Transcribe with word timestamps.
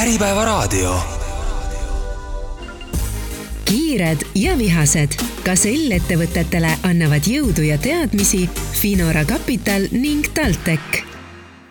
Äripäevaraadio. 0.00 0.94
kiired 3.64 4.16
ja 4.34 4.58
vihased. 4.58 5.08
ka 5.44 5.52
sel 5.56 5.92
ettevõtetele 5.92 6.70
annavad 6.88 7.28
jõudu 7.28 7.66
ja 7.68 7.76
teadmisi 7.78 8.46
Finora 8.80 9.24
Kapital 9.28 9.90
ning 9.92 10.24
TalTech 10.34 11.04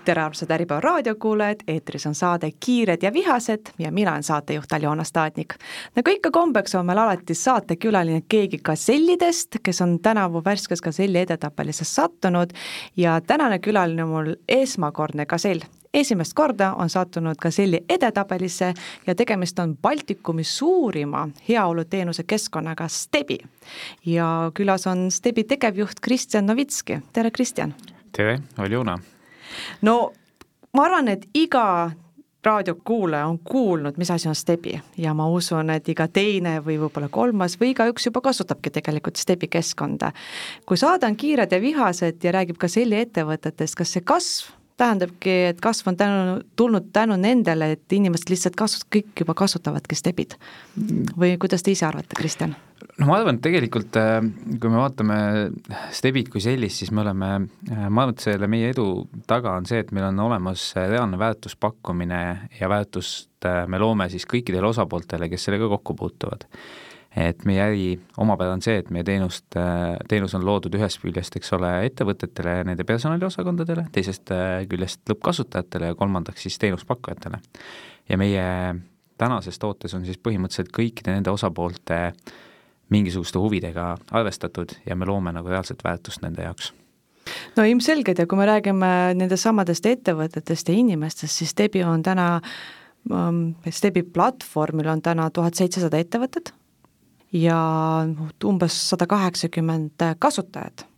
tere, 0.06 0.22
armsad 0.22 0.52
Äripäeva 0.52 0.82
raadiokuulajad, 0.82 1.66
eetris 1.68 2.06
on 2.06 2.16
saade 2.16 2.52
Kiired 2.66 3.02
ja 3.02 3.14
vihased 3.14 3.74
ja 3.80 3.92
mina 3.92 4.12
olen 4.12 4.24
saatejuht 4.24 4.74
Aljona 4.74 5.04
Staatnik. 5.04 5.56
nagu 5.96 6.12
ikka 6.12 6.32
kombeks, 6.32 6.76
on 6.76 6.86
meil 6.86 6.98
alati 6.98 7.34
saatekülaline 7.34 8.22
keegi 8.30 8.60
gasellidest, 8.64 9.58
kes 9.64 9.82
on 9.82 10.00
tänavu 10.00 10.42
värskes 10.46 10.82
gaselli 10.82 11.18
edetabelisse 11.18 11.86
sattunud 11.86 12.54
ja 12.98 13.22
tänane 13.22 13.60
külaline 13.60 14.04
on 14.04 14.10
mul 14.10 14.34
esmakordne 14.48 15.26
gasell 15.26 15.66
esimest 15.94 16.34
korda 16.34 16.74
on 16.74 16.90
sattunud 16.90 17.36
Gazelli 17.42 17.84
edetabelisse 17.90 18.74
ja 19.08 19.16
tegemist 19.16 19.60
on 19.60 19.78
Baltikumi 19.78 20.44
suurima 20.44 21.30
heaoluteenuse 21.50 22.24
keskkonnaga 22.24 22.88
Stebi. 22.88 23.38
ja 24.06 24.52
külas 24.54 24.88
on 24.88 25.12
Stebi 25.12 25.44
tegevjuht 25.44 26.00
Kristjan 26.02 26.46
Novitski, 26.46 27.00
tere 27.14 27.32
Kristjan! 27.32 27.74
tere, 28.12 28.40
Aljona! 28.58 28.98
no 29.82 30.14
ma 30.74 30.84
arvan, 30.84 31.08
et 31.08 31.26
iga 31.34 31.92
raadiokuulaja 32.46 33.28
on 33.28 33.40
kuulnud, 33.40 33.98
mis 33.98 34.12
asi 34.12 34.30
on 34.30 34.36
Stebi 34.36 34.82
ja 34.98 35.14
ma 35.14 35.28
usun, 35.28 35.70
et 35.70 35.90
iga 35.90 36.08
teine 36.08 36.60
või 36.66 36.78
võib-olla 36.80 37.10
kolmas 37.10 37.58
või 37.60 37.74
igaüks 37.74 38.06
juba 38.06 38.22
kasutabki 38.22 38.70
tegelikult 38.70 39.16
Stebi 39.16 39.48
keskkonda. 39.48 40.12
kui 40.66 40.78
saade 40.78 41.06
on 41.06 41.16
Kiired 41.16 41.52
ja 41.52 41.62
vihased 41.62 42.24
ja 42.24 42.32
räägib 42.32 42.58
ka 42.58 42.68
selli 42.68 43.02
ettevõtetest, 43.02 43.76
kas 43.76 43.98
see 43.98 44.06
kasv 44.06 44.59
tähendabki, 44.80 45.36
et 45.52 45.60
kasv 45.64 45.92
on 45.92 46.00
tänu, 46.00 46.40
tulnud 46.60 46.90
tänu 46.96 47.18
nendele, 47.20 47.74
et 47.76 47.98
inimesed 48.00 48.32
lihtsalt 48.32 48.58
kasut-, 48.60 48.88
kõik 48.94 49.24
juba 49.24 49.36
kasutavadki 49.38 49.98
stebid. 49.98 50.40
või 51.20 51.38
kuidas 51.42 51.64
te 51.64 51.72
ise 51.76 51.86
arvate, 51.90 52.16
Kristjan? 52.18 52.56
no 53.00 53.08
ma 53.10 53.18
arvan, 53.20 53.38
et 53.38 53.44
tegelikult 53.44 53.98
äh, 54.00 54.20
kui 54.60 54.72
me 54.72 54.80
vaatame 54.80 55.20
stebid 55.96 56.30
kui 56.32 56.44
sellist, 56.44 56.82
siis 56.82 56.92
me 56.96 57.04
oleme, 57.04 57.32
äh, 57.72 57.88
ma 57.88 58.06
arvan, 58.06 58.16
et 58.16 58.26
selle 58.26 58.50
meie 58.52 58.72
edu 58.74 58.88
taga 59.28 59.56
on 59.60 59.68
see, 59.70 59.82
et 59.84 59.92
meil 59.96 60.10
on 60.10 60.26
olemas 60.30 60.72
reaalne 60.78 61.20
väärtuspakkumine 61.20 62.22
ja 62.60 62.72
väärtust 62.72 63.48
äh, 63.48 63.66
me 63.68 63.82
loome 63.82 64.10
siis 64.12 64.28
kõikidele 64.30 64.72
osapooltele, 64.72 65.30
kes 65.32 65.50
sellega 65.50 65.72
kokku 65.76 65.98
puutuvad 66.00 66.48
et 67.20 67.46
meie 67.48 67.62
äri 67.64 67.88
omapära 68.22 68.54
on 68.56 68.62
see, 68.64 68.78
et 68.80 68.90
meie 68.94 69.04
teenust, 69.08 69.48
teenus 70.10 70.36
on 70.38 70.46
loodud 70.48 70.76
ühest 70.80 71.02
küljest, 71.04 71.36
eks 71.36 71.52
ole, 71.58 71.72
ettevõtetele 71.90 72.60
ja 72.60 72.68
nende 72.68 72.86
personaliosakondadele, 72.88 73.88
teisest 73.96 74.32
äh, 74.36 74.62
küljest 74.70 75.04
lõppkasutajatele 75.12 75.92
ja 75.92 76.00
kolmandaks 76.00 76.48
siis 76.48 76.60
teenuspakkujatele. 76.62 77.42
ja 78.10 78.18
meie 78.18 78.46
tänases 79.20 79.60
tootes 79.60 79.94
on 79.94 80.06
siis 80.08 80.18
põhimõtteliselt 80.18 80.72
kõikide 80.76 81.14
nende 81.14 81.32
osapoolte 81.32 82.00
mingisuguste 82.90 83.40
huvidega 83.40 83.96
arvestatud 84.12 84.74
ja 84.86 84.96
me 84.96 85.06
loome 85.06 85.34
nagu 85.36 85.52
reaalset 85.52 85.84
väärtust 85.84 86.24
nende 86.24 86.46
jaoks 86.48 86.72
no 87.58 87.66
ilmselgelt 87.68 88.20
ja 88.20 88.28
kui 88.28 88.40
me 88.40 88.48
räägime 88.50 88.92
nendest 89.20 89.46
samadest 89.46 89.86
ettevõtetest 89.86 90.72
ja 90.72 90.78
inimestest, 90.78 91.36
siis 91.42 91.52
Stebi 91.54 91.84
on 91.84 92.04
täna 92.06 92.40
um, 93.12 93.52
Stebi 93.70 94.04
platvormil 94.04 94.90
on 94.90 95.04
täna 95.06 95.30
tuhat 95.34 95.60
seitsesada 95.60 96.00
ettevõtet 96.02 96.54
ja 97.34 97.60
umbes 98.46 98.78
sada 98.90 99.08
kaheksakümmend 99.08 100.06
kasutajat 100.20 100.90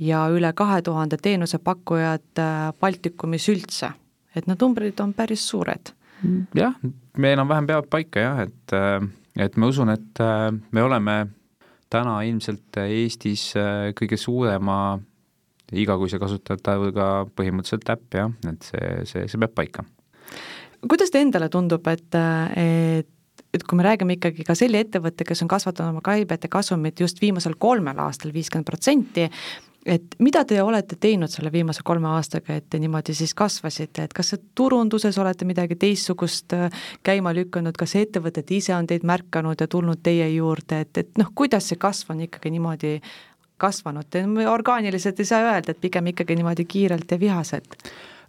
ja 0.00 0.24
üle 0.32 0.52
kahe 0.56 0.80
tuhande 0.82 1.18
teenusepakkujat 1.20 2.40
äh, 2.40 2.72
Baltikumis 2.80 3.48
üldse. 3.52 3.92
et 4.34 4.46
need 4.46 4.62
numbrid 4.62 5.00
on 5.02 5.12
päris 5.14 5.42
suured. 5.48 5.92
jah, 6.54 6.74
me 7.16 7.32
enam-vähem 7.34 7.66
peavad 7.66 7.90
paika 7.90 8.24
jah, 8.24 8.40
et, 8.46 8.72
äh, 8.72 9.04
et 9.36 9.56
ma 9.56 9.68
usun, 9.68 9.90
et 9.90 10.20
äh, 10.20 10.48
me 10.72 10.82
oleme 10.82 11.26
täna 11.90 12.20
ilmselt 12.22 12.76
Eestis 12.86 13.50
kõige 13.98 14.16
suurema 14.16 15.00
igakuise 15.72 16.20
kasutajate 16.22 16.70
arvuga 16.70 17.06
põhimõtteliselt 17.34 17.90
äpp 17.90 18.14
jah, 18.14 18.30
et 18.46 18.62
see, 18.62 18.92
see, 19.10 19.24
see 19.26 19.40
peab 19.42 19.56
paika. 19.58 19.84
kuidas 20.86 21.10
endale 21.18 21.48
tundub, 21.50 21.86
et, 21.90 22.14
et 22.54 23.10
et 23.54 23.64
kui 23.66 23.78
me 23.78 23.86
räägime 23.86 24.16
ikkagi 24.18 24.44
ka 24.46 24.54
selle 24.58 24.82
ettevõtte, 24.84 25.26
kes 25.26 25.42
on 25.44 25.50
kasvatanud 25.50 25.96
oma 25.96 26.04
käibet 26.04 26.46
ja 26.46 26.52
kasumit 26.52 27.00
just 27.00 27.20
viimasel 27.22 27.56
kolmel 27.58 27.98
aastal 27.98 28.32
viiskümmend 28.34 28.68
protsenti, 28.68 29.26
et 29.86 30.14
mida 30.20 30.42
te 30.44 30.60
olete 30.62 30.96
teinud 31.00 31.32
selle 31.32 31.52
viimase 31.52 31.82
kolme 31.84 32.08
aastaga, 32.12 32.58
et 32.58 32.68
te 32.70 32.78
niimoodi 32.82 33.14
siis 33.16 33.32
kasvasite, 33.34 34.04
et 34.04 34.14
kas 34.16 34.34
turunduses 34.54 35.18
olete 35.18 35.48
midagi 35.48 35.78
teistsugust 35.80 36.54
äh, 36.56 36.68
käima 37.06 37.32
lükanud, 37.36 37.76
kas 37.78 37.96
ettevõtted 37.98 38.52
ise 38.54 38.74
on 38.76 38.86
teid 38.90 39.06
märkanud 39.08 39.60
ja 39.60 39.68
tulnud 39.70 40.02
teie 40.04 40.28
juurde, 40.34 40.84
et, 40.84 41.02
et 41.04 41.18
noh, 41.20 41.32
kuidas 41.34 41.70
see 41.70 41.80
kasv 41.80 42.14
on 42.14 42.24
ikkagi 42.28 42.52
niimoodi 42.54 42.98
kasvanud, 43.60 44.16
orgaaniliselt 44.48 45.20
ei 45.20 45.28
saa 45.28 45.42
öelda, 45.50 45.74
et 45.74 45.80
pigem 45.80 46.06
ikkagi 46.12 46.38
niimoodi 46.38 46.64
kiirelt 46.64 47.10
ja 47.12 47.20
vihaselt 47.20 47.76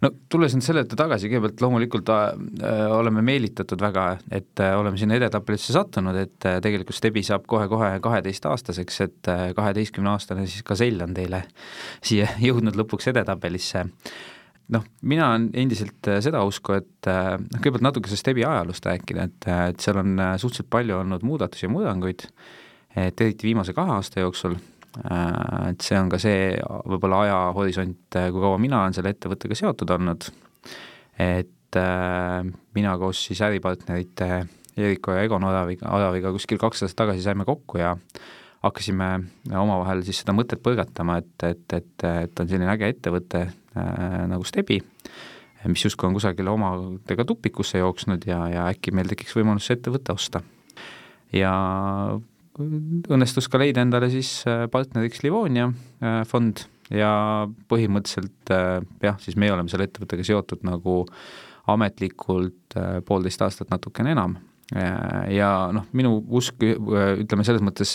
no 0.02 0.10
tulles 0.32 0.54
nüüd 0.56 0.64
selle 0.66 0.82
ette 0.84 0.98
tagasi, 0.98 1.30
kõigepealt 1.30 1.62
loomulikult 1.62 2.10
äh, 2.12 2.82
oleme 2.92 3.22
meelitatud 3.26 3.80
väga, 3.82 4.06
et 4.34 4.62
äh, 4.62 4.74
oleme 4.78 4.98
sinna 5.00 5.16
edetabelisse 5.18 5.74
sattunud, 5.76 6.18
et 6.18 6.48
äh, 6.48 6.58
tegelikult 6.64 6.98
Stebi 6.98 7.22
saab 7.26 7.46
kohe-kohe 7.50 7.94
kaheteistaastaseks, 8.04 9.00
et 9.06 9.32
äh, 9.32 9.44
kaheteistkümneaastane 9.58 10.46
siis 10.48 10.66
Gazell 10.66 11.04
on 11.06 11.14
teile 11.16 11.44
siia 12.02 12.28
jõudnud 12.48 12.78
lõpuks 12.78 13.12
edetabelisse. 13.12 13.86
Noh, 14.72 14.84
mina 15.06 15.28
olen 15.32 15.50
endiselt 15.58 16.10
äh, 16.10 16.20
seda 16.24 16.42
usku, 16.48 16.78
et 16.80 17.10
äh, 17.10 17.36
noh, 17.38 17.60
kõigepealt 17.60 17.86
natuke 17.90 18.10
sellest 18.10 18.26
Stebi 18.26 18.46
ajaloost 18.48 18.86
rääkida, 18.88 19.28
et, 19.30 19.48
äh, 19.48 19.64
et 19.74 19.84
seal 19.84 20.02
on 20.02 20.18
suhteliselt 20.18 20.70
palju 20.72 20.98
olnud 21.02 21.26
muudatusi 21.26 21.68
ja 21.68 21.72
murranguid, 21.72 22.26
et 22.98 23.24
eriti 23.24 23.48
viimase 23.48 23.74
kahe 23.76 23.98
aasta 23.98 24.20
jooksul 24.20 24.58
Äh, 24.58 24.71
et 25.00 25.84
see 25.84 25.96
on 25.96 26.10
ka 26.12 26.18
see 26.20 26.50
võib-olla 26.60 27.22
ajahorisont, 27.26 28.18
äh, 28.18 28.28
kui 28.32 28.42
kaua 28.44 28.58
mina 28.60 28.82
olen 28.82 28.96
selle 28.96 29.14
ettevõttega 29.14 29.56
seotud 29.56 29.92
olnud, 29.96 30.28
et 31.22 31.78
äh, 31.80 32.42
mina 32.76 32.96
koos 33.00 33.22
siis 33.28 33.40
äripartnerite 33.46 34.28
Eriko 34.76 35.16
ja 35.16 35.24
Egon 35.24 35.44
Oraviga, 35.44 35.90
Oraviga 35.96 36.32
kuskil 36.32 36.60
kaks 36.60 36.84
aastat 36.84 37.02
tagasi 37.04 37.24
saime 37.24 37.44
kokku 37.48 37.80
ja 37.80 37.94
hakkasime 38.62 39.08
omavahel 39.50 40.04
siis 40.06 40.22
seda 40.22 40.34
mõtet 40.36 40.62
põrgatama, 40.64 41.18
et, 41.20 41.46
et, 41.48 41.76
et, 41.76 42.06
et 42.08 42.42
on 42.42 42.48
selline 42.48 42.70
äge 42.72 42.92
ettevõte 42.92 43.46
äh, 43.48 44.18
nagu 44.30 44.44
Stebi, 44.48 44.78
mis 45.68 45.84
justkui 45.86 46.08
on 46.08 46.16
kusagile 46.16 46.52
omadega 46.52 47.24
tupikusse 47.28 47.80
jooksnud 47.80 48.26
ja, 48.28 48.42
ja 48.52 48.68
äkki 48.68 48.94
meil 48.94 49.08
tekiks 49.08 49.36
võimalus 49.38 49.68
see 49.68 49.78
ettevõte 49.78 50.12
osta. 50.12 50.42
ja 51.32 51.52
õnnestus 52.60 53.48
ka 53.50 53.60
leida 53.60 53.84
endale 53.84 54.10
siis 54.12 54.42
äh, 54.48 54.66
partneriks 54.72 55.22
Livonia 55.24 55.70
äh, 55.70 56.22
fond 56.28 56.64
ja 56.92 57.12
põhimõtteliselt 57.70 58.52
äh, 58.52 58.82
jah, 59.04 59.16
siis 59.22 59.38
meie 59.40 59.54
oleme 59.54 59.72
selle 59.72 59.88
ettevõttega 59.88 60.26
seotud 60.26 60.66
nagu 60.68 61.02
ametlikult 61.72 62.74
poolteist 63.06 63.44
aastat 63.46 63.68
natukene 63.70 64.16
enam. 64.16 64.32
ja 65.30 65.68
noh, 65.70 65.84
minu 65.94 66.16
usk, 66.34 66.64
ütleme 66.64 67.44
selles 67.46 67.62
mõttes 67.62 67.92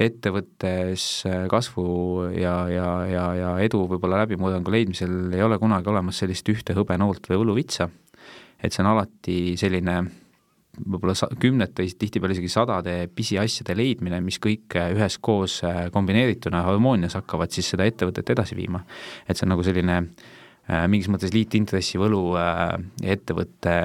ettevõttes 0.00 1.04
kasvu 1.52 1.84
ja, 2.32 2.54
ja, 2.72 2.86
ja, 3.10 3.26
ja 3.36 3.50
edu 3.60 3.82
võib-olla 3.90 4.22
läbimurrangu 4.22 4.72
leidmisel 4.72 5.34
ei 5.36 5.44
ole 5.44 5.58
kunagi 5.60 5.92
olemas 5.92 6.22
sellist 6.22 6.48
ühte 6.48 6.72
hõbenoolt 6.78 7.28
või 7.28 7.42
võluvitsa, 7.42 7.90
et 8.56 8.72
see 8.72 8.80
on 8.86 8.94
alati 8.94 9.36
selline 9.60 9.98
võib-olla 10.84 11.28
kümnete, 11.40 11.86
tihtipeale 11.98 12.36
isegi 12.36 12.50
sadade 12.52 12.96
pisiasjade 13.14 13.76
leidmine, 13.76 14.20
mis 14.24 14.38
kõik 14.42 14.76
äh, 14.78 14.90
üheskoos 14.96 15.60
äh, 15.66 15.86
kombineerituna 15.94 16.62
harmoonias 16.66 17.16
hakkavad 17.18 17.54
siis 17.54 17.70
seda 17.72 17.86
ettevõtet 17.88 18.34
edasi 18.36 18.58
viima. 18.58 18.82
et 19.28 19.36
see 19.36 19.46
on 19.46 19.54
nagu 19.54 19.64
selline 19.66 19.96
äh, 20.02 20.84
mingis 20.90 21.08
mõttes 21.12 21.34
liitintressi 21.34 22.00
võlu 22.00 22.22
ettevõtte 23.02 23.76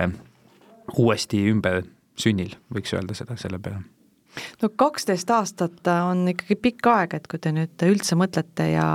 uuesti 0.98 1.45
ümber 1.51 1.83
sünnil, 2.19 2.56
võiks 2.74 2.94
öelda 2.94 3.16
seda 3.18 3.38
selle 3.39 3.60
peale 3.60 3.83
no 4.62 4.69
kaksteist 4.80 5.31
aastat 5.31 5.88
on 5.92 6.27
ikkagi 6.31 6.60
pikk 6.60 6.92
aeg, 6.92 7.16
et 7.19 7.27
kui 7.31 7.39
te 7.39 7.51
nüüd 7.56 7.88
üldse 7.88 8.16
mõtlete 8.19 8.71
ja 8.74 8.88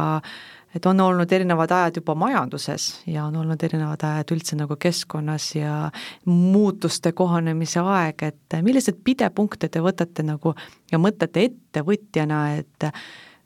et 0.77 0.87
on 0.87 1.01
olnud 1.01 1.33
erinevad 1.33 1.73
ajad 1.73 2.01
juba 2.01 2.15
majanduses 2.19 2.89
ja 3.09 3.25
on 3.25 3.37
olnud 3.41 3.63
erinevad 3.65 4.03
ajad 4.05 4.33
üldse 4.37 4.59
nagu 4.59 4.77
keskkonnas 4.81 5.49
ja 5.57 5.91
muutuste 6.29 7.13
kohanemise 7.17 7.81
aeg, 7.81 8.23
et 8.23 8.59
milliseid 8.63 9.01
pidepunkte 9.05 9.71
te 9.73 9.83
võtate 9.85 10.27
nagu 10.27 10.55
ja 10.93 11.01
mõtlete 11.01 11.49
ettevõtjana, 11.49 12.43
et 12.61 12.91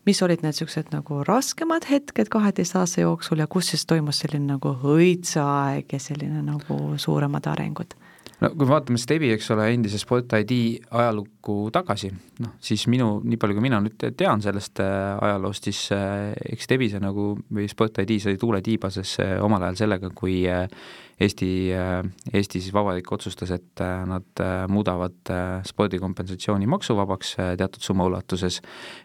mis 0.09 0.23
olid 0.25 0.43
need 0.43 0.57
niisugused 0.57 0.91
nagu 0.95 1.23
raskemad 1.29 1.87
hetked 1.91 2.31
kaheteist 2.33 2.77
aasta 2.81 3.05
jooksul 3.05 3.43
ja 3.43 3.47
kus 3.51 3.73
siis 3.75 3.87
toimus 3.87 4.23
selline 4.25 4.57
nagu 4.57 4.75
õitseaeg 4.97 5.93
ja 5.93 6.03
selline 6.03 6.43
nagu 6.47 6.81
suuremad 6.99 7.47
arengud? 7.53 7.95
No 8.41 8.51
kui 8.57 8.69
vaatame 8.69 9.01
Stebi, 9.01 9.31
eks 9.35 9.51
ole, 9.55 9.69
endise 9.75 10.01
Sport 10.01 10.33
ID 10.41 10.55
ajalukku 10.97 11.57
tagasi, 11.75 12.11
noh 12.41 12.57
siis 12.65 12.87
minu, 12.93 13.19
nii 13.25 13.39
palju 13.41 13.57
kui 13.59 13.67
mina 13.67 13.81
nüüd 13.85 14.01
tean 14.19 14.43
sellest 14.45 14.81
äh, 14.85 15.19
ajaloost, 15.27 15.69
siis 15.69 15.83
äh, 15.97 16.31
eks 16.55 16.69
Stebise 16.69 17.03
nagu 17.03 17.33
või 17.51 17.69
Sport 17.71 18.03
ID 18.05 18.17
sai 18.23 18.41
tuule 18.41 18.63
tiibases 18.65 19.19
omal 19.45 19.69
ajal 19.69 19.85
sellega, 19.85 20.13
kui 20.17 20.43
äh, 20.49 20.67
Eesti, 21.21 21.69
Eesti 22.33 22.63
siis 22.65 22.73
Vabariik 22.73 23.11
otsustas, 23.13 23.51
et 23.53 23.81
nad 24.09 24.41
muudavad 24.73 25.29
spordikompensatsiooni 25.69 26.65
maksuvabaks 26.73 27.35
teatud 27.61 27.85
summa 27.85 28.07
ulatuses 28.09 28.57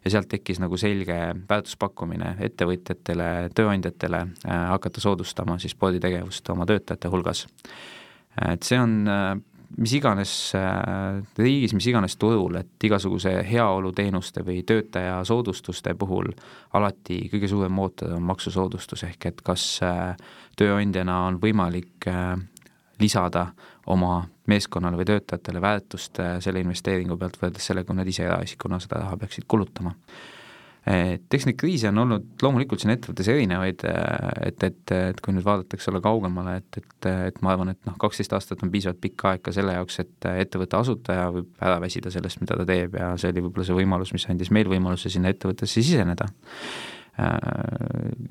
ja 0.06 0.14
sealt 0.14 0.30
tekkis 0.32 0.62
nagu 0.64 0.80
selge 0.80 1.18
väärtuspakkumine 1.50 2.38
ettevõtjatele, 2.48 3.28
tööandjatele 3.60 4.24
hakata 4.46 5.04
soodustama 5.04 5.60
siis 5.60 5.76
sporditegevust 5.76 6.56
oma 6.56 6.64
töötajate 6.72 7.12
hulgas 7.12 7.44
et 8.42 8.64
see 8.64 8.80
on 8.80 8.96
äh, 9.08 9.36
mis 9.78 9.94
iganes 9.98 10.32
äh, 10.56 11.22
riigis, 11.40 11.74
mis 11.76 11.88
iganes 11.92 12.18
turul, 12.22 12.60
et 12.60 12.88
igasuguse 12.88 13.32
heaoluteenuste 13.48 14.44
või 14.48 14.62
töötaja 14.68 15.22
soodustuste 15.28 15.96
puhul 16.00 16.32
alati 16.78 17.26
kõige 17.32 17.50
suurem 17.52 17.76
mootor 17.76 18.16
on 18.18 18.28
maksusoodustus, 18.28 19.06
ehk 19.08 19.32
et 19.32 19.42
kas 19.46 19.68
äh, 19.86 20.14
tööandjana 20.60 21.26
on 21.30 21.40
võimalik 21.42 22.08
lisada 23.00 23.50
oma 23.92 24.22
meeskonnale 24.48 24.96
või 24.96 25.08
töötajatele 25.10 25.60
väärtust 25.62 26.22
selle 26.40 26.62
investeeringu 26.64 27.18
pealt 27.20 27.36
võrreldes 27.42 27.68
sellega, 27.68 27.90
kui 27.90 27.98
nad 27.98 28.08
ise 28.08 28.24
eraisikuna 28.24 28.80
seda 28.80 29.02
raha 29.02 29.18
peaksid 29.20 29.44
kulutama 29.52 29.92
et 30.86 31.34
eks 31.34 31.48
neid 31.48 31.58
kriise 31.58 31.90
on 31.90 32.04
olnud 32.04 32.44
loomulikult 32.46 32.84
siin 32.84 32.94
ettevõttes 32.94 33.30
erinevaid, 33.34 33.82
et, 34.46 34.66
et, 34.68 34.92
et 34.94 35.22
kui 35.24 35.34
nüüd 35.34 35.46
vaadatakse 35.48 35.90
olla 35.90 36.02
kaugemale, 36.06 36.60
et, 36.62 36.82
et, 36.82 37.08
et 37.32 37.40
ma 37.42 37.56
arvan, 37.56 37.72
et 37.74 37.80
noh, 37.90 37.96
kaksteist 38.02 38.36
aastat 38.38 38.62
on 38.62 38.74
piisavalt 38.74 39.02
pikk 39.02 39.26
aeg 39.32 39.42
ka 39.46 39.54
selle 39.56 39.74
jaoks, 39.74 39.98
et 40.04 40.28
ettevõtte 40.46 40.78
asutaja 40.78 41.32
võib 41.34 41.50
ära 41.58 41.80
väsida 41.82 42.14
sellest, 42.14 42.42
mida 42.44 42.60
ta 42.60 42.68
teeb 42.70 43.00
ja 43.00 43.16
see 43.18 43.34
oli 43.34 43.48
võib-olla 43.48 43.66
see 43.66 43.80
võimalus, 43.80 44.14
mis 44.14 44.28
andis 44.30 44.54
meil 44.54 44.70
võimaluse 44.70 45.10
sinna 45.10 45.34
ettevõttesse 45.34 45.82
siseneda. 45.82 46.30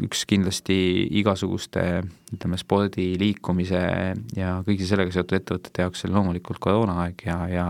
Üks 0.05 0.27
kindlasti 0.29 0.77
igasuguste 1.19 2.05
ütleme, 2.37 2.59
spordi, 2.61 3.15
liikumise 3.19 3.81
ja 4.37 4.59
kõige 4.67 4.87
sellega 4.87 5.15
seotud 5.15 5.39
ettevõtete 5.41 5.87
jaoks 5.87 6.05
oli 6.05 6.15
loomulikult 6.15 6.61
koroonaaeg 6.63 7.25
ja, 7.27 7.39
ja 7.49 7.67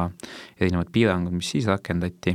erinevad 0.58 0.90
piirangud, 0.92 1.36
mis 1.38 1.54
siis 1.54 1.70
rakendati 1.70 2.34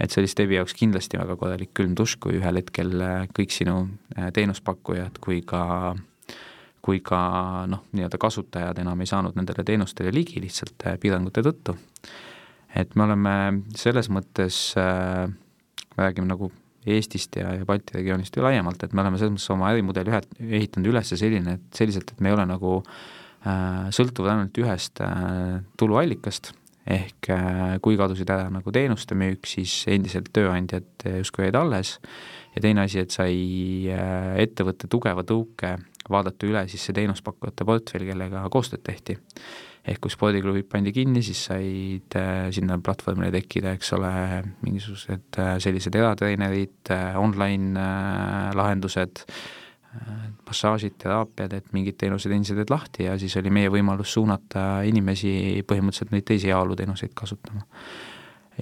et 0.00 0.10
see 0.10 0.22
oli 0.22 0.30
Stebi 0.32 0.56
jaoks 0.56 0.74
kindlasti 0.76 1.20
väga 1.20 1.36
korralik 1.36 1.74
külm 1.76 1.94
dušš, 1.98 2.16
kui 2.24 2.38
ühel 2.40 2.60
hetkel 2.62 2.94
äh, 3.04 3.26
kõik 3.36 3.52
sinu 3.54 3.82
äh, 4.16 4.30
teenuspakkujad 4.36 5.20
kui 5.22 5.42
ka 5.46 5.94
kui 6.80 7.02
ka 7.04 7.20
noh, 7.68 7.84
nii-öelda 7.92 8.18
kasutajad 8.20 8.80
enam 8.80 9.00
ei 9.04 9.08
saanud 9.10 9.36
nendele 9.36 9.64
teenustele 9.68 10.12
ligi 10.14 10.40
lihtsalt 10.40 10.86
äh, 10.88 10.96
piirangute 11.00 11.44
tõttu. 11.44 11.76
et 12.74 12.94
me 12.96 13.04
oleme 13.04 13.34
selles 13.76 14.08
mõttes 14.08 14.72
äh,, 14.78 15.28
räägime 15.98 16.30
nagu 16.30 16.52
Eestist 16.86 17.36
ja, 17.36 17.50
ja 17.58 17.66
Balti 17.68 17.98
regioonist 17.98 18.36
ju 18.36 18.42
laiemalt, 18.42 18.80
et 18.82 18.94
me 18.96 19.02
oleme 19.02 19.18
selles 19.20 19.34
mõttes 19.34 19.50
oma 19.52 19.68
ärimudeli 19.68 20.08
ühe, 20.08 20.20
ehitanud 20.60 20.88
üles 20.94 21.10
selline, 21.12 21.58
et 21.58 21.76
selliselt, 21.76 22.14
et 22.14 22.22
me 22.24 22.30
ei 22.30 22.36
ole 22.38 22.46
nagu 22.48 22.78
äh, 22.80 23.90
sõltuvad 23.92 24.32
ainult 24.32 24.60
ühest 24.62 25.02
äh, 25.04 25.60
tuluallikast 25.76 26.54
ehk 26.88 27.30
äh, 27.34 27.76
kui 27.84 27.98
kadusid 28.00 28.30
ära 28.32 28.48
nagu 28.52 28.72
teenuste 28.72 29.16
müük, 29.18 29.46
siis 29.48 29.82
endiselt 29.90 30.30
tööandjad 30.36 31.06
justkui 31.20 31.46
jäid 31.46 31.58
alles 31.60 31.96
ja 32.54 32.62
teine 32.64 32.86
asi, 32.86 33.02
et 33.02 33.14
sai 33.14 33.34
äh, 33.92 34.34
ettevõtte 34.44 34.88
tugeva 34.90 35.24
tõuke 35.26 35.76
vaadata 36.10 36.48
üle 36.48 36.64
siis 36.70 36.86
see 36.86 36.96
teenuspakkujate 36.96 37.66
portfell, 37.68 38.06
kellega 38.08 38.46
koostööd 38.52 38.82
tehti. 38.86 39.18
ehk 39.90 40.00
kui 40.04 40.12
spordiklubid 40.12 40.66
pandi 40.68 40.92
kinni, 40.92 41.22
siis 41.24 41.44
said 41.50 42.16
äh, 42.16 42.48
sinna 42.52 42.78
platvormile 42.84 43.30
tekkida, 43.32 43.76
eks 43.76 43.94
ole, 43.96 44.12
mingisugused 44.64 45.40
sellised 45.60 45.96
eratreenerid, 45.96 46.92
online 47.16 47.86
lahendused, 48.56 49.24
massaažid, 50.46 50.94
teraapiad, 51.02 51.54
et 51.58 51.72
mingid 51.74 51.96
teenused 51.98 52.30
endiselt 52.30 52.62
jäid 52.62 52.70
lahti 52.70 53.08
ja 53.08 53.16
siis 53.18 53.34
oli 53.40 53.50
meie 53.54 53.70
võimalus 53.72 54.12
suunata 54.14 54.82
inimesi 54.86 55.64
põhimõtteliselt 55.66 56.14
neid 56.14 56.26
teisi 56.28 56.50
heaoluteenuseid 56.50 57.14
kasutama. 57.14 57.66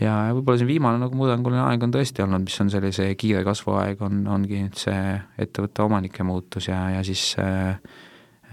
ja 0.01 0.15
võib-olla 0.33 0.61
see 0.61 0.71
viimane 0.71 1.03
nagu 1.03 1.17
murranguline 1.19 1.61
aeg 1.67 1.85
on 1.85 1.93
tõesti 1.93 2.25
olnud, 2.25 2.47
mis 2.49 2.61
on 2.65 2.73
sellise 2.73 3.11
kiire 3.21 3.45
kasvuaeg, 3.45 4.01
on, 4.09 4.25
ongi 4.39 4.63
nüüd 4.65 4.81
see 4.81 5.19
ettevõtte 5.45 5.85
omanike 5.85 6.25
muutus 6.25 6.71
ja, 6.73 6.81
ja 6.97 7.05
siis 7.05 7.35
äh, 7.43 7.77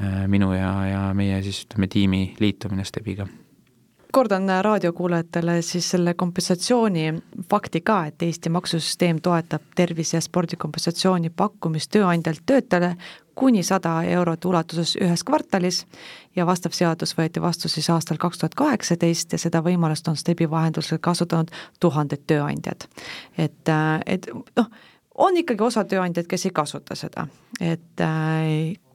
äh 0.01 0.21
minu 0.27 0.51
ja, 0.53 0.75
ja 0.89 1.07
meie 1.15 1.41
siis 1.47 1.63
ütleme, 1.65 1.87
tiimi 1.87 2.23
liitumine 2.43 2.83
Stebiga 2.83 3.27
kordan 4.15 4.47
raadiokuulajatele 4.61 5.61
siis 5.61 5.89
selle 5.91 6.13
kompensatsiooni 6.13 7.13
fakti 7.49 7.81
ka, 7.81 8.05
et 8.05 8.21
Eesti 8.23 8.49
maksusüsteem 8.49 9.19
toetab 9.21 9.61
tervise- 9.75 10.15
ja 10.17 10.21
spordikompensatsiooni 10.21 11.29
pakkumist 11.35 11.91
tööandjalt 11.91 12.45
töötajale 12.45 12.95
kuni 13.35 13.63
sada 13.63 13.97
eurot 14.03 14.45
ulatuses 14.45 14.95
ühes 15.01 15.23
kvartalis 15.27 15.81
ja 16.35 16.45
vastav 16.47 16.71
seadus 16.71 17.11
võeti 17.17 17.43
vastu 17.43 17.67
siis 17.67 17.89
aastal 17.91 18.17
kaks 18.17 18.39
tuhat 18.39 18.55
kaheksateist 18.55 19.35
ja 19.35 19.41
seda 19.41 19.59
võimalust 19.65 20.07
on 20.07 20.15
Stebi 20.15 20.47
vahendusel 20.49 21.03
kasutanud 21.03 21.51
tuhanded 21.79 22.23
tööandjad. 22.27 22.87
et, 23.37 23.75
et 24.05 24.31
noh, 24.55 24.71
on 25.15 25.37
ikkagi 25.43 25.63
osa 25.63 25.83
tööandjaid, 25.83 26.27
kes 26.27 26.45
ei 26.45 26.55
kasuta 26.55 26.95
seda, 26.95 27.27
et 27.59 28.07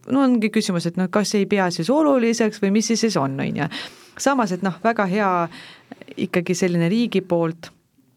no 0.08 0.24
ongi 0.24 0.48
küsimus, 0.48 0.88
et 0.88 0.96
noh, 0.96 1.12
kas 1.12 1.34
ei 1.34 1.46
pea 1.46 1.70
siis 1.70 1.90
oluliseks 1.90 2.62
või 2.62 2.78
mis 2.80 2.86
siis 2.86 3.04
siis 3.04 3.20
on, 3.20 3.36
on 3.40 3.66
ju 3.66 3.74
samas, 4.18 4.52
et 4.52 4.62
noh, 4.62 4.74
väga 4.84 5.06
hea 5.06 5.48
ikkagi 6.16 6.54
selline 6.54 6.88
riigi 6.88 7.20
poolt 7.20 7.70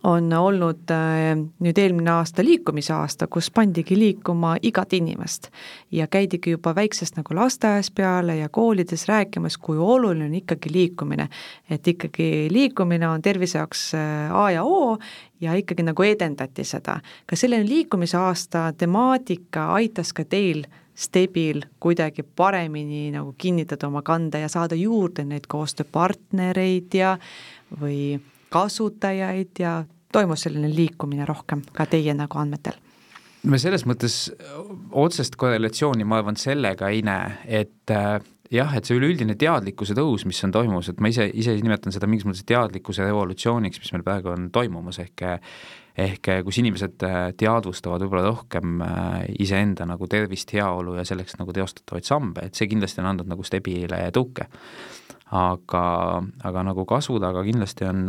on 0.04 0.34
olnud 0.34 0.92
äh, 0.92 1.32
nüüd 1.64 1.78
eelmine 1.80 2.12
aasta 2.12 2.44
liikumise 2.44 2.94
aasta, 2.94 3.28
kus 3.32 3.48
pandigi 3.52 3.96
liikuma 4.00 4.56
igat 4.62 4.94
inimest. 4.94 5.48
ja 5.92 6.08
käidigi 6.08 6.52
juba 6.52 6.76
väiksest 6.76 7.18
nagu 7.18 7.36
lasteaias 7.36 7.92
peale 7.92 8.36
ja 8.36 8.50
koolides 8.50 9.08
rääkimas, 9.08 9.58
kui 9.58 9.78
oluline 9.78 10.26
on 10.26 10.36
ikkagi 10.36 10.74
liikumine. 10.74 11.30
et 11.70 11.88
ikkagi 11.88 12.48
liikumine 12.52 13.08
on 13.08 13.22
tervise 13.22 13.58
jaoks 13.58 13.94
äh, 13.96 14.36
A 14.36 14.52
ja 14.52 14.64
O 14.64 14.98
ja 15.42 15.54
ikkagi 15.54 15.84
nagu 15.84 16.04
edendati 16.04 16.64
seda. 16.64 17.00
ka 17.26 17.36
selline 17.36 17.70
liikumise 17.70 18.18
aasta 18.18 18.74
temaatika 18.78 19.74
aitas 19.74 20.14
ka 20.14 20.26
teil 20.26 20.66
Stebil 20.96 21.64
kuidagi 21.82 22.24
paremini 22.24 23.08
nagu 23.12 23.34
kinnitada 23.38 23.88
oma 23.88 24.04
kande 24.06 24.44
ja 24.44 24.50
saada 24.52 24.76
juurde 24.78 25.26
neid 25.26 25.48
koostööpartnereid 25.50 26.94
ja 26.94 27.16
või 27.82 28.20
kasutajaid 28.54 29.60
ja 29.60 29.80
toimus 30.14 30.46
selline 30.46 30.70
liikumine 30.70 31.26
rohkem 31.26 31.64
ka 31.74 31.88
teie 31.90 32.14
nagu 32.14 32.38
andmetel? 32.38 32.78
me 33.44 33.60
selles 33.60 33.84
mõttes 33.90 34.14
otsest 34.92 35.36
korrelatsiooni, 35.36 36.06
ma 36.08 36.22
arvan, 36.22 36.38
sellega 36.40 36.88
ei 36.94 37.02
näe, 37.04 37.34
et 37.62 37.92
äh, 37.92 38.22
jah, 38.54 38.76
et 38.78 38.88
see 38.88 38.98
üleüldine 38.98 39.36
teadlikkuse 39.40 39.96
tõus, 39.98 40.24
mis 40.30 40.40
on 40.48 40.54
toimumas, 40.56 40.90
et 40.92 41.02
ma 41.04 41.12
ise, 41.12 41.28
ise 41.28 41.56
nimetan 41.60 41.96
seda 41.96 42.10
mingis 42.10 42.28
mõttes 42.30 42.46
teadlikkuse 42.50 43.06
revolutsiooniks, 43.08 43.82
mis 43.84 43.94
meil 43.96 44.06
praegu 44.06 44.32
on 44.34 44.50
toimumas, 44.54 45.02
ehk 45.04 45.26
ehk 45.98 46.28
eh, 46.32 46.42
kus 46.46 46.58
inimesed 46.62 47.06
eh, 47.06 47.20
teadvustavad 47.38 48.02
võib-olla 48.04 48.26
rohkem 48.32 48.82
eh, 48.82 49.28
iseenda 49.46 49.86
nagu 49.90 50.08
tervist, 50.10 50.54
heaolu 50.56 50.98
ja 50.98 51.06
selleks 51.06 51.38
nagu 51.40 51.54
teostatavaid 51.54 52.08
samme, 52.08 52.48
et 52.48 52.58
see 52.58 52.70
kindlasti 52.72 53.04
on 53.04 53.12
andnud 53.12 53.30
nagu 53.30 53.46
Stebile 53.46 54.00
tõuke. 54.16 54.50
aga, 55.34 55.84
aga 56.46 56.62
nagu 56.62 56.84
kasvu 56.86 57.18
taga 57.22 57.42
kindlasti 57.46 57.88
on, 57.90 58.04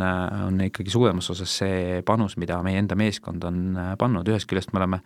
on 0.45 0.59
ikkagi 0.67 0.91
suuremas 0.93 1.29
osas 1.33 1.55
see 1.61 2.01
panus, 2.05 2.35
mida 2.37 2.59
meie 2.61 2.77
enda 2.77 2.95
meeskond 2.95 3.43
on 3.43 3.79
pannud, 3.97 4.27
ühest 4.29 4.45
küljest 4.45 4.73
me 4.73 4.83
oleme 4.83 4.99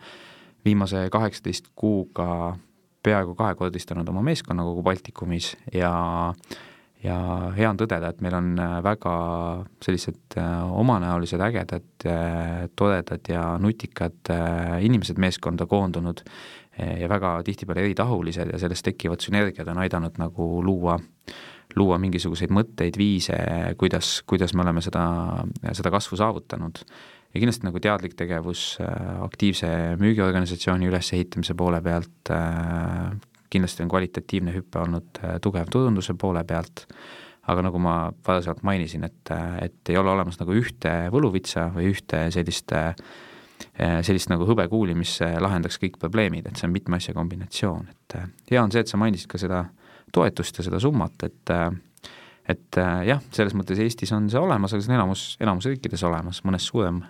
viimase 0.64 1.06
kaheksateist 1.12 1.70
kuuga 1.74 2.58
peaaegu 3.02 3.34
kahekordistanud 3.34 4.08
oma 4.12 4.20
meeskonna 4.26 4.66
kogu 4.68 4.82
Baltikumis 4.84 5.54
ja 5.72 5.94
ja 7.04 7.16
hea 7.56 7.68
on 7.70 7.78
tõdeda, 7.80 8.12
et 8.12 8.22
meil 8.24 8.36
on 8.36 8.48
äh, 8.60 8.78
väga 8.84 9.12
sellised 9.84 10.36
äh, 10.38 10.72
omanäolised, 10.82 11.40
ägedad, 11.44 11.86
äh, 12.08 12.64
toredad 12.76 13.30
ja 13.30 13.44
nutikad 13.60 14.32
inimesed 14.84 15.20
meeskonda 15.20 15.66
koondunud 15.70 16.24
ja 16.80 17.08
väga 17.10 17.32
tihtipeale 17.44 17.82
eritahulised 17.82 18.52
ja 18.54 18.58
sellest 18.62 18.86
tekkivad 18.86 19.20
sünergiad 19.20 19.68
on 19.68 19.80
aidanud 19.82 20.16
nagu 20.22 20.44
luua, 20.64 20.94
luua 21.76 21.98
mingisuguseid 22.00 22.52
mõtteid, 22.56 22.96
viise, 22.96 23.36
kuidas, 23.76 24.20
kuidas 24.24 24.54
me 24.54 24.64
oleme 24.64 24.80
seda, 24.80 25.02
seda 25.76 25.92
kasvu 25.92 26.16
saavutanud. 26.16 26.80
ja 27.34 27.40
kindlasti 27.42 27.66
nagu 27.66 27.82
teadlik 27.82 28.14
tegevus 28.16 28.78
aktiivse 29.26 29.68
müügiorganisatsiooni 30.00 30.88
ülesehitamise 30.88 31.58
poole 31.58 31.82
pealt, 31.84 32.32
kindlasti 33.50 33.84
on 33.84 33.90
kvalitatiivne 33.90 34.54
hüpe 34.54 34.80
olnud 34.82 35.22
äh, 35.24 35.38
tugev 35.42 35.70
turunduse 35.72 36.14
poole 36.18 36.42
pealt, 36.46 36.84
aga 37.50 37.64
nagu 37.66 37.80
ma 37.82 37.96
varasemalt 38.26 38.62
mainisin, 38.66 39.04
et, 39.08 39.32
äh, 39.34 39.56
et 39.66 39.92
ei 39.92 39.98
ole 39.98 40.12
olemas 40.12 40.38
nagu 40.40 40.54
ühte 40.56 40.94
võluvitsa 41.12 41.70
või 41.74 41.90
ühte 41.92 42.28
sellist 42.34 42.74
äh, 42.76 42.94
sellist 43.80 44.30
nagu 44.32 44.46
hõbekuuli, 44.48 44.94
mis 44.96 45.18
lahendaks 45.20 45.76
kõik 45.80 45.98
probleemid, 46.00 46.46
et 46.48 46.56
see 46.56 46.66
on 46.68 46.72
mitme 46.72 46.96
asja 46.96 47.12
kombinatsioon, 47.16 47.90
et 47.92 48.16
hea 48.48 48.62
on 48.62 48.72
see, 48.72 48.80
et 48.80 48.88
sa 48.88 48.96
mainisid 49.00 49.28
ka 49.28 49.40
seda 49.40 49.66
toetust 50.12 50.58
ja 50.58 50.64
seda 50.66 50.80
summat, 50.82 51.28
et 51.28 51.52
et 52.50 52.78
jah, 53.06 53.20
selles 53.30 53.52
mõttes 53.54 53.78
Eestis 53.78 54.10
on 54.16 54.26
see 54.32 54.40
olemas, 54.40 54.72
aga 54.72 54.82
see 54.82 54.90
on 54.90 54.96
enamus, 54.96 55.24
enamus 55.44 55.68
riikides 55.68 56.02
olemas, 56.08 56.40
mõnes 56.48 56.64
suurem 56.66 57.02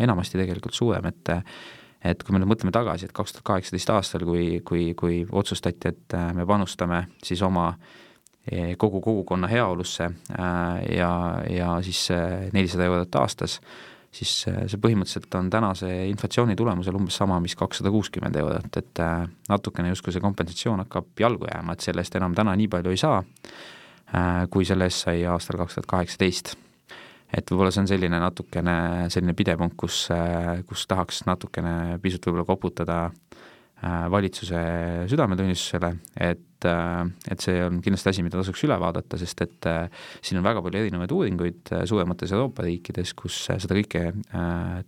enamasti 0.00 0.40
tegelikult 0.40 0.74
suurem, 0.74 1.06
et 1.12 1.30
et 2.04 2.22
kui 2.24 2.34
me 2.34 2.40
nüüd 2.40 2.50
mõtleme 2.52 2.72
tagasi, 2.74 3.08
et 3.08 3.14
kaks 3.16 3.36
tuhat 3.36 3.46
kaheksateist 3.52 3.92
aastal, 3.94 4.24
kui, 4.28 4.60
kui, 4.66 4.90
kui 4.98 5.22
otsustati, 5.26 5.92
et 5.92 6.16
äh, 6.16 6.30
me 6.36 6.46
panustame 6.48 7.04
siis 7.24 7.42
oma 7.46 7.70
e, 8.46 8.74
kogu 8.80 9.02
kogukonna 9.04 9.50
heaolusse 9.50 10.08
äh, 10.08 10.82
ja, 10.96 11.12
ja 11.50 11.78
siis 11.84 12.06
nelisada 12.52 12.88
eurot 12.88 13.20
aastas, 13.20 13.60
siis 14.10 14.32
see 14.42 14.78
põhimõtteliselt 14.82 15.34
on 15.38 15.50
tänase 15.52 15.90
inflatsiooni 16.10 16.56
tulemusel 16.58 16.96
umbes 16.98 17.20
sama, 17.20 17.36
mis 17.40 17.54
kakssada 17.54 17.92
kuuskümmend 17.94 18.36
eurot, 18.40 18.80
et 18.80 19.02
natukene 19.48 19.92
justkui 19.92 20.16
see 20.16 20.24
kompensatsioon 20.24 20.82
hakkab 20.82 21.22
jalgu 21.22 21.46
jääma, 21.46 21.76
et 21.76 21.84
selle 21.86 22.02
eest 22.02 22.16
enam 22.18 22.34
täna 22.34 22.56
nii 22.58 22.72
palju 22.72 22.96
ei 22.96 22.98
saa 23.04 23.20
Äh, 24.10 24.48
kui 24.50 24.66
selle 24.66 24.88
eest 24.90 25.04
sai 25.04 25.20
aastal 25.30 25.60
kaks 25.60 25.76
tuhat 25.76 25.86
kaheksateist. 25.92 26.56
Et 27.36 27.50
võib-olla 27.50 27.72
see 27.74 27.84
on 27.84 27.90
selline 27.90 28.20
natukene 28.22 28.76
selline 29.12 29.36
pidepunkt, 29.38 29.76
kus, 29.80 30.04
äh, 30.14 30.60
kus 30.68 30.86
tahaks 30.90 31.24
natukene 31.28 31.98
pisut 32.02 32.26
võib-olla 32.26 32.46
koputada 32.48 32.98
äh, 33.06 34.06
valitsuse 34.12 34.62
südametunnistusele, 35.10 35.90
et, 36.20 36.66
et 36.66 37.40
see 37.40 37.60
on 37.64 37.78
kindlasti 37.80 38.10
asi, 38.12 38.24
mida 38.26 38.36
tasuks 38.40 38.64
üle 38.66 38.76
vaadata, 38.80 39.16
sest 39.20 39.40
et 39.46 39.68
siin 40.20 40.40
on 40.40 40.44
väga 40.44 40.60
palju 40.64 40.82
erinevaid 40.82 41.14
uuringuid 41.16 41.72
suuremates 41.88 42.34
Euroopa 42.36 42.66
riikides, 42.66 43.14
kus 43.16 43.38
seda 43.48 43.78
kõike 43.78 44.02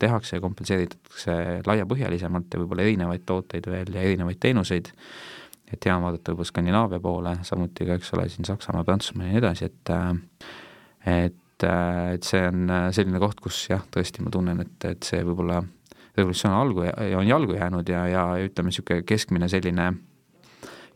tehakse 0.02 0.36
ja 0.36 0.44
kompenseeritakse 0.44 1.36
laiapõhjalisemalt 1.64 2.52
ja 2.52 2.60
võib-olla 2.60 2.84
erinevaid 2.84 3.24
tooteid 3.28 3.70
veel 3.72 3.96
ja 3.96 4.04
erinevaid 4.04 4.42
teenuseid. 4.42 4.92
Et 5.72 5.88
hea 5.88 5.94
on 5.96 6.04
vaadata 6.04 6.34
võib-olla 6.34 6.50
Skandinaavia 6.50 7.00
poole, 7.00 7.38
samuti 7.48 7.88
ka, 7.88 7.96
eks 7.96 8.12
ole, 8.18 8.26
siin 8.28 8.44
Saksamaa, 8.44 8.84
Prantsusmaa 8.84 9.30
ja 9.30 9.32
nii 9.32 9.40
edasi, 9.40 9.70
et 9.70 9.94
et, 11.08 11.38
et 11.64 12.26
see 12.26 12.42
on 12.48 12.70
selline 12.94 13.20
koht, 13.22 13.40
kus 13.42 13.64
jah, 13.70 13.84
tõesti 13.92 14.24
ma 14.24 14.32
tunnen, 14.34 14.60
et, 14.64 14.76
et 14.88 15.06
see 15.06 15.22
võib-olla 15.26 15.62
revolutsioon 16.16 16.54
algu, 16.54 16.86
on 17.16 17.26
jalgu 17.26 17.56
jäänud 17.56 17.88
ja, 17.88 18.06
ja 18.10 18.24
ütleme, 18.44 18.72
niisugune 18.72 19.04
keskmine 19.08 19.48
selline, 19.48 19.92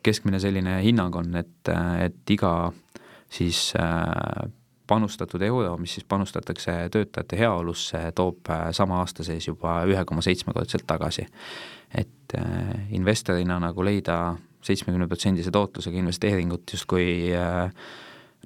keskmine 0.05 0.41
selline 0.43 0.79
hinnang 0.85 1.17
on, 1.17 1.33
et, 1.41 1.73
et 2.05 2.35
iga 2.37 2.53
siis 3.33 3.73
äh, 3.81 4.51
panustatud 4.87 5.43
euro, 5.43 5.77
mis 5.77 5.95
siis 5.95 6.07
panustatakse 6.09 6.73
töötajate 6.93 7.39
heaolusse, 7.39 8.13
toob 8.15 8.51
sama 8.77 9.01
aasta 9.03 9.25
sees 9.27 9.49
juba 9.49 9.81
ühe 9.89 10.05
koma 10.05 10.23
seitsmekordselt 10.23 10.87
tagasi. 10.87 11.27
et 11.95 12.35
äh, 12.39 12.89
investorina 12.91 13.61
nagu 13.63 13.85
leida 13.85 14.37
seitsmekümneprotsendise 14.67 15.51
tootlusega 15.51 15.99
investeeringut 15.99 16.73
justkui 16.73 17.33
äh, 17.35 17.71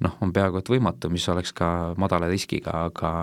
noh, 0.01 0.17
on 0.21 0.33
peaaegu 0.33 0.61
et 0.61 0.69
võimatu, 0.73 1.09
mis 1.13 1.27
oleks 1.29 1.53
ka 1.57 1.69
madala 2.01 2.29
riskiga, 2.31 2.85
aga, 2.89 3.13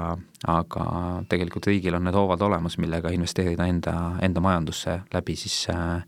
aga 0.47 0.87
tegelikult 1.31 1.67
riigil 1.71 1.99
on 1.99 2.07
need 2.07 2.17
hoovad 2.17 2.43
olemas, 2.47 2.79
millega 2.79 3.13
investeerida 3.15 3.67
enda, 3.67 3.95
enda 4.23 4.43
majandusse 4.45 5.01
läbi 5.15 5.37
siis 5.37 5.61
äh, 5.75 6.03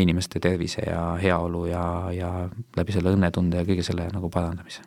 inimeste 0.00 0.40
tervise 0.40 0.84
ja 0.88 1.14
heaolu 1.22 1.66
ja, 1.70 1.86
ja 2.12 2.34
läbi 2.76 2.96
selle 2.96 3.16
õnnetunde 3.16 3.62
ja 3.62 3.68
kõige 3.68 3.86
selle 3.86 4.08
nagu 4.12 4.32
parandamise 4.32 4.84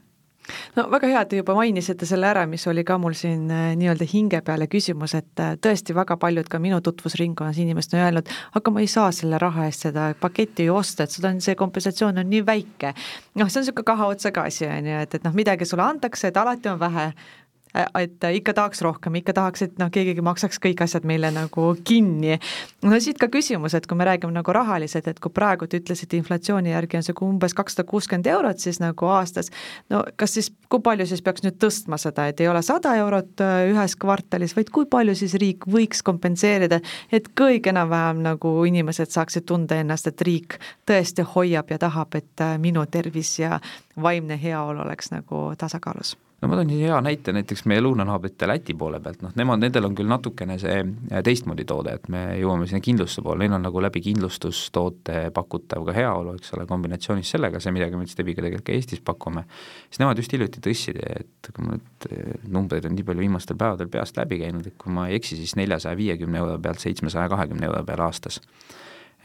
no 0.78 0.86
väga 0.92 1.10
hea, 1.12 1.24
et 1.24 1.32
te 1.32 1.40
juba 1.42 1.56
mainisite 1.58 2.08
selle 2.10 2.30
ära, 2.30 2.46
mis 2.50 2.66
oli 2.68 2.84
ka 2.88 2.98
mul 3.02 3.18
siin 3.18 3.50
äh, 3.54 3.72
nii-öelda 3.80 4.08
hinge 4.12 4.42
peale 4.46 4.70
küsimus, 4.72 5.16
et 5.20 5.44
äh, 5.44 5.56
tõesti 5.62 5.96
väga 5.98 6.20
paljud 6.22 6.50
ka 6.52 6.62
minu 6.62 6.82
tutvusringkonnas 6.86 7.60
inimesed 7.62 7.98
on 7.98 8.06
öelnud, 8.06 8.32
aga 8.60 8.76
ma 8.76 8.86
ei 8.86 8.92
saa 8.92 9.12
selle 9.16 9.42
raha 9.42 9.68
eest 9.70 9.90
seda 9.90 10.12
paketti 10.20 10.70
ju 10.70 10.78
osta, 10.80 11.06
et 11.06 11.16
seda 11.16 11.34
on, 11.34 11.44
see 11.44 11.58
kompensatsioon 11.60 12.24
on 12.24 12.30
nii 12.30 12.46
väike. 12.46 12.94
noh, 13.36 13.50
see 13.50 13.62
on 13.62 13.68
niisugune 13.68 13.92
kahe 13.92 14.10
otsaga 14.16 14.48
asi, 14.50 14.68
on 14.70 14.90
ju, 14.90 15.04
et, 15.06 15.20
et 15.20 15.28
noh, 15.28 15.36
midagi 15.36 15.68
sulle 15.70 15.86
antakse, 15.86 16.30
et 16.30 16.38
alati 16.38 16.72
on 16.72 16.80
vähe 16.82 17.10
Äh, 17.10 17.49
et 17.76 18.24
ikka 18.34 18.54
tahaks 18.54 18.82
rohkem, 18.82 19.20
ikka 19.20 19.34
tahaks, 19.38 19.62
et 19.62 19.76
noh, 19.82 19.92
keegi 19.94 20.18
maksaks 20.26 20.58
kõik 20.62 20.82
asjad 20.84 21.06
meile 21.06 21.30
nagu 21.34 21.74
kinni. 21.86 22.40
no 22.84 23.00
siit 23.00 23.20
ka 23.22 23.30
küsimus, 23.30 23.76
et 23.78 23.86
kui 23.88 23.98
me 23.98 24.08
räägime 24.08 24.34
nagu 24.34 24.54
rahaliselt, 24.54 25.08
et 25.08 25.20
kui 25.20 25.32
praegu 25.34 25.68
te 25.68 25.78
ütlesite, 25.78 26.18
inflatsiooni 26.18 26.74
järgi 26.74 26.98
on 26.98 27.06
see 27.06 27.18
umbes 27.26 27.54
kakssada 27.54 27.86
kuuskümmend 27.90 28.28
eurot 28.28 28.60
siis 28.60 28.80
nagu 28.82 29.12
aastas, 29.14 29.52
no 29.90 30.04
kas 30.18 30.34
siis, 30.38 30.52
kui 30.70 30.82
palju 30.86 31.06
siis 31.10 31.22
peaks 31.22 31.46
nüüd 31.46 31.60
tõstma 31.62 32.00
seda, 32.02 32.28
et 32.30 32.42
ei 32.42 32.50
ole 32.50 32.64
sada 32.66 32.96
eurot 32.98 33.44
äh, 33.46 33.60
ühes 33.70 33.96
kvartalis, 34.02 34.56
vaid 34.58 34.72
kui 34.74 34.90
palju 34.90 35.16
siis 35.20 35.36
riik 35.42 35.68
võiks 35.70 36.02
kompenseerida, 36.06 36.82
et 37.12 37.30
kõik 37.38 37.70
enam-vähem 37.70 38.24
nagu 38.26 38.56
inimesed 38.66 39.14
saaksid 39.14 39.46
tunda 39.46 39.78
ennast, 39.78 40.10
et 40.10 40.26
riik 40.26 40.58
tõesti 40.90 41.28
hoiab 41.36 41.70
ja 41.70 41.78
tahab, 41.86 42.18
et 42.18 42.46
äh, 42.46 42.58
minu 42.58 42.86
tervis 42.90 43.38
ja 43.40 43.60
vaimne 44.02 44.40
heaolu 44.42 44.82
oleks 44.88 45.14
nagu 45.14 45.52
tasakaalus 45.60 46.18
no 46.42 46.48
ma 46.48 46.58
toon 46.60 46.72
hea 46.72 46.98
näite 47.04 47.34
näiteks 47.36 47.66
meie 47.70 47.82
lõunanaabrite 47.84 48.48
Läti 48.48 48.74
poole 48.78 49.00
pealt, 49.04 49.22
noh 49.26 49.34
nemad, 49.38 49.60
nendel 49.62 49.88
on 49.90 49.96
küll 49.98 50.10
natukene 50.10 50.56
see 50.62 50.78
äh, 50.80 51.22
teistmoodi 51.26 51.66
toode, 51.68 51.96
et 52.00 52.08
me 52.12 52.22
jõuame 52.40 52.68
sinna 52.70 52.82
kindlustuse 52.84 53.24
poole, 53.26 53.44
neil 53.44 53.58
on 53.58 53.66
nagu 53.68 53.84
läbi 53.84 54.02
kindlustustoote 54.06 55.26
pakutav 55.36 55.86
ka 55.88 55.96
heaolu, 55.96 56.38
eks 56.40 56.56
ole, 56.56 56.68
kombinatsioonis 56.70 57.34
sellega, 57.36 57.62
see, 57.64 57.74
midagi 57.76 58.00
me 58.00 58.08
Stebiga 58.10 58.44
tegelikult 58.46 58.70
ka 58.70 58.78
Eestis 58.78 59.04
pakume, 59.06 59.46
siis 59.90 60.02
nemad 60.04 60.22
just 60.22 60.34
hiljuti 60.36 60.64
tõstsid, 60.66 61.02
et 61.20 61.52
kui 61.54 61.66
ma 61.66 61.76
nüüd 61.76 62.10
äh, 62.10 62.32
numbreid 62.56 62.88
on 62.90 62.96
nii 62.96 63.08
palju 63.10 63.26
viimastel 63.26 63.60
päevadel 63.60 63.92
peast 63.92 64.20
läbi 64.20 64.40
käinud, 64.44 64.72
et 64.72 64.80
kui 64.80 64.96
ma 64.96 65.10
ei 65.10 65.20
eksi, 65.20 65.40
siis 65.40 65.58
neljasaja 65.60 66.00
viiekümne 66.00 66.40
euro 66.42 66.56
pealt 66.64 66.84
seitsmesaja 66.84 67.30
kahekümne 67.32 67.68
euro 67.68 67.84
peale 67.88 68.08
aastas. 68.08 68.40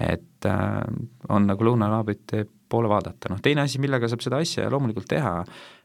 et 0.00 0.47
äh, 0.50 0.83
on 1.30 1.47
nagu 1.47 1.64
lõunanaabrite 1.64 2.49
poole 2.75 2.90
vaadata, 2.90 3.31
noh 3.31 3.40
teine 3.43 3.64
asi, 3.64 3.81
millega 3.83 4.11
saab 4.11 4.25
seda 4.25 4.40
asja 4.43 4.66
loomulikult 4.73 5.07
teha 5.11 5.35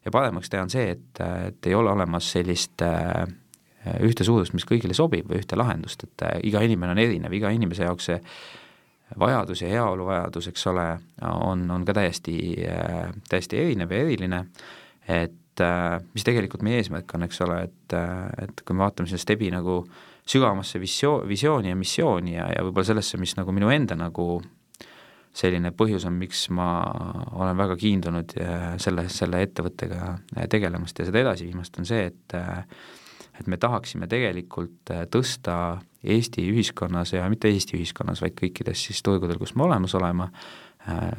ja 0.05 0.13
paremaks 0.13 0.49
teha, 0.49 0.65
on 0.65 0.73
see, 0.73 0.95
et, 0.95 1.21
et 1.49 1.69
ei 1.69 1.75
ole 1.77 1.93
olemas 1.93 2.31
sellist 2.33 2.81
äh, 2.85 3.23
ühte 4.05 4.25
suurust, 4.27 4.55
mis 4.57 4.67
kõigile 4.67 4.97
sobib 4.97 5.29
või 5.29 5.43
ühte 5.43 5.59
lahendust, 5.59 6.07
et 6.07 6.25
äh, 6.27 6.39
iga 6.49 6.63
inimene 6.65 6.95
on 6.95 7.03
erinev, 7.03 7.35
iga 7.37 7.53
inimese 7.55 7.85
jaoks 7.87 8.09
see 8.11 8.19
vajadus 9.19 9.63
ja 9.63 9.71
heaolu 9.71 10.05
vajadus, 10.05 10.49
eks 10.51 10.67
ole, 10.69 10.85
on, 11.25 11.63
on 11.73 11.85
ka 11.85 11.95
täiesti, 11.97 12.35
äh, 12.69 13.09
täiesti 13.29 13.61
erinev 13.61 13.93
ja 13.93 14.03
eriline, 14.05 14.43
et 15.09 15.35
mis 16.13 16.23
tegelikult 16.23 16.61
meie 16.63 16.77
eesmärk 16.79 17.09
on, 17.17 17.25
eks 17.25 17.41
ole, 17.43 17.57
et, 17.67 17.95
et 18.39 18.61
kui 18.63 18.77
me 18.77 18.85
vaatame 18.85 19.09
seda 19.11 19.19
Stebi 19.19 19.49
nagu 19.51 19.81
sügavamasse 20.29 20.79
visio-, 20.79 21.19
visiooni 21.27 21.73
ja 21.73 21.75
missiooni 21.75 22.37
ja, 22.37 22.45
ja 22.53 22.63
võib-olla 22.63 22.87
sellesse, 22.87 23.19
mis 23.19 23.35
nagu 23.35 23.51
minu 23.55 23.71
enda 23.73 23.97
nagu 23.99 24.37
selline 25.35 25.71
põhjus 25.77 26.05
on, 26.09 26.15
miks 26.19 26.47
ma 26.55 26.69
olen 27.37 27.57
väga 27.59 27.75
kiindunud 27.79 28.35
äh, 28.41 28.63
selle, 28.81 29.05
selle 29.13 29.43
ettevõttega 29.45 29.99
äh, 30.13 30.47
tegelemast 30.51 30.99
ja 30.99 31.07
seda 31.07 31.21
edasi 31.21 31.49
viimast, 31.49 31.77
on 31.79 31.87
see, 31.89 32.09
et 32.09 32.37
äh, 32.37 32.63
et 33.39 33.47
me 33.47 33.55
tahaksime 33.55 34.07
tegelikult 34.11 34.89
tõsta 35.13 35.53
Eesti 36.03 36.43
ühiskonnas 36.51 37.13
ja 37.13 37.23
mitte 37.31 37.47
Eesti 37.47 37.77
ühiskonnas, 37.77 38.19
vaid 38.19 38.33
kõikides 38.35 38.81
siis 38.89 38.99
turgudel, 38.99 39.39
kus 39.39 39.53
me 39.55 39.63
olemas 39.63 39.95
olema, 39.95 40.25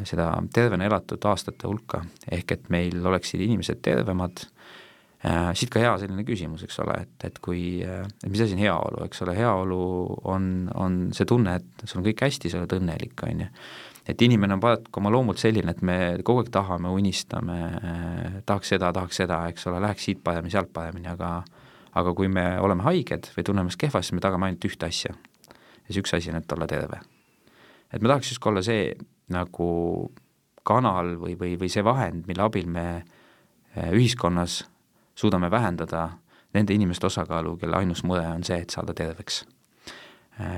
seda 0.05 0.27
tervena 0.53 0.85
elatud 0.85 1.25
aastate 1.31 1.65
hulka, 1.65 2.03
ehk 2.29 2.53
et 2.53 2.69
meil 2.69 3.01
oleksid 3.09 3.41
inimesed 3.41 3.81
tervemad, 3.81 4.45
siit 5.57 5.73
ka 5.73 5.81
hea 5.81 5.95
selline 6.03 6.27
küsimus, 6.29 6.67
eks 6.69 6.77
ole, 6.85 6.99
et, 7.07 7.17
et 7.31 7.41
kui, 7.41 7.65
et 7.81 8.29
mis 8.29 8.45
asi 8.45 8.59
on 8.59 8.65
heaolu, 8.67 9.01
eks 9.09 9.25
ole, 9.25 9.39
heaolu 9.41 9.81
on, 10.29 10.51
on 10.77 11.01
see 11.17 11.29
tunne, 11.29 11.57
et 11.57 11.87
sul 11.87 12.03
on 12.03 12.09
kõik 12.11 12.27
hästi, 12.29 12.53
sa 12.53 12.61
oled 12.61 12.77
õnnelik, 12.83 13.17
on 13.31 13.47
ju 13.47 13.49
et 14.11 14.23
inimene 14.23 14.57
on 14.57 14.61
paraku 14.63 15.01
oma 15.01 15.13
loomult 15.13 15.41
selline, 15.41 15.75
et 15.75 15.83
me 15.87 15.97
kogu 16.27 16.43
aeg 16.43 16.51
tahame, 16.55 16.91
unistame, 16.95 17.59
tahaks 18.47 18.75
seda, 18.75 18.93
tahaks 18.97 19.23
seda, 19.23 19.43
eks 19.53 19.67
ole, 19.71 19.81
läheks 19.85 20.07
siit 20.09 20.23
paremini, 20.25 20.53
sealt 20.55 20.73
paremini, 20.75 21.11
aga 21.13 21.41
aga 21.99 22.15
kui 22.15 22.29
me 22.31 22.45
oleme 22.63 22.85
haiged 22.87 23.31
või 23.35 23.45
tunneme 23.47 23.67
ennast 23.67 23.81
kehvasti, 23.81 24.15
me 24.15 24.23
tagame 24.23 24.47
ainult 24.47 24.67
ühte 24.69 24.87
asja. 24.87 25.15
ja 25.15 25.89
see 25.89 26.03
üks 26.03 26.15
asi 26.15 26.31
on, 26.31 26.39
et 26.39 26.53
olla 26.55 26.69
terve. 26.71 27.01
et 27.93 28.03
ma 28.03 28.13
tahaks 28.13 28.31
justkui 28.31 28.53
olla 28.53 28.63
see 28.63 28.93
nagu 29.31 29.71
kanal 30.67 31.17
või, 31.19 31.37
või, 31.39 31.57
või 31.59 31.71
see 31.73 31.85
vahend, 31.85 32.27
mille 32.29 32.43
abil 32.43 32.69
me 32.71 32.87
eh, 33.01 33.91
ühiskonnas 33.91 34.65
suudame 35.15 35.51
vähendada 35.51 36.11
nende 36.55 36.75
inimeste 36.75 37.07
osakaalu, 37.07 37.57
kelle 37.57 37.77
ainus 37.77 38.05
mure 38.05 38.27
on 38.27 38.45
see, 38.47 38.61
et 38.63 38.71
saada 38.71 38.95
terveks 38.95 39.45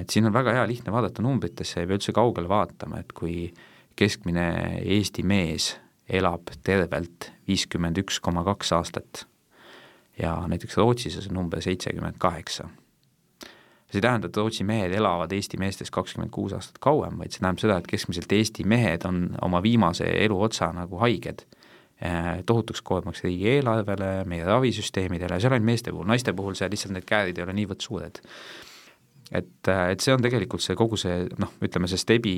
et 0.01 0.11
siin 0.11 0.27
on 0.29 0.35
väga 0.35 0.55
hea 0.59 0.67
lihtne 0.69 0.93
vaadata 0.95 1.23
numbritesse, 1.25 1.81
ei 1.81 1.89
pea 1.89 1.99
üldse 1.99 2.15
kaugele 2.17 2.51
vaatama, 2.51 3.01
et 3.03 3.13
kui 3.17 3.49
keskmine 3.99 4.47
Eesti 4.83 5.25
mees 5.27 5.73
elab 6.13 6.53
tervelt 6.65 7.31
viiskümmend 7.49 7.99
üks 8.03 8.21
koma 8.23 8.45
kaks 8.47 8.73
aastat 8.77 9.25
ja 10.19 10.37
näiteks 10.49 10.77
Rootsis 10.77 11.17
on 11.17 11.27
see 11.27 11.35
number 11.35 11.63
seitsekümmend 11.63 12.19
kaheksa. 12.19 12.69
see 13.93 14.01
ei 14.01 14.05
tähenda, 14.05 14.27
et 14.27 14.37
Rootsi 14.37 14.65
mehed 14.65 14.93
elavad 14.97 15.33
Eesti 15.33 15.59
meestest 15.61 15.93
kakskümmend 15.93 16.33
kuus 16.33 16.53
aastat 16.57 16.79
kauem, 16.81 17.19
vaid 17.19 17.33
see 17.33 17.43
tähendab 17.43 17.61
seda, 17.61 17.77
et 17.79 17.91
keskmiselt 17.91 18.33
Eesti 18.33 18.65
mehed 18.65 19.05
on 19.09 19.27
oma 19.43 19.63
viimase 19.63 20.09
eluotsa 20.25 20.71
nagu 20.73 21.01
haiged 21.03 21.45
eh, 22.01 22.41
tohutuks 22.47 22.83
koormaks 22.83 23.25
riigieelarvele, 23.25 24.25
meie 24.25 24.45
ravisüsteemidele, 24.49 25.41
see 25.41 25.51
on 25.51 25.59
ainult 25.59 25.71
meeste 25.73 25.93
puhul, 25.93 26.09
naiste 26.09 26.33
puhul 26.33 26.57
see 26.57 26.71
lihtsalt 26.73 26.97
need 26.97 27.09
käärid 27.09 27.39
ei 27.41 27.45
ole 27.45 27.57
niivõrd 27.61 27.85
suured 27.85 28.23
et, 29.33 29.69
et 29.69 30.05
see 30.05 30.15
on 30.15 30.23
tegelikult 30.23 30.63
see 30.65 30.77
kogu 30.79 30.99
see 31.01 31.25
noh, 31.41 31.55
ütleme 31.65 31.89
see 31.91 32.01
STEB-i 32.01 32.35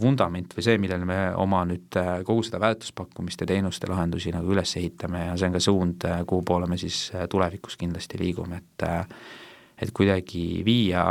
vundament 0.00 0.56
või 0.56 0.66
see, 0.66 0.80
millele 0.82 1.08
me 1.08 1.18
oma 1.40 1.62
nüüd 1.68 1.98
kogu 2.26 2.44
seda 2.46 2.60
väärtuspakkumist 2.62 3.44
ja 3.44 3.50
teenuste 3.50 3.90
lahendusi 3.90 4.34
nagu 4.34 4.52
üles 4.54 4.76
ehitame 4.80 5.28
ja 5.28 5.36
see 5.38 5.48
on 5.48 5.56
ka 5.56 5.62
suund, 5.62 6.08
kuhu 6.26 6.46
poole 6.46 6.68
me 6.70 6.78
siis 6.80 7.06
tulevikus 7.30 7.78
kindlasti 7.80 8.20
liigume, 8.20 8.62
et 8.62 8.88
et 9.82 9.90
kuidagi 9.90 10.62
viia 10.66 11.04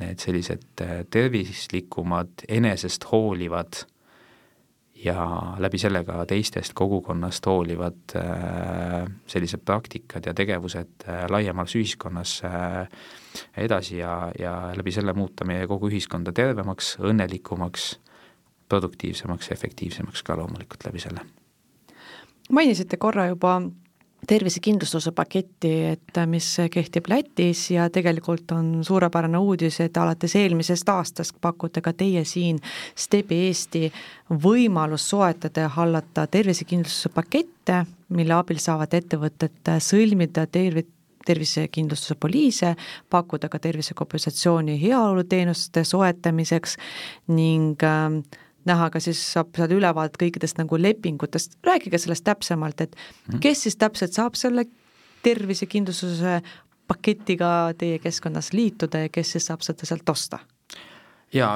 need 0.00 0.18
sellised 0.18 0.82
tervislikumad, 1.14 2.46
enesest 2.50 3.06
hoolivad 3.12 3.84
ja 5.04 5.26
läbi 5.58 5.78
selle 5.78 6.04
ka 6.04 6.24
teistest 6.28 6.74
kogukonnast 6.76 7.46
hoolivad 7.46 8.16
äh, 8.16 9.04
sellised 9.26 9.64
praktikad 9.64 10.26
ja 10.26 10.34
tegevused 10.34 11.06
äh, 11.08 11.24
laiemals 11.30 11.74
ühiskonnas 11.76 12.40
äh, 12.44 12.88
edasi 13.56 13.98
ja, 13.98 14.32
ja 14.38 14.54
läbi 14.76 14.92
selle 14.92 15.12
muuta 15.12 15.44
meie 15.44 15.66
kogu 15.66 15.90
ühiskonda 15.90 16.32
tervemaks, 16.32 16.96
õnnelikumaks, 17.02 17.94
produktiivsemaks, 18.68 19.50
efektiivsemaks 19.54 20.22
ka 20.22 20.36
loomulikult 20.40 20.86
läbi 20.86 21.02
selle. 21.02 21.24
mainisite 22.50 22.96
korra 22.96 23.26
juba 23.26 23.60
tervisekindlustuse 24.26 25.12
paketti, 25.12 25.72
et 25.84 26.18
mis 26.26 26.46
kehtib 26.70 27.08
Lätis 27.08 27.70
ja 27.70 27.88
tegelikult 27.92 28.52
on 28.52 28.84
suurepärane 28.84 29.38
uudis, 29.38 29.80
et 29.80 29.96
alates 29.96 30.36
eelmisest 30.36 30.88
aastast 30.88 31.36
pakute 31.40 31.80
ka 31.84 31.92
teie 31.92 32.24
siin 32.28 32.60
Stebi 32.96 33.42
Eesti 33.48 33.90
võimalust 34.44 35.12
soetada 35.12 35.66
ja 35.66 35.72
hallata 35.76 36.26
tervisekindlustuse 36.26 37.12
pakette, 37.14 37.84
mille 38.08 38.36
abil 38.36 38.60
saavad 38.62 38.94
ettevõtted 38.96 39.74
sõlmida 39.84 40.46
tervi-, 40.46 40.88
tervisekindlustuse 41.26 42.16
poliise, 42.20 42.74
pakkuda 43.10 43.48
ka 43.52 43.58
tervisekompensatsiooni 43.58 44.78
heaoluteenuste 44.82 45.84
soetamiseks 45.88 46.76
ning 47.32 47.82
äh, 47.82 48.40
näha 48.68 48.90
ka 48.90 49.00
siis 49.02 49.20
saab 49.34 49.52
saada 49.56 49.76
ülevaadet 49.76 50.18
kõikidest 50.20 50.58
nagu 50.60 50.78
lepingutest, 50.80 51.58
rääkige 51.66 52.00
sellest 52.00 52.24
täpsemalt, 52.24 52.80
et 52.80 52.96
mhm. 52.96 53.42
kes 53.44 53.66
siis 53.68 53.76
täpselt 53.80 54.16
saab 54.16 54.38
selle 54.40 54.66
tervisekindlustuse 55.24 56.40
paketiga 56.88 57.72
teie 57.80 57.98
keskkonnas 57.98 58.52
liituda 58.52 59.06
ja 59.06 59.12
kes 59.12 59.36
siis 59.36 59.48
saab 59.48 59.64
seda 59.64 59.88
sealt 59.88 60.08
osta? 60.08 60.42
jaa, 61.34 61.54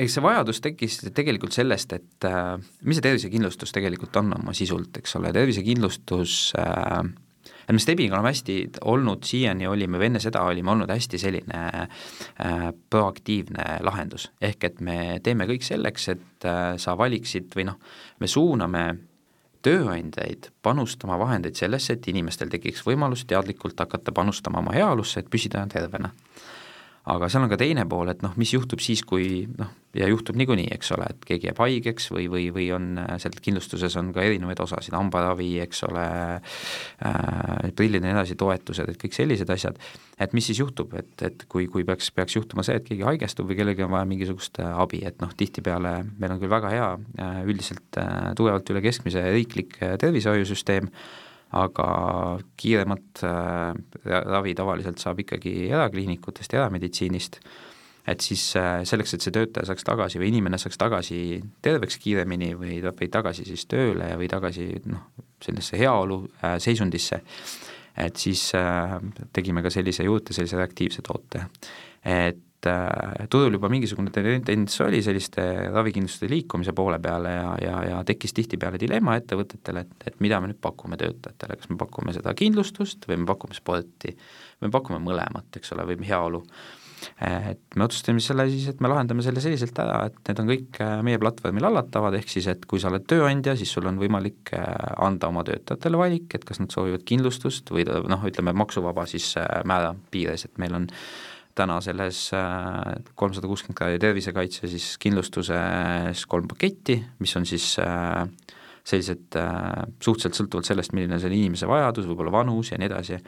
eks 0.00 0.14
see 0.16 0.22
vajadus 0.24 0.62
tekkis 0.64 1.00
tegelikult 1.16 1.52
sellest, 1.52 1.92
et 1.92 2.26
äh, 2.28 2.54
mis 2.88 2.96
see 2.96 3.04
tervisekindlustus 3.04 3.74
tegelikult 3.76 4.16
on 4.20 4.32
oma 4.38 4.54
sisult, 4.56 4.96
eks 4.96 5.18
ole, 5.18 5.32
tervisekindlustus 5.36 6.36
äh, 6.60 7.02
et 7.66 7.74
me 7.74 7.82
Stebiga 7.82 8.16
oleme 8.16 8.32
hästi 8.32 8.56
olnud, 8.90 9.24
siiani 9.26 9.68
olime 9.68 10.00
või 10.00 10.10
enne 10.10 10.22
seda 10.22 10.42
olime 10.48 10.72
olnud 10.72 10.90
hästi 10.90 11.20
selline 11.20 11.60
äh, 11.66 12.66
proaktiivne 12.90 13.78
lahendus, 13.86 14.30
ehk 14.40 14.64
et 14.70 14.80
me 14.80 14.98
teeme 15.22 15.46
kõik 15.50 15.66
selleks, 15.66 16.08
et 16.14 16.48
äh, 16.48 16.74
sa 16.80 16.96
valiksid 16.98 17.54
või 17.56 17.68
noh, 17.70 17.78
me 18.20 18.30
suuname 18.30 18.84
tööandjaid 19.62 20.50
panustama 20.62 21.18
vahendeid 21.20 21.58
sellesse, 21.58 21.96
et 21.96 22.08
inimestel 22.08 22.48
tekiks 22.52 22.84
võimalus 22.86 23.26
teadlikult 23.28 23.80
hakata 23.80 24.12
panustama 24.16 24.62
oma 24.62 24.72
heaolusse, 24.76 25.20
et 25.20 25.30
püsida 25.30 25.66
tervena 25.68 26.12
aga 27.08 27.28
seal 27.32 27.46
on 27.46 27.50
ka 27.52 27.56
teine 27.60 27.86
pool, 27.88 28.10
et 28.12 28.20
noh, 28.24 28.34
mis 28.40 28.50
juhtub 28.52 28.82
siis, 28.84 29.00
kui 29.08 29.46
noh, 29.58 29.70
ja 29.96 30.06
juhtub 30.06 30.36
niikuinii, 30.38 30.68
eks 30.76 30.92
ole, 30.94 31.06
et 31.10 31.24
keegi 31.26 31.48
jääb 31.48 31.60
haigeks 31.62 32.10
või, 32.12 32.26
või, 32.30 32.44
või 32.54 32.66
on 32.76 32.92
seal 33.18 33.34
kindlustuses 33.42 33.96
on 33.98 34.12
ka 34.14 34.22
erinevaid 34.22 34.60
osasid, 34.62 34.94
hambaravi, 34.94 35.48
eks 35.64 35.82
ole 35.88 36.04
äh,, 36.36 37.70
prillid 37.76 38.04
ja 38.04 38.10
nii 38.10 38.14
edasi, 38.18 38.36
toetused, 38.38 38.92
et 38.92 39.00
kõik 39.00 39.16
sellised 39.16 39.50
asjad, 39.50 39.80
et 40.20 40.36
mis 40.36 40.46
siis 40.46 40.60
juhtub, 40.60 40.92
et, 41.00 41.10
et 41.26 41.46
kui, 41.50 41.66
kui 41.72 41.86
peaks, 41.88 42.12
peaks 42.14 42.36
juhtuma 42.36 42.62
see, 42.66 42.76
et 42.78 42.86
keegi 42.86 43.06
haigestub 43.08 43.48
või 43.50 43.58
kellelgi 43.58 43.86
on 43.86 43.94
vaja 43.96 44.10
mingisugust 44.12 44.60
äh, 44.62 44.76
abi, 44.84 45.02
et 45.08 45.18
noh, 45.24 45.32
tihtipeale 45.36 45.96
meil 46.20 46.36
on 46.36 46.42
küll 46.42 46.52
väga 46.52 46.74
hea 46.74 46.92
äh, 46.94 47.42
üldiselt 47.48 47.98
äh, 47.98 48.30
tugevalt 48.38 48.70
üle 48.70 48.84
keskmise 48.84 49.24
riiklik 49.32 49.80
tervishoiusüsteem, 49.80 50.92
aga 51.56 51.86
kiiremat 52.60 53.24
äh, 53.26 53.74
ravi 54.06 54.54
tavaliselt 54.54 55.02
saab 55.02 55.22
ikkagi 55.24 55.54
erakliinikutest, 55.70 56.54
erameditsiinist, 56.54 57.40
et 58.10 58.22
siis 58.24 58.44
äh, 58.58 58.82
selleks, 58.88 59.14
et 59.14 59.26
see 59.26 59.34
töötaja 59.34 59.66
saaks 59.70 59.86
tagasi 59.86 60.20
või 60.22 60.30
inimene 60.30 60.60
saaks 60.62 60.78
tagasi 60.80 61.40
terveks 61.62 61.98
kiiremini 62.02 62.52
või, 62.58 62.78
või 62.86 63.10
tagasi 63.10 63.48
siis 63.48 63.66
tööle 63.70 64.12
või 64.20 64.30
tagasi 64.30 64.68
noh, 64.90 65.10
sellisesse 65.42 65.80
heaolu 65.82 66.22
äh, 66.44 66.58
seisundisse, 66.62 67.22
et 68.00 68.16
siis 68.16 68.52
tegime 69.34 69.64
ka 69.66 69.72
sellise 69.74 70.06
juurde, 70.06 70.32
sellise 70.32 70.56
reaktiivse 70.56 71.02
toote. 71.04 71.42
et 72.06 72.38
turul 73.32 73.54
juba 73.56 73.70
mingisugune 73.72 74.12
tendents 74.12 74.74
oli 74.84 74.98
selliste 75.04 75.44
ravikindlustuste 75.72 76.28
liikumise 76.28 76.74
poole 76.76 76.98
peale 77.00 77.32
ja, 77.32 77.54
ja, 77.64 77.78
ja 77.88 78.02
tekkis 78.04 78.36
tihtipeale 78.36 78.80
dilemma 78.80 79.16
ettevõtetele, 79.16 79.86
et, 79.86 80.10
et 80.10 80.20
mida 80.20 80.42
me 80.42 80.50
nüüd 80.50 80.60
pakume 80.60 80.98
töötajatele, 81.00 81.56
kas 81.56 81.72
me 81.72 81.78
pakume 81.80 82.12
seda 82.16 82.34
kindlustust 82.36 83.08
või 83.08 83.22
me 83.22 83.30
pakume 83.32 83.56
sporti 83.56 84.12
me 84.60 84.70
pakume 84.72 85.00
mõlemat, 85.02 85.48
eks 85.56 85.74
ole, 85.76 85.88
või 85.88 86.06
heaolu. 86.08 86.42
et 87.24 87.76
me 87.80 87.84
otsustasime 87.86 88.20
selle 88.20 88.44
siis, 88.50 88.66
et 88.68 88.80
me 88.84 88.88
lahendame 88.92 89.22
selle 89.24 89.40
selliselt 89.40 89.78
ära, 89.80 90.02
et 90.10 90.18
need 90.28 90.42
on 90.42 90.50
kõik 90.50 90.80
äh, 90.84 90.98
meie 91.06 91.20
platvormil 91.22 91.64
hallatavad, 91.64 92.18
ehk 92.18 92.28
siis 92.28 92.50
et 92.52 92.66
kui 92.68 92.82
sa 92.82 92.90
oled 92.90 93.06
tööandja, 93.08 93.54
siis 93.56 93.72
sul 93.72 93.88
on 93.88 93.96
võimalik 94.00 94.52
äh, 94.52 94.66
anda 95.00 95.30
oma 95.32 95.44
töötajatele 95.48 96.00
valik, 96.00 96.36
et 96.36 96.44
kas 96.44 96.60
nad 96.60 96.68
soovivad 96.74 97.06
kindlustust 97.08 97.72
või 97.72 97.86
noh, 97.88 98.28
ütleme 98.28 98.52
maksuvaba 98.52 99.06
siis 99.08 99.32
määra 99.64 99.94
piires, 100.12 100.44
et 100.44 100.60
meil 100.60 100.76
on 100.76 100.90
täna 101.58 101.80
selles 101.84 102.28
äh, 102.36 103.00
kolmsada 103.18 103.48
kuuskümmend 103.50 103.78
kraadi 103.78 103.98
tervisekaitse 104.02 104.70
siis 104.70 104.94
kindlustuses 105.02 106.24
kolm 106.30 106.48
paketti, 106.50 107.00
mis 107.22 107.34
on 107.38 107.46
siis 107.48 107.72
äh, 107.82 108.24
sellised 108.86 109.36
äh, 109.38 109.82
suhteliselt 110.02 110.38
sõltuvalt 110.38 110.70
sellest, 110.70 110.94
milline 110.96 111.16
on 111.16 111.22
selle 111.22 111.36
inimese 111.36 111.68
vajadus, 111.70 112.08
võib-olla 112.08 112.32
vanus 112.40 112.72
ja 112.72 112.78
nii 112.80 112.88
edasi, 112.88 113.18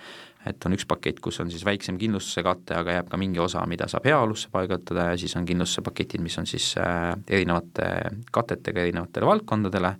et 0.48 0.66
on 0.66 0.76
üks 0.76 0.86
pakett, 0.88 1.20
kus 1.22 1.40
on 1.42 1.50
siis 1.52 1.64
väiksem 1.66 1.98
kindlustuse 2.00 2.44
kate, 2.46 2.76
aga 2.78 2.98
jääb 2.98 3.10
ka 3.12 3.20
mingi 3.20 3.42
osa, 3.42 3.64
mida 3.70 3.88
saab 3.90 4.06
heaolusse 4.08 4.52
paigutada 4.54 5.10
ja 5.10 5.18
siis 5.20 5.34
on 5.38 5.48
kindlustuse 5.48 5.84
paketid, 5.86 6.22
mis 6.24 6.38
on 6.40 6.48
siis 6.50 6.72
erinevate 6.78 7.90
katetega 8.34 8.86
erinevatele 8.86 9.28
valdkondadele, 9.28 9.92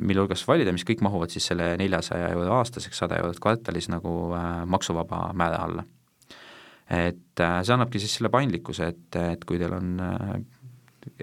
mille 0.00 0.22
hulgast 0.22 0.48
valida, 0.48 0.72
mis 0.72 0.84
kõik 0.88 1.04
mahuvad 1.04 1.32
siis 1.32 1.46
selle 1.52 1.74
neljasaja 1.80 2.32
euro 2.34 2.54
aastaseks, 2.56 3.02
sada 3.04 3.20
eurot 3.20 3.40
kvartalis 3.40 3.88
nagu 3.92 4.12
maksuvaba 4.72 5.26
määra 5.36 5.64
alla 5.68 5.84
et 6.90 7.42
äh, 7.42 7.60
see 7.62 7.74
annabki 7.74 8.00
siis 8.02 8.16
selle 8.18 8.30
paindlikkuse, 8.32 8.90
et, 8.90 9.18
et 9.20 9.44
kui 9.46 9.60
teil 9.60 9.74
on 9.76 9.92
äh, 10.02 10.32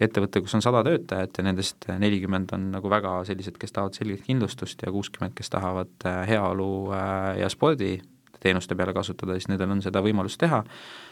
ettevõte, 0.08 0.41
kus 0.41 0.56
on 0.58 0.63
sada 0.63 0.82
töötajat 0.88 1.39
ja 1.39 1.45
nendest 1.45 1.89
nelikümmend 2.01 2.53
on 2.56 2.69
nagu 2.77 2.91
väga 2.91 3.19
sellised, 3.27 3.58
kes 3.60 3.75
tahavad 3.75 3.97
selget 3.97 4.23
kindlustust 4.25 4.86
ja 4.86 4.93
kuuskümmend, 4.93 5.36
kes 5.38 5.51
tahavad 5.53 6.08
äh, 6.08 6.21
heaolu 6.32 6.69
ja 7.38 7.49
spordi 7.51 7.97
teenuste 8.38 8.77
peale 8.77 8.93
kasutada, 8.93 9.34
siis 9.36 9.49
nendel 9.49 9.71
on 9.73 9.82
seda 9.82 10.01
võimalust 10.06 10.39
teha, 10.39 10.62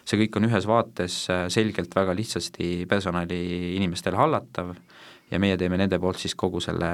see 0.06 0.20
kõik 0.22 0.38
on 0.38 0.46
ühes 0.48 0.68
vaates 0.70 1.16
selgelt 1.52 1.96
väga 1.98 2.14
lihtsasti 2.16 2.86
personali 2.90 3.40
inimestele 3.76 4.20
hallatav 4.20 4.76
ja 5.32 5.40
meie 5.42 5.58
teeme 5.58 5.80
nende 5.82 5.98
poolt 6.00 6.22
siis 6.22 6.38
kogu 6.38 6.62
selle 6.62 6.92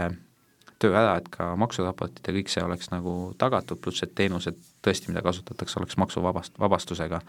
töö 0.81 0.95
ära, 0.97 1.17
et 1.21 1.27
ka 1.33 1.51
maksuraportid 1.59 2.27
ja 2.27 2.35
kõik 2.35 2.51
see 2.51 2.63
oleks 2.65 2.91
nagu 2.93 3.15
tagatud, 3.41 3.81
pluss 3.83 4.05
et 4.05 4.13
teenused 4.17 4.57
tõesti, 4.85 5.11
mida 5.11 5.23
kasutatakse, 5.25 5.79
oleks 5.81 5.99
maksuvabast-, 6.01 6.57
vabastusega. 6.61 7.21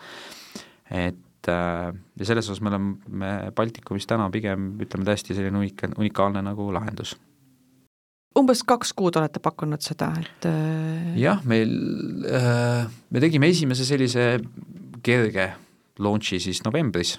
et 0.90 1.48
äh, 1.48 1.90
ja 2.18 2.28
selles 2.28 2.48
osas 2.48 2.62
me 2.62 2.72
oleme, 2.72 2.94
me 3.08 3.32
Baltikumis 3.56 4.06
täna 4.08 4.30
pigem 4.30 4.72
ütleme 4.82 5.08
täiesti 5.08 5.36
selline 5.36 5.58
unika-, 5.58 5.92
unikaalne 5.98 6.42
nagu 6.44 6.70
lahendus 6.74 7.16
umbes 8.38 8.62
kaks 8.64 8.94
kuud 8.96 9.16
olete 9.20 9.42
pakkunud 9.44 9.82
seda, 9.84 10.08
et 10.20 10.46
äh, 10.48 11.18
jah, 11.20 11.42
meil 11.48 11.74
äh,, 12.28 12.86
me 13.10 13.20
tegime 13.20 13.50
esimese 13.52 13.84
sellise 13.88 14.38
kerge 15.04 15.50
launch'i 16.02 16.40
siis 16.40 16.62
novembris 16.64 17.18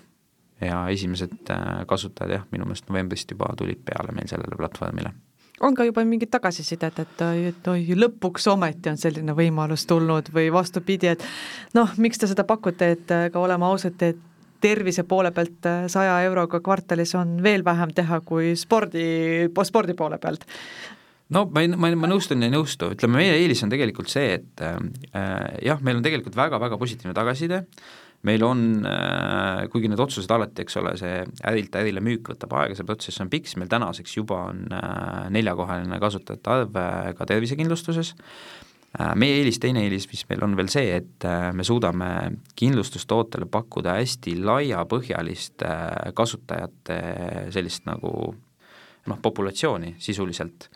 ja 0.63 0.85
esimesed 0.89 1.51
kasutajad 1.89 2.37
jah, 2.37 2.47
minu 2.51 2.65
meelest 2.65 2.89
novembrist 2.89 3.31
juba 3.35 3.51
tulid 3.59 3.83
peale 3.85 4.15
meil 4.15 4.29
sellele 4.31 4.57
platvormile 4.57 5.13
on 5.61 5.75
ka 5.75 5.85
juba 5.85 6.03
mingit 6.05 6.31
tagasisidet, 6.33 6.99
et 7.03 7.67
oi, 7.71 7.85
lõpuks 7.97 8.47
ometi 8.51 8.91
on 8.91 8.99
selline 8.99 9.35
võimalus 9.37 9.85
tulnud 9.89 10.31
või 10.33 10.49
vastupidi, 10.53 11.13
et 11.13 11.25
noh, 11.77 11.91
miks 11.97 12.21
te 12.21 12.29
seda 12.29 12.45
pakute, 12.47 12.93
et 12.97 13.13
ka 13.33 13.39
oleme 13.39 13.67
ausad, 13.69 14.01
et 14.01 14.21
tervise 14.63 15.03
poole 15.03 15.33
pealt 15.35 15.67
saja 15.91 16.21
euroga 16.23 16.61
kvartalis 16.63 17.15
on 17.19 17.35
veel 17.43 17.65
vähem 17.65 17.91
teha 17.95 18.21
kui 18.23 18.53
spordi, 18.59 19.49
spordi 19.67 19.95
poole 19.99 20.17
pealt. 20.23 20.47
No 21.33 21.45
ma 21.51 21.63
ei, 21.63 21.71
ma, 21.71 21.89
ma 21.97 22.09
nõustun 22.11 22.43
ja 22.43 22.49
ei 22.49 22.53
nõustu, 22.53 22.91
ütleme 22.93 23.19
meie 23.21 23.35
eelis 23.39 23.63
on 23.65 23.71
tegelikult 23.71 24.11
see, 24.11 24.37
et 24.37 24.63
äh, 24.63 24.79
jah, 25.65 25.81
meil 25.83 25.99
on 25.99 26.05
tegelikult 26.05 26.35
väga-väga 26.37 26.79
positiivne 26.79 27.15
tagasiside. 27.17 27.63
äh,, 27.63 28.02
meil 28.27 28.43
on, 28.47 28.63
äh, 28.87 29.65
kuigi 29.71 29.89
need 29.91 29.99
otsused 29.99 30.31
alati, 30.31 30.63
eks 30.63 30.77
ole, 30.79 30.95
see 30.99 31.21
ärilt 31.49 31.75
ärile 31.79 32.03
müük 32.03 32.31
võtab 32.33 32.55
aega, 32.59 32.77
see 32.77 32.87
protsess 32.87 33.23
on 33.23 33.31
pikk, 33.31 33.49
siis 33.49 33.59
meil 33.59 33.71
tänaseks 33.71 34.15
juba 34.15 34.45
on 34.51 34.65
äh, 34.71 35.25
neljakohaline 35.33 35.99
kasutajate 36.01 36.53
arv 36.53 36.79
äh, 36.79 37.09
ka 37.17 37.27
tervisekindlustuses, 37.33 38.15
meie 39.17 39.39
eelis, 39.39 39.57
teine 39.57 39.81
eelis, 39.81 40.05
mis 40.11 40.21
meil 40.29 40.43
on 40.45 40.51
veel 40.53 40.67
see, 40.69 40.99
et 40.99 41.25
me 41.57 41.63
suudame 41.65 42.07
kindlustustootele 42.61 43.47
pakkuda 43.49 43.95
hästi 43.97 44.35
laiapõhjalist 44.37 45.65
kasutajate 46.13 46.99
sellist 47.55 47.87
nagu 47.89 48.11
noh, 49.09 49.17
populatsiooni 49.25 49.95
sisuliselt, 49.97 50.69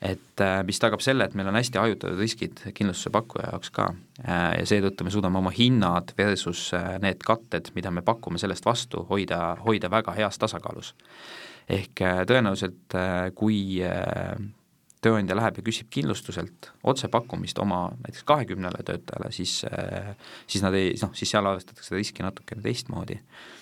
et 0.00 0.42
mis 0.64 0.80
tagab 0.80 1.02
selle, 1.04 1.26
et 1.26 1.34
meil 1.36 1.50
on 1.50 1.58
hästi 1.58 1.80
hajutatud 1.80 2.20
riskid 2.20 2.62
kindlustuse 2.76 3.12
pakkuja 3.12 3.50
jaoks 3.50 3.72
ka 3.74 3.90
ja 4.24 4.62
seetõttu 4.64 5.04
me 5.04 5.12
suudame 5.12 5.36
oma 5.40 5.52
hinnad 5.52 6.14
versus 6.16 6.70
need 7.04 7.20
katted, 7.26 7.68
mida 7.76 7.92
me 7.92 8.00
pakume 8.04 8.40
sellest 8.40 8.64
vastu, 8.64 9.04
hoida, 9.10 9.58
hoida 9.66 9.90
väga 9.92 10.16
heas 10.16 10.40
tasakaalus. 10.40 10.94
ehk 11.68 12.00
tõenäoliselt 12.32 12.96
kui 13.36 13.60
tööandja 15.04 15.36
läheb 15.36 15.60
ja 15.60 15.68
küsib 15.68 15.92
kindlustuselt 15.92 16.72
otsepakkumist 16.82 17.60
oma 17.60 17.86
näiteks 18.00 18.24
kahekümnele 18.24 18.82
töötajale, 18.84 19.32
siis, 19.32 19.62
siis 20.46 20.64
nad 20.64 20.74
ei, 20.74 20.94
noh, 21.02 21.12
siis 21.12 21.36
seal 21.36 21.46
arvestatakse 21.46 21.96
riski 21.96 22.24
natukene 22.24 22.64
teistmoodi 22.64 23.20
Äh, 23.20 23.59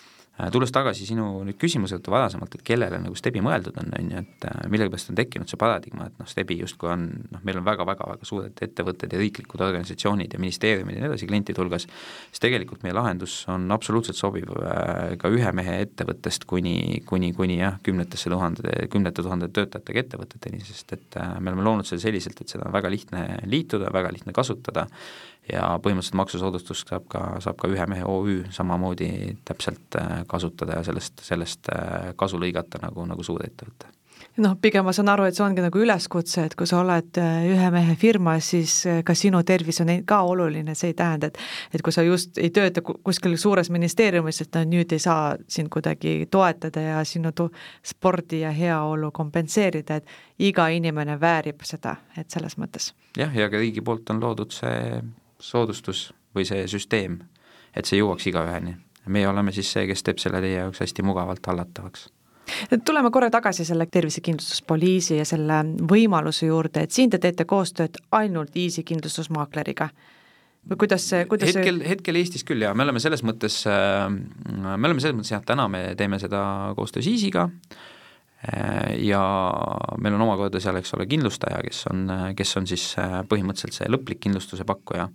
tulles 0.53 0.71
tagasi 0.75 1.07
sinu 1.09 1.27
nüüd 1.47 1.59
küsimuse 1.59 1.97
juurde 1.97 2.13
varasemalt, 2.13 2.55
et 2.55 2.63
kellele 2.67 3.01
nagu 3.03 3.17
Stebi 3.19 3.41
mõeldud 3.43 3.79
on, 3.81 3.89
on 3.99 4.11
ju, 4.13 4.23
et 4.23 4.47
äh, 4.47 4.59
millegipärast 4.71 5.11
on 5.11 5.19
tekkinud 5.19 5.51
see 5.51 5.59
paradigma, 5.59 6.07
et 6.09 6.21
noh, 6.21 6.29
Stebi 6.31 6.59
justkui 6.61 6.91
on 6.93 7.07
noh, 7.33 7.43
meil 7.47 7.59
on 7.59 7.67
väga-väga-väga 7.67 8.29
suured 8.29 8.63
ettevõtted 8.69 9.15
ja 9.15 9.21
riiklikud 9.21 9.65
organisatsioonid 9.67 10.37
ja 10.37 10.43
ministeeriumid 10.43 10.99
ja 10.99 11.03
nii 11.03 11.11
edasi 11.11 11.29
klientide 11.31 11.63
hulgas, 11.63 11.89
siis 12.31 12.45
tegelikult 12.45 12.87
meie 12.87 12.95
lahendus 12.95 13.41
on 13.51 13.67
absoluutselt 13.75 14.19
sobiv 14.19 14.53
äh, 14.63 15.17
ka 15.19 15.33
ühe 15.35 15.53
mehe 15.59 15.81
ettevõttest 15.89 16.47
kuni, 16.51 17.03
kuni, 17.09 17.33
kuni 17.37 17.59
jah, 17.59 17.81
kümnetesse 17.83 18.31
tuhandete, 18.31 18.87
kümnete 18.93 19.27
tuhandete 19.27 19.57
töötajatega 19.59 20.05
ettevõteteni, 20.05 20.63
sest 20.69 20.95
et 20.95 21.19
me 21.41 21.51
oleme 21.51 21.67
loonud 21.67 21.89
selle 21.89 22.05
selliselt, 22.05 22.39
et 22.43 22.55
seda 22.55 22.69
on 22.69 22.77
väga 22.79 22.93
lihtne 22.93 23.25
liituda, 23.51 23.91
väga 23.95 24.15
lihtne 24.15 24.37
kasutada 24.37 24.87
ja 25.53 25.69
põhimõtteliselt 25.83 26.19
maksusoodustust 26.21 26.93
saab 26.93 27.07
ka, 27.13 27.23
saab 27.45 27.59
ka 27.61 27.71
ühe 27.73 27.87
mehe 27.91 28.07
OÜ 28.07 28.41
samamoodi 28.55 29.37
täpselt 29.49 30.01
äh, 30.01 30.23
kasutada 30.29 30.81
ja 30.81 30.89
sellest, 30.89 31.23
sellest 31.25 31.71
äh, 31.75 32.11
kasu 32.17 32.41
lõigata 32.41 32.83
nagu, 32.83 33.07
nagu 33.09 33.25
suurettevõte 33.25 33.95
noh, 34.39 34.55
pigem 34.61 34.85
ma 34.87 34.93
saan 34.95 35.09
aru, 35.11 35.25
et 35.27 35.35
see 35.35 35.43
ongi 35.43 35.63
nagu 35.65 35.81
üleskutse, 35.83 36.45
et 36.47 36.55
kui 36.59 36.69
sa 36.69 36.83
oled 36.83 37.19
äh, 37.19 37.47
ühe 37.51 37.71
mehe 37.75 37.97
firmas, 37.99 38.51
siis 38.53 38.75
ka 39.07 39.15
sinu 39.19 39.41
tervis 39.47 39.81
on 39.83 39.91
ka 40.07 40.21
oluline, 40.29 40.77
see 40.79 40.93
ei 40.93 40.99
tähenda, 40.99 41.31
et 41.33 41.41
et 41.75 41.83
kui 41.83 41.95
sa 41.95 42.05
just 42.07 42.39
ei 42.39 42.53
tööta 42.55 42.83
kuskil 42.85 43.35
suures 43.41 43.71
ministeeriumis, 43.75 44.43
et 44.45 44.59
no 44.59 44.65
nüüd 44.69 44.93
ei 44.95 45.03
saa 45.03 45.33
sind 45.49 45.73
kuidagi 45.73 46.29
toetada 46.31 46.85
ja 46.85 47.05
sinu 47.09 47.33
tu-, 47.33 47.51
spordi 47.83 48.43
ja 48.45 48.53
heaolu 48.55 49.11
kompenseerida, 49.17 49.99
et 49.99 50.45
iga 50.51 50.69
inimene 50.69 51.19
väärib 51.21 51.65
seda, 51.67 51.97
et 52.17 52.31
selles 52.31 52.59
mõttes. 52.61 52.93
jah, 53.17 53.33
ja 53.35 53.49
ka 53.51 53.59
riigi 53.59 53.83
poolt 53.83 54.11
on 54.15 54.23
loodud 54.23 54.55
see 54.55 55.01
soodustus 55.41 56.09
või 56.35 56.47
see 56.49 56.67
süsteem, 56.71 57.19
et 57.77 57.89
see 57.89 58.01
jõuaks 58.01 58.29
igaüheni. 58.31 58.77
meie 59.09 59.29
oleme 59.29 59.53
siis 59.57 59.71
see, 59.73 59.87
kes 59.89 60.03
teeb 60.05 60.19
selle 60.21 60.41
teie 60.45 60.59
jaoks 60.59 60.83
hästi 60.83 61.03
mugavalt 61.03 61.47
hallatavaks. 61.47 62.09
Tuleme 62.85 63.11
korra 63.11 63.31
tagasi 63.31 63.65
selle 63.65 63.87
tervisekindlustuspoliisi 63.87 65.17
ja 65.17 65.25
selle 65.25 65.63
võimaluse 65.91 66.47
juurde, 66.47 66.83
et 66.85 66.93
siin 66.93 67.11
te 67.11 67.19
teete 67.19 67.45
koostööd 67.45 67.97
ainult 68.13 68.57
Easy 68.57 68.85
kindlustusmaakleriga 68.89 69.89
või 70.69 70.81
kuidas 70.85 71.09
see, 71.09 71.25
kuidas 71.25 71.55
hetkel 71.55 71.81
see..., 71.81 71.89
hetkel 71.89 72.21
Eestis 72.21 72.45
küll 72.45 72.65
jaa, 72.65 72.75
me 72.75 72.85
oleme 72.85 73.01
selles 73.01 73.23
mõttes, 73.25 73.63
äh, 73.69 74.09
me 74.11 74.89
oleme 74.89 75.01
selles 75.01 75.17
mõttes 75.17 75.33
jah, 75.33 75.45
täna 75.45 75.69
me 75.73 75.95
teeme 75.97 76.19
seda 76.21 76.43
koostöös 76.77 77.09
Easy'ga 77.09 77.49
äh, 77.49 77.79
ja 79.03 79.21
meil 79.99 80.15
on 80.15 80.23
omakorda 80.29 80.61
seal, 80.63 80.79
eks 80.79 80.95
ole, 80.95 81.09
kindlustaja, 81.11 81.59
kes 81.67 81.81
on, 81.91 82.05
kes 82.39 82.57
on 82.61 82.69
siis 82.71 82.85
äh, 83.03 83.21
põhimõtteliselt 83.27 83.81
see 83.81 83.91
lõplik 83.91 84.23
kindlustuse 84.23 84.67
pakkuja. 84.69 85.09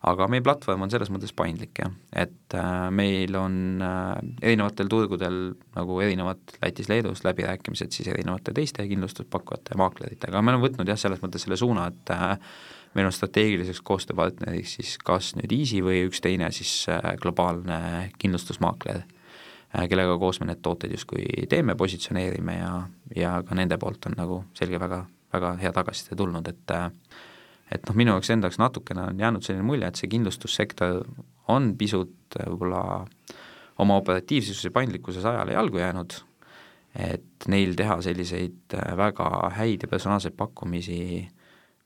Aga 0.00 0.30
meie 0.32 0.40
platvorm 0.40 0.86
on 0.86 0.88
selles 0.92 1.10
mõttes 1.12 1.34
paindlik 1.36 1.76
jah, 1.82 1.90
et 2.16 2.54
äh, 2.56 2.86
meil 2.94 3.34
on 3.36 3.82
äh, 3.84 4.14
erinevatel 4.40 4.88
turgudel 4.88 5.40
nagu 5.74 5.98
erinevad 6.00 6.54
Lätis-Leedus 6.62 7.20
läbirääkimised 7.26 7.92
siis 7.92 8.08
erinevate 8.08 8.54
teiste 8.56 8.86
kindlustuspakkujate 8.88 9.74
ja 9.74 9.80
maakleritega, 9.82 10.32
aga 10.32 10.40
me 10.46 10.54
oleme 10.54 10.64
võtnud 10.70 10.88
jah, 10.88 10.96
selles 11.02 11.20
mõttes 11.20 11.44
selle 11.44 11.60
suuna, 11.60 11.90
et 11.92 12.14
äh, 12.16 12.32
meil 12.96 13.10
on 13.10 13.12
strateegiliseks 13.12 13.84
koostööpartneriks 13.84 14.78
siis 14.78 14.96
kas 15.04 15.34
nüüd 15.36 15.52
Easy 15.58 15.84
või 15.84 16.06
üks 16.06 16.24
teine 16.24 16.48
siis 16.56 16.72
äh, 16.88 17.12
globaalne 17.20 18.08
kindlustusmaakler. 18.22 19.04
äh,, 19.04 19.19
kellega 19.88 20.18
koos 20.18 20.40
me 20.40 20.50
need 20.50 20.62
tooted 20.62 20.90
justkui 20.90 21.24
teeme, 21.48 21.76
positsioneerime 21.78 22.56
ja, 22.58 22.70
ja 23.16 23.40
ka 23.46 23.54
nende 23.54 23.78
poolt 23.78 24.06
on 24.10 24.16
nagu 24.18 24.44
selge 24.58 24.80
väga, 24.82 25.04
väga 25.32 25.52
hea 25.62 25.72
tagasiside 25.72 26.18
tulnud, 26.18 26.48
et 26.50 26.74
äh, 26.74 26.88
et 27.70 27.86
noh, 27.86 27.98
minu 27.98 28.16
jaoks 28.16 28.32
enda 28.34 28.48
jaoks 28.48 28.58
natukene 28.58 29.04
on 29.12 29.20
jäänud 29.20 29.46
selline 29.46 29.66
mulje, 29.66 29.86
et 29.86 30.00
see 30.00 30.10
kindlustussektor 30.10 31.04
on 31.54 31.74
pisut 31.78 32.38
äh, 32.38 32.48
võib-olla 32.50 33.04
oma 33.80 33.96
operatiivsuses 34.00 34.66
ja 34.68 34.74
paindlikkuses 34.74 35.24
ajale 35.24 35.54
jalgu 35.54 35.80
jäänud, 35.80 36.16
et 36.98 37.46
neil 37.48 37.76
teha 37.78 38.00
selliseid 38.04 38.74
äh, 38.74 38.96
väga 38.98 39.30
häid 39.56 39.86
ja 39.86 39.92
personaalseid 39.92 40.34
pakkumisi 40.38 41.00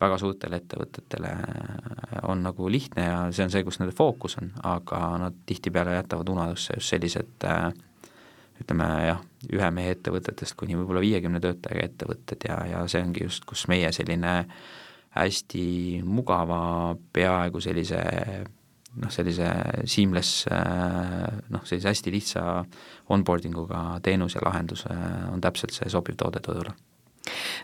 väga 0.05 0.21
suurtele 0.21 0.61
ettevõtetele 0.62 1.33
äh, 1.33 2.21
on 2.31 2.45
nagu 2.47 2.71
lihtne 2.71 3.09
ja 3.09 3.19
see 3.33 3.49
on 3.49 3.53
see, 3.55 3.64
kus 3.67 3.81
nende 3.81 3.97
fookus 3.97 4.38
on, 4.43 4.53
aga 4.62 5.03
nad 5.25 5.43
tihtipeale 5.49 5.99
jätavad 5.99 6.31
unarusse 6.37 6.79
just 6.79 6.95
sellised 6.95 7.49
ütleme 8.62 8.87
jah, 9.03 9.21
ühe 9.51 9.69
mehe 9.75 9.97
ettevõtetest 9.97 10.55
kuni 10.57 10.77
võib-olla 10.79 11.03
viiekümne 11.03 11.40
töötajaga 11.43 11.88
ettevõtted 11.90 12.47
ja, 12.49 12.61
ja 12.71 12.87
see 12.88 13.03
ongi 13.03 13.27
just, 13.27 13.43
kus 13.49 13.67
meie 13.69 13.90
selline 13.93 14.35
äh, 14.45 14.64
hästi 15.14 16.03
mugava, 16.05 16.97
peaaegu 17.14 17.61
sellise 17.62 18.01
noh, 18.99 19.11
sellise 19.14 19.51
seamless 19.90 20.47
noh, 21.55 21.62
sellise 21.67 21.90
hästi 21.90 22.14
lihtsa 22.14 22.43
onboarding 23.14 23.57
uga 23.59 23.85
teenus 24.03 24.35
ja 24.35 24.43
lahendus 24.45 24.87
on 24.90 25.43
täpselt 25.43 25.75
see 25.77 25.90
sobiv 25.93 26.19
toode 26.19 26.43
turule 26.43 26.75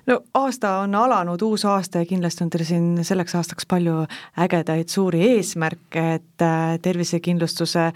no 0.07 0.21
aasta 0.35 0.79
on 0.85 0.95
alanud, 0.95 1.43
uus 1.43 1.65
aasta 1.65 1.99
ja 1.99 2.09
kindlasti 2.09 2.45
on 2.45 2.51
teil 2.51 2.65
siin 2.65 2.89
selleks 3.05 3.35
aastaks 3.35 3.69
palju 3.69 4.05
ägedaid 4.39 4.89
suuri 4.89 5.23
eesmärke, 5.35 6.07
et 6.15 6.45
äh, 6.47 6.79
tervisekindlustuse 6.83 7.91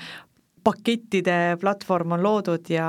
pakettide 0.64 1.56
platvorm 1.60 2.12
on 2.12 2.22
loodud 2.22 2.70
ja 2.72 2.86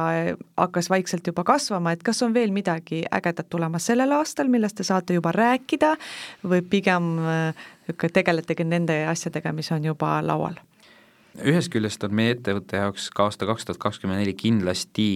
hakkas 0.57 0.89
vaikselt 0.89 1.27
juba 1.27 1.43
kasvama, 1.43 1.91
et 1.91 2.03
kas 2.03 2.23
on 2.23 2.33
veel 2.33 2.53
midagi 2.55 3.03
ägedat 3.11 3.49
tulemas 3.49 3.89
sellel 3.91 4.11
aastal, 4.15 4.47
millest 4.47 4.79
te 4.79 4.87
saate 4.87 5.17
juba 5.17 5.33
rääkida 5.35 5.95
või 6.47 6.61
pigem 6.69 7.17
äh, 7.19 7.65
tegeletegi 8.13 8.63
nende 8.63 9.03
asjadega, 9.11 9.53
mis 9.53 9.71
on 9.75 9.91
juba 9.91 10.17
laual? 10.23 10.55
Ühest 11.43 11.71
küljest 11.73 12.03
on 12.07 12.13
meie 12.15 12.35
ettevõtte 12.35 12.79
jaoks 12.79 13.09
ka 13.15 13.27
aasta 13.29 13.47
kaks 13.49 13.67
tuhat 13.67 13.81
kakskümmend 13.81 14.21
neli 14.21 14.35
kindlasti 14.37 15.07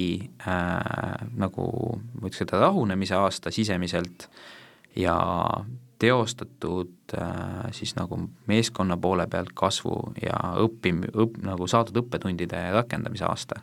äh, 0.44 1.28
nagu 1.40 1.68
ma 1.98 2.28
ütleks, 2.28 2.44
et 2.44 2.56
rahunemise 2.56 3.16
aasta 3.18 3.54
sisemiselt 3.54 4.28
ja 5.00 5.16
teostatud 6.00 7.16
äh, 7.18 7.72
siis 7.72 7.96
nagu 7.96 8.20
meeskonna 8.48 8.98
poole 8.98 9.28
pealt 9.28 9.52
kasvu 9.54 10.14
ja 10.24 10.38
õppim-, 10.64 11.08
õp-, 11.12 11.42
nagu 11.46 11.68
saadud 11.68 12.04
õppetundide 12.04 12.70
rakendamise 12.76 13.28
aasta. 13.28 13.62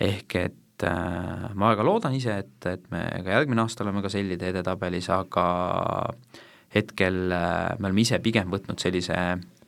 ehk 0.00 0.36
et 0.40 0.86
äh, 0.86 1.48
ma 1.54 1.72
väga 1.72 1.86
loodan 1.86 2.14
ise, 2.18 2.38
et, 2.44 2.66
et 2.66 2.90
me 2.90 3.04
ka 3.22 3.36
järgmine 3.38 3.62
aasta 3.62 3.84
oleme 3.84 4.02
ka 4.02 4.10
sellide 4.12 4.50
edetabelis, 4.50 5.10
aga 5.14 5.46
hetkel 6.74 7.24
äh, 7.30 7.74
me 7.78 7.90
oleme 7.90 8.06
ise 8.06 8.18
pigem 8.22 8.50
võtnud 8.50 8.82
sellise 8.82 9.18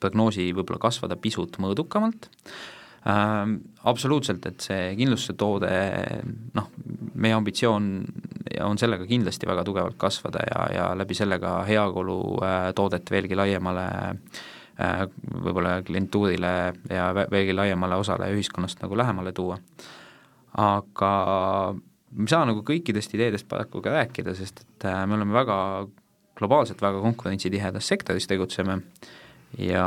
prognoosi 0.04 0.52
võib-olla 0.52 0.82
kasvada 0.82 1.16
pisut 1.20 1.58
mõõdukamalt 1.62 2.28
äh,, 2.30 3.56
absoluutselt, 3.84 4.46
et 4.48 4.64
see 4.64 4.92
kindlustuse 4.98 5.36
toode, 5.40 5.72
noh, 6.56 6.70
meie 7.20 7.36
ambitsioon 7.36 7.88
on 8.64 8.78
sellega 8.80 9.06
kindlasti 9.08 9.48
väga 9.48 9.64
tugevalt 9.66 9.96
kasvada 10.00 10.44
ja, 10.48 10.66
ja 10.74 10.84
läbi 10.96 11.16
selle 11.16 11.38
ka 11.42 11.62
heaolu 11.68 12.18
äh, 12.44 12.68
toodet 12.76 13.10
veelgi 13.10 13.36
laiemale 13.38 13.86
äh, 14.04 15.02
võib-olla 15.46 15.78
klientuurile 15.86 16.54
ja 16.90 17.08
veelgi 17.16 17.56
laiemale 17.56 17.98
osale 18.00 18.30
ühiskonnast 18.34 18.82
nagu 18.84 18.96
lähemale 18.96 19.32
tuua. 19.32 19.58
aga 20.60 21.12
me 22.14 22.24
ei 22.28 22.30
saa 22.30 22.46
nagu 22.46 22.62
kõikidest 22.62 23.14
ideedest 23.16 23.48
paraku 23.50 23.82
ka 23.82 23.92
rääkida, 23.94 24.36
sest 24.38 24.64
et 24.64 24.88
äh, 24.88 25.04
me 25.06 25.18
oleme 25.18 25.36
väga 25.36 25.58
globaalselt 26.38 26.82
väga 26.82 27.02
konkurentsitihedas 27.02 27.88
sektoris 27.88 28.26
tegutseme 28.30 28.80
ja 29.58 29.86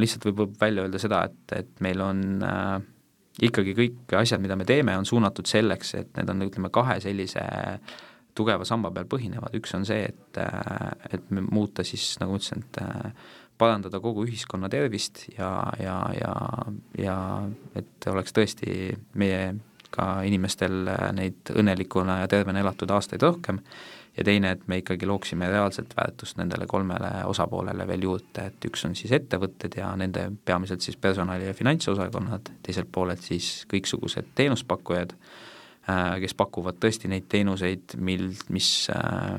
lihtsalt 0.00 0.28
võib 0.28 0.54
välja 0.60 0.84
öelda 0.86 1.00
seda, 1.02 1.24
et, 1.28 1.56
et 1.56 1.82
meil 1.84 2.00
on 2.04 2.22
äh, 2.44 2.76
ikkagi 3.48 3.74
kõik 3.78 4.14
asjad, 4.18 4.42
mida 4.42 4.56
me 4.58 4.66
teeme, 4.68 4.96
on 4.98 5.06
suunatud 5.06 5.48
selleks, 5.48 5.94
et 5.98 6.14
need 6.18 6.30
on, 6.32 6.46
ütleme, 6.48 6.70
kahe 6.74 6.98
sellise 7.02 7.44
tugeva 8.38 8.66
samba 8.66 8.90
peal 8.94 9.08
põhinevad, 9.10 9.54
üks 9.58 9.74
on 9.74 9.86
see, 9.86 10.06
et, 10.12 10.40
et 11.12 11.30
me 11.34 11.42
muuta 11.42 11.84
siis, 11.86 12.12
nagu 12.22 12.36
ma 12.36 12.40
ütlesin, 12.40 12.64
et 12.66 12.80
parandada 13.58 13.98
kogu 14.02 14.22
ühiskonna 14.28 14.70
tervist 14.70 15.24
ja, 15.34 15.50
ja, 15.82 15.96
ja, 16.14 16.34
ja 16.98 17.16
et 17.78 18.06
oleks 18.10 18.34
tõesti 18.36 18.92
meie 19.18 19.56
ka 19.94 20.20
inimestel 20.28 20.90
neid 21.16 21.50
õnnelikuna 21.54 22.20
ja 22.22 22.30
tervena 22.30 22.60
elatud 22.62 22.90
aastaid 22.94 23.24
rohkem, 23.24 23.58
ja 24.18 24.24
teine, 24.24 24.50
et 24.50 24.64
me 24.68 24.80
ikkagi 24.82 25.06
looksime 25.06 25.48
reaalselt 25.50 25.94
väärtust 25.96 26.38
nendele 26.40 26.66
kolmele 26.66 27.10
osapoolele 27.30 27.86
veel 27.86 28.06
juurde, 28.08 28.48
et 28.50 28.68
üks 28.68 28.84
on 28.88 28.96
siis 28.98 29.12
ettevõtted 29.14 29.78
ja 29.78 29.90
nende 29.96 30.28
peamiselt 30.44 30.82
siis 30.84 30.96
personali- 30.96 31.46
ja 31.46 31.54
finantsosakonnad, 31.54 32.50
teiselt 32.66 32.90
poolelt 32.92 33.22
siis 33.22 33.66
kõiksugused 33.72 34.32
teenuspakkujad, 34.34 35.14
äh, 35.88 36.18
kes 36.20 36.34
pakuvad 36.34 36.80
tõesti 36.82 37.10
neid 37.10 37.28
teenuseid, 37.28 37.96
mil, 37.96 38.32
mis 38.48 38.88
äh, 38.94 39.38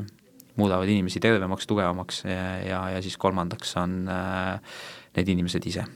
muudavad 0.56 0.88
inimesi 0.88 1.20
tervemaks, 1.20 1.68
tugevamaks 1.68 2.24
ja, 2.26 2.44
ja, 2.64 2.84
ja 2.96 3.02
siis 3.02 3.18
kolmandaks 3.18 3.76
on 3.78 4.06
äh, 4.08 4.62
need 5.18 5.36
inimesed 5.36 5.68
ise 5.68 5.88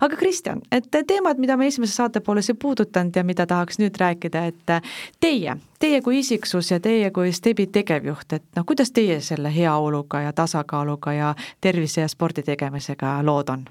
aga 0.00 0.16
Kristjan, 0.16 0.62
et 0.72 0.88
teemad, 1.06 1.40
mida 1.42 1.56
me 1.56 1.68
esimese 1.70 1.94
saate 1.96 2.20
pooles 2.20 2.50
ei 2.50 2.58
puudutanud 2.60 3.16
ja 3.16 3.24
mida 3.24 3.46
tahaks 3.46 3.80
nüüd 3.82 3.96
rääkida, 4.00 4.44
et 4.50 4.74
teie, 5.20 5.56
teie 5.82 6.02
kui 6.02 6.20
isiksus 6.22 6.70
ja 6.70 6.80
teie 6.80 7.10
kui 7.14 7.32
Stebi 7.32 7.66
tegevjuht, 7.72 8.36
et 8.38 8.44
noh, 8.56 8.66
kuidas 8.66 8.92
teie 8.94 9.20
selle 9.24 9.52
heaoluga 9.54 10.22
ja 10.26 10.32
tasakaaluga 10.36 11.16
ja 11.16 11.34
tervise 11.60 12.04
ja 12.04 12.12
spordi 12.12 12.46
tegemisega 12.46 13.18
lood 13.26 13.52
on? 13.52 13.66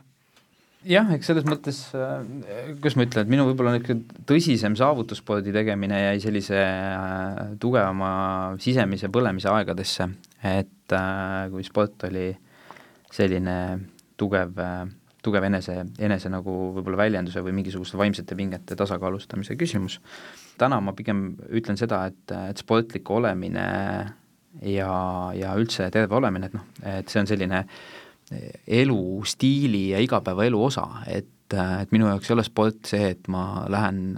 jah, 0.86 1.10
eks 1.16 1.32
selles 1.32 1.46
mõttes, 1.50 1.80
kuidas 2.78 2.96
ma 2.98 3.06
ütlen, 3.08 3.26
et 3.26 3.32
minu 3.32 3.48
võib-olla 3.48 3.74
niisugune 3.74 4.26
tõsisem 4.30 4.76
saavutusspordi 4.78 5.54
tegemine 5.56 5.98
jäi 6.04 6.20
sellise 6.22 6.60
äh, 6.62 7.40
tugevama 7.62 8.12
sisemise 8.62 9.10
põlemise 9.14 9.50
aegadesse, 9.50 10.10
et 10.46 10.96
kui 11.50 11.66
sport 11.66 12.06
oli 12.06 12.30
selline 13.16 13.58
tugev 14.20 14.60
äh, 14.62 14.86
tugev 15.26 15.48
enese, 15.48 15.80
enese 16.00 16.32
nagu 16.32 16.54
võib-olla 16.78 17.04
väljenduse 17.06 17.44
või 17.46 17.56
mingisuguste 17.60 18.00
vaimsete 18.00 18.38
pingete 18.38 18.78
tasakaalustamise 18.78 19.58
küsimus. 19.60 20.00
täna 20.58 20.80
ma 20.82 20.94
pigem 20.96 21.36
ütlen 21.50 21.78
seda, 21.78 22.06
et, 22.12 22.32
et 22.52 22.62
sportlik 22.62 23.10
olemine 23.12 23.68
ja, 24.62 24.92
ja 25.36 25.54
üldse 25.60 25.90
terve 25.92 26.16
olemine, 26.16 26.50
et 26.50 26.58
noh, 26.58 26.68
et 26.96 27.12
see 27.12 27.24
on 27.24 27.30
selline 27.30 27.66
elustiili 28.68 29.90
ja 29.92 30.00
igapäevaelu 30.02 30.64
osa, 30.64 30.88
et 31.08 31.32
et 31.54 31.92
minu 31.94 32.08
jaoks 32.10 32.30
ei 32.30 32.34
ole 32.34 32.44
sport 32.46 32.88
see, 32.90 33.12
et 33.14 33.28
ma 33.30 33.66
lähen, 33.70 34.16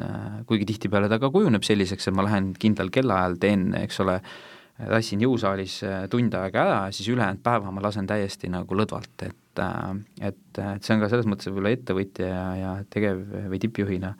kuigi 0.48 0.68
tihtipeale 0.70 1.10
ta 1.12 1.18
ka 1.20 1.28
kujuneb 1.34 1.66
selliseks, 1.66 2.08
et 2.08 2.16
ma 2.16 2.24
lähen 2.24 2.54
kindlal 2.60 2.88
kellaajal, 2.94 3.36
teen, 3.42 3.66
eks 3.76 4.00
ole, 4.00 4.16
tassin 4.78 5.26
jõusaalis 5.26 5.82
tund 6.12 6.38
aega 6.40 6.64
ära 6.64 6.78
ja 6.88 6.96
siis 6.96 7.10
ülejäänud 7.12 7.44
päeva 7.44 7.74
ma 7.74 7.84
lasen 7.84 8.08
täiesti 8.08 8.48
nagu 8.54 8.80
lõdvalt, 8.80 9.26
et 9.28 9.36
et, 9.64 10.34
et, 10.34 10.60
et 10.64 10.84
see 10.84 10.96
on 10.96 11.04
ka 11.04 11.10
selles 11.12 11.28
mõttes 11.30 11.50
võib-olla 11.50 11.74
ettevõtja 11.76 12.28
ja, 12.28 12.44
ja 12.58 12.74
tegev- 12.94 13.24
või 13.52 13.60
tippjuhina 13.64 14.14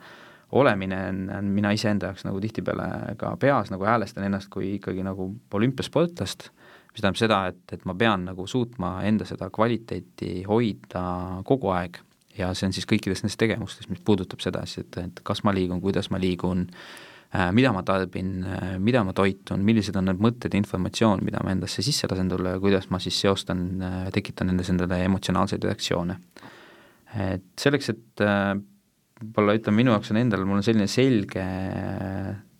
olemine 0.58 1.00
on, 1.10 1.24
on 1.38 1.50
mina 1.52 1.72
iseenda 1.76 2.10
jaoks 2.10 2.24
nagu 2.24 2.40
tihtipeale 2.40 3.16
ka 3.20 3.34
peas 3.40 3.72
nagu 3.72 3.84
häälestan 3.84 4.24
ennast 4.28 4.48
kui 4.52 4.74
ikkagi 4.78 5.04
nagu 5.04 5.30
olümpiasportlast, 5.54 6.48
mis 6.92 7.02
tähendab 7.02 7.20
seda, 7.20 7.40
et, 7.52 7.64
et 7.72 7.84
ma 7.88 7.96
pean 7.98 8.24
nagu 8.30 8.46
suutma 8.48 8.98
enda 9.08 9.28
seda 9.28 9.50
kvaliteeti 9.54 10.46
hoida 10.48 11.04
kogu 11.48 11.74
aeg. 11.76 12.00
Ja 12.38 12.52
see 12.54 12.68
on 12.68 12.72
siis 12.76 12.86
kõikides 12.86 13.24
nendes 13.24 13.36
tegevustes, 13.36 13.88
mis 13.90 14.00
puudutab 14.06 14.40
seda 14.40 14.62
siis, 14.64 14.86
et, 14.86 14.98
et 15.02 15.20
kas 15.26 15.42
ma 15.44 15.50
liigun, 15.56 15.82
kuidas 15.82 16.06
ma 16.14 16.20
liigun 16.22 16.68
äh,, 16.68 16.82
Äh, 16.88 17.07
mida 17.52 17.72
ma 17.76 17.82
tarbin, 17.84 18.44
äh, 18.44 18.78
mida 18.80 19.02
ma 19.04 19.12
toitun, 19.12 19.60
millised 19.64 19.96
on 20.00 20.08
need 20.08 20.20
mõtted, 20.24 20.54
informatsioon, 20.56 21.20
mida 21.26 21.42
ma 21.44 21.52
endasse 21.52 21.84
sisse 21.84 22.08
lasen 22.08 22.30
tulla 22.30 22.54
ja 22.54 22.62
kuidas 22.62 22.88
ma 22.88 23.00
siis 23.02 23.18
seostan, 23.20 23.66
äh, 23.84 24.08
tekitan 24.14 24.48
nendes 24.48 24.70
endale 24.72 25.02
emotsionaalseid 25.04 25.64
reaktsioone. 25.68 26.18
et 27.18 27.44
selleks, 27.56 27.88
et 27.88 28.20
võib-olla 28.20 29.54
ütleme, 29.56 29.80
minu 29.80 29.94
jaoks 29.94 30.10
on 30.12 30.18
endal, 30.20 30.42
mul 30.44 30.58
on 30.60 30.64
selline 30.66 30.86
selge 30.92 31.44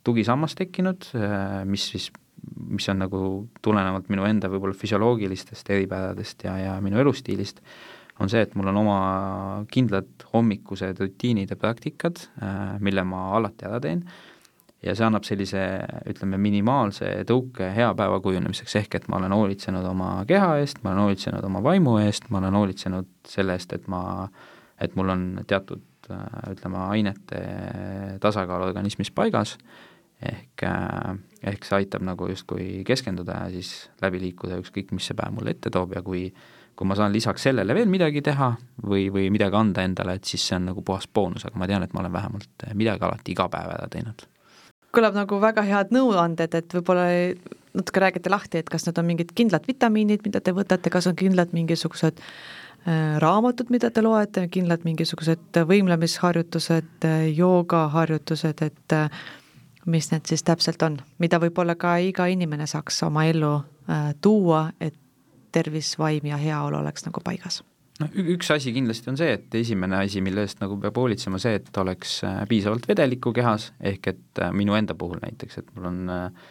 tugisammas 0.05 0.55
tekkinud, 0.57 1.05
mis 1.69 1.85
siis, 1.93 2.07
mis 2.57 2.89
on 2.89 3.03
nagu 3.05 3.21
tulenevalt 3.61 4.09
minu 4.09 4.25
enda 4.25 4.49
võib-olla 4.49 4.73
füsioloogilistest 4.73 5.69
eripäradest 5.69 6.47
ja, 6.49 6.57
ja 6.63 6.79
minu 6.81 6.97
elustiilist, 7.05 7.61
on 8.25 8.33
see, 8.33 8.41
et 8.41 8.57
mul 8.57 8.73
on 8.73 8.81
oma 8.81 8.97
kindlad 9.69 10.09
hommikused 10.33 11.05
rutiinid 11.05 11.53
ja 11.53 11.61
praktikad, 11.61 12.25
mille 12.81 13.05
ma 13.05 13.27
alati 13.37 13.69
ära 13.69 13.85
teen 13.85 14.07
ja 14.83 14.95
see 14.95 15.07
annab 15.07 15.27
sellise, 15.27 15.63
ütleme, 16.11 16.39
minimaalse 16.41 17.11
tõuke 17.29 17.73
hea 17.75 17.89
päeva 17.99 18.21
kujunemiseks, 18.23 18.77
ehk 18.79 18.99
et 19.01 19.09
ma 19.11 19.19
olen 19.19 19.35
hoolitsenud 19.35 19.87
oma 19.91 20.13
keha 20.29 20.55
eest, 20.63 20.83
ma 20.85 20.93
olen 20.93 21.09
hoolitsenud 21.09 21.49
oma 21.49 21.63
vaimu 21.65 21.97
eest, 22.05 22.29
ma 22.31 22.39
olen 22.43 22.59
hoolitsenud 22.61 23.11
selle 23.29 23.59
eest, 23.59 23.75
et 23.75 23.89
ma, 23.91 24.03
et 24.81 24.95
mul 24.99 25.15
on 25.15 25.29
teatud 25.51 25.83
ütleme, 26.09 26.79
ainete 26.95 27.41
tasakaal 28.23 28.69
organismis 28.69 29.11
paigas, 29.13 29.57
ehk, 30.23 30.65
ehk 31.43 31.67
see 31.67 31.83
aitab 31.83 32.07
nagu 32.07 32.31
justkui 32.31 32.85
keskenduda 32.87 33.43
ja 33.43 33.51
siis 33.59 33.91
läbi 34.03 34.23
liikuda 34.23 34.61
ükskõik, 34.63 34.95
mis 34.95 35.11
see 35.11 35.19
päev 35.19 35.35
mulle 35.37 35.57
ette 35.57 35.75
toob 35.75 35.99
ja 35.99 36.05
kui 36.07 36.31
kui 36.79 36.87
ma 36.87 36.95
saan 36.95 37.11
lisaks 37.11 37.43
sellele 37.49 37.75
veel 37.75 37.89
midagi 37.91 38.21
teha 38.23 38.53
või, 38.87 39.09
või 39.11 39.33
midagi 39.35 39.57
anda 39.59 39.83
endale, 39.83 40.15
et 40.15 40.31
siis 40.31 40.45
see 40.47 40.55
on 40.61 40.69
nagu 40.71 40.85
puhas 40.87 41.09
boonus, 41.11 41.43
aga 41.49 41.59
ma 41.59 41.67
tean, 41.67 41.83
et 41.83 41.91
ma 41.91 42.05
olen 42.05 42.15
vähemalt 42.15 42.69
midagi 42.79 43.03
alati 43.03 43.35
iga 43.35 43.49
päev 43.51 43.73
ära 43.75 43.89
teinud 43.91 44.23
kõlab 44.95 45.17
nagu 45.17 45.41
väga 45.43 45.65
head 45.67 45.93
nõuanded, 45.95 46.55
et 46.55 46.75
võib-olla 46.75 47.09
natuke 47.77 48.03
räägite 48.03 48.33
lahti, 48.33 48.63
et 48.63 48.71
kas 48.73 48.87
need 48.87 48.99
on 48.99 49.07
mingid 49.09 49.35
kindlad 49.37 49.67
vitamiinid, 49.69 50.25
mida 50.27 50.41
te 50.41 50.55
võtate, 50.57 50.91
kas 50.93 51.07
on 51.11 51.17
kindlad 51.19 51.53
mingisugused 51.57 52.21
äh, 52.23 53.19
raamatud, 53.23 53.71
mida 53.75 53.91
te 53.95 54.03
loete, 54.05 54.47
kindlad 54.53 54.87
mingisugused 54.89 55.61
võimlemisharjutused, 55.69 57.09
joogaharjutused, 57.37 58.65
et 58.65 58.97
äh, 58.97 59.23
mis 59.87 60.11
need 60.13 60.29
siis 60.29 60.45
täpselt 60.45 60.83
on, 60.85 61.01
mida 61.23 61.41
võib-olla 61.43 61.77
ka 61.79 61.97
iga 62.05 62.29
inimene 62.29 62.69
saaks 62.69 63.03
oma 63.07 63.29
ellu 63.29 63.57
äh, 63.59 64.13
tuua, 64.21 64.69
et 64.81 64.97
tervis, 65.53 65.95
vaim 65.99 66.29
ja 66.29 66.37
heaolu 66.37 66.83
oleks 66.83 67.07
nagu 67.09 67.25
paigas 67.25 67.63
noh, 68.03 68.15
üks 68.35 68.53
asi 68.55 68.73
kindlasti 68.75 69.13
on 69.13 69.19
see, 69.21 69.35
et 69.39 69.59
esimene 69.61 70.03
asi, 70.03 70.23
mille 70.25 70.45
eest 70.47 70.63
nagu 70.63 70.79
peab 70.83 71.01
hoolitsema, 71.01 71.41
see, 71.43 71.59
et 71.61 71.83
oleks 71.83 72.21
äh, 72.27 72.41
piisavalt 72.51 72.89
vedelikku 72.91 73.35
kehas, 73.37 73.73
ehk 73.81 74.13
et 74.13 74.43
äh, 74.45 74.55
minu 74.57 74.79
enda 74.79 74.97
puhul 74.99 75.21
näiteks, 75.25 75.61
et 75.63 75.75
mul 75.77 75.91
on 75.91 76.15
äh, 76.15 76.49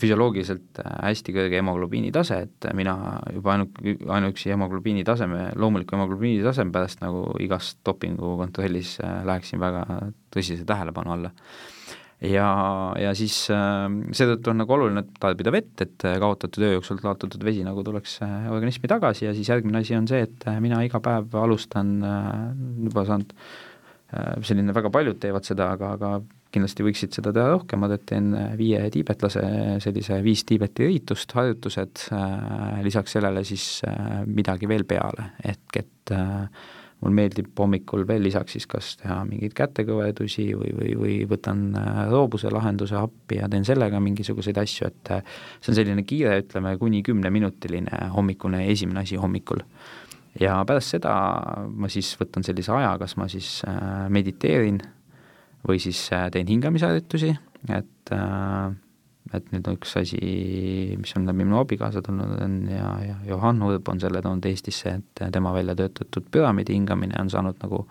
füsioloogiliselt 0.00 0.80
hästi 0.80 1.34
kõrge 1.36 1.58
hemoglobiini 1.60 2.08
tase, 2.14 2.38
et 2.46 2.68
mina 2.76 2.94
juba 3.34 3.58
ainu-, 3.58 3.98
ainuüksi 4.16 4.54
hemoglobiini 4.54 5.04
taseme, 5.06 5.50
loomuliku 5.60 5.98
hemoglobiini 5.98 6.40
taseme 6.46 6.72
pärast 6.74 7.04
nagu 7.04 7.26
igas 7.44 7.74
dopingukontrollis 7.84 8.96
läheksin 9.28 9.60
väga 9.60 9.84
tõsise 10.32 10.64
tähelepanu 10.66 11.12
alla 11.18 11.34
ja, 12.22 12.48
ja 13.00 13.12
siis 13.16 13.36
äh, 13.52 13.86
seetõttu 14.14 14.52
on 14.52 14.62
nagu 14.62 14.76
oluline 14.76 15.04
tarbida 15.20 15.52
vett, 15.54 15.74
et 15.84 16.06
äh, 16.06 16.18
kaotatud 16.22 16.64
öö 16.64 16.76
jooksul 16.76 17.00
kaotatud 17.02 17.44
vesi 17.44 17.64
nagu 17.66 17.84
tuleks 17.86 18.20
äh, 18.26 18.48
organismi 18.52 18.90
tagasi 18.90 19.28
ja 19.28 19.34
siis 19.36 19.50
järgmine 19.50 19.82
asi 19.82 19.96
on 19.98 20.08
see, 20.10 20.24
et 20.28 20.48
mina 20.62 20.82
iga 20.86 21.00
päev 21.04 21.34
alustan, 21.42 21.96
juba 22.86 23.04
saanud, 23.08 23.34
selline 24.46 24.74
väga 24.76 24.90
paljud 24.94 25.18
teevad 25.20 25.46
seda, 25.46 25.72
aga, 25.74 25.94
aga 25.96 26.10
kindlasti 26.54 26.84
võiksid 26.86 27.16
seda 27.16 27.32
teha 27.34 27.48
rohkemad, 27.50 27.96
et 27.96 28.04
teen 28.06 28.28
viie 28.58 28.78
tiibetlase 28.94 29.42
sellise 29.82 30.20
viis 30.22 30.44
Tiibeti 30.46 30.86
õitust, 30.86 31.34
harjutused, 31.34 32.04
lisaks 32.86 33.16
sellele 33.16 33.42
siis 33.48 33.66
midagi 34.30 34.70
veel 34.70 34.86
peale, 34.86 35.32
ehk 35.42 35.80
et 35.82 36.14
äh, 36.14 36.70
mul 37.02 37.14
meeldib 37.14 37.50
hommikul 37.58 38.06
veel 38.08 38.22
lisaks 38.24 38.56
siis 38.56 38.66
kas 38.70 38.92
teha 39.00 39.18
mingeid 39.28 39.54
kätekõverdusi 39.56 40.46
või, 40.56 40.70
või, 40.76 40.92
või 41.00 41.16
võtan 41.28 41.66
äh, 41.78 42.00
roobuse 42.12 42.52
lahenduse 42.52 42.96
appi 43.00 43.40
ja 43.40 43.48
teen 43.52 43.66
sellega 43.66 44.00
mingisuguseid 44.02 44.60
asju, 44.62 44.88
et 44.88 45.12
äh, 45.12 45.36
see 45.60 45.74
on 45.74 45.80
selline 45.80 46.06
kiire, 46.08 46.38
ütleme 46.44 46.76
kuni 46.80 47.02
kümneminutiline 47.06 48.08
hommikune 48.14 48.64
esimene 48.72 49.04
asi 49.04 49.20
hommikul. 49.20 49.64
ja 50.40 50.56
pärast 50.66 50.96
seda 50.96 51.14
ma 51.70 51.90
siis 51.92 52.14
võtan 52.20 52.46
sellise 52.46 52.72
aja, 52.74 52.96
kas 52.98 53.16
ma 53.20 53.28
siis 53.30 53.60
äh, 53.68 54.06
mediteerin 54.08 54.80
või 55.64 55.80
siis 55.80 56.08
teen 56.32 56.48
hingamisharjutusi, 56.50 57.30
et 57.72 58.12
äh, 58.12 58.72
et 59.38 59.52
nüüd 59.52 59.68
üks 59.74 59.94
asi, 60.00 60.18
mis 61.00 61.14
on 61.18 61.28
läbi 61.28 61.44
minu 61.44 61.60
abikaasa 61.60 62.02
tulnud, 62.04 62.36
on 62.44 62.58
ja, 62.70 62.90
ja 63.04 63.16
Johan 63.28 63.62
Urb 63.66 63.88
on 63.92 64.02
selle 64.02 64.22
toonud 64.24 64.46
Eestisse, 64.50 64.98
et 65.00 65.24
tema 65.34 65.54
välja 65.54 65.76
töötatud 65.78 66.28
püramiidi 66.32 66.76
hingamine 66.76 67.18
on 67.20 67.32
saanud 67.32 67.58
nagu 67.62 67.84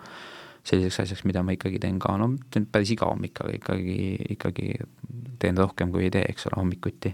selliseks 0.64 1.02
asjaks, 1.04 1.24
mida 1.28 1.44
ma 1.44 1.56
ikkagi 1.56 1.82
teen 1.84 1.98
ka, 2.02 2.16
no 2.20 2.32
päris 2.72 2.94
iga 2.96 3.10
hommik, 3.10 3.42
aga 3.44 3.58
ikkagi, 3.58 3.98
ikkagi 4.38 4.70
teen 5.42 5.60
rohkem 5.60 5.92
kui 5.92 6.08
ei 6.08 6.14
tee, 6.14 6.24
eks 6.32 6.48
ole, 6.48 6.62
hommikuti. 6.62 7.12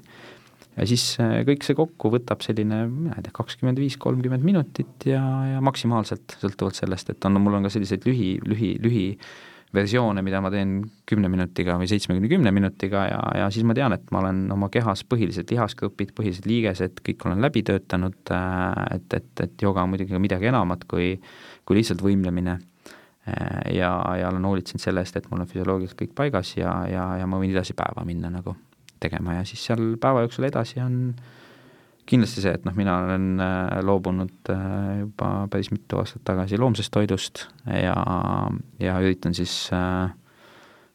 ja 0.78 0.86
siis 0.88 1.04
äh, 1.24 1.40
kõik 1.48 1.66
see 1.66 1.78
kokku 1.78 2.12
võtab 2.14 2.46
selline, 2.46 2.84
mina 2.92 3.18
ei 3.18 3.26
tea, 3.26 3.34
kakskümmend 3.36 3.82
viis, 3.82 3.98
kolmkümmend 4.02 4.46
minutit 4.46 5.08
ja, 5.10 5.22
ja 5.56 5.64
maksimaalselt, 5.66 6.38
sõltuvalt 6.44 6.78
sellest, 6.78 7.10
et 7.10 7.26
on, 7.26 7.42
mul 7.42 7.58
on 7.58 7.66
ka 7.66 7.74
selliseid 7.74 8.06
lühi, 8.08 8.36
lühi, 8.46 8.76
lühi 8.84 9.08
versioone, 9.74 10.22
mida 10.26 10.40
ma 10.42 10.50
teen 10.54 10.80
kümne 11.10 11.30
minutiga 11.30 11.76
või 11.78 11.90
seitsmekümne 11.92 12.30
kümne 12.32 12.54
minutiga 12.56 13.04
ja, 13.06 13.20
ja 13.44 13.50
siis 13.54 13.66
ma 13.68 13.76
tean, 13.78 13.94
et 13.94 14.08
ma 14.14 14.24
olen 14.24 14.48
oma 14.56 14.70
kehas 14.74 15.04
põhilised 15.06 15.52
lihasgrupid, 15.54 16.16
põhilised 16.18 16.48
liigesed, 16.50 17.04
kõik 17.06 17.28
olen 17.28 17.44
läbi 17.44 17.62
töötanud, 17.68 18.18
äh, 18.34 18.82
et, 18.98 19.14
et, 19.20 19.30
et 19.46 19.66
jooga 19.66 19.86
on 19.86 19.94
muidugi 19.94 20.22
midagi 20.22 20.50
enamat 20.50 20.88
kui, 20.90 21.12
kui 21.66 21.78
lihtsalt 21.78 22.02
võimlemine. 22.06 22.58
Äh, 23.30 23.76
ja, 23.78 23.92
ja 24.18 24.32
olen 24.32 24.48
hoolitsenud 24.50 24.82
selle 24.82 25.06
eest, 25.06 25.20
et 25.20 25.30
mul 25.30 25.46
on 25.46 25.52
füsioloogiliselt 25.52 26.02
kõik 26.02 26.18
paigas 26.18 26.56
ja, 26.58 26.74
ja, 26.90 27.06
ja 27.22 27.30
ma 27.30 27.42
võin 27.42 27.54
edasi 27.54 27.78
päeva 27.78 28.06
minna 28.08 28.34
nagu. 28.34 28.58
tegema 29.00 29.38
ja 29.38 29.46
siis 29.48 29.62
seal 29.64 29.94
päeva 29.96 30.26
jooksul 30.26 30.44
edasi 30.44 30.82
on 30.84 31.14
kindlasti 32.10 32.44
see, 32.44 32.54
et 32.58 32.66
noh, 32.68 32.76
mina 32.78 32.98
olen 33.06 33.44
äh, 33.44 33.80
loobunud 33.86 34.52
äh, 34.54 35.04
juba 35.04 35.30
päris 35.52 35.72
mitu 35.74 36.02
aastat 36.02 36.26
tagasi 36.28 36.60
loomsest 36.60 36.94
toidust 36.94 37.46
ja, 37.70 37.96
ja 38.82 38.98
üritan 39.04 39.38
siis 39.38 39.54
äh, 39.76 40.10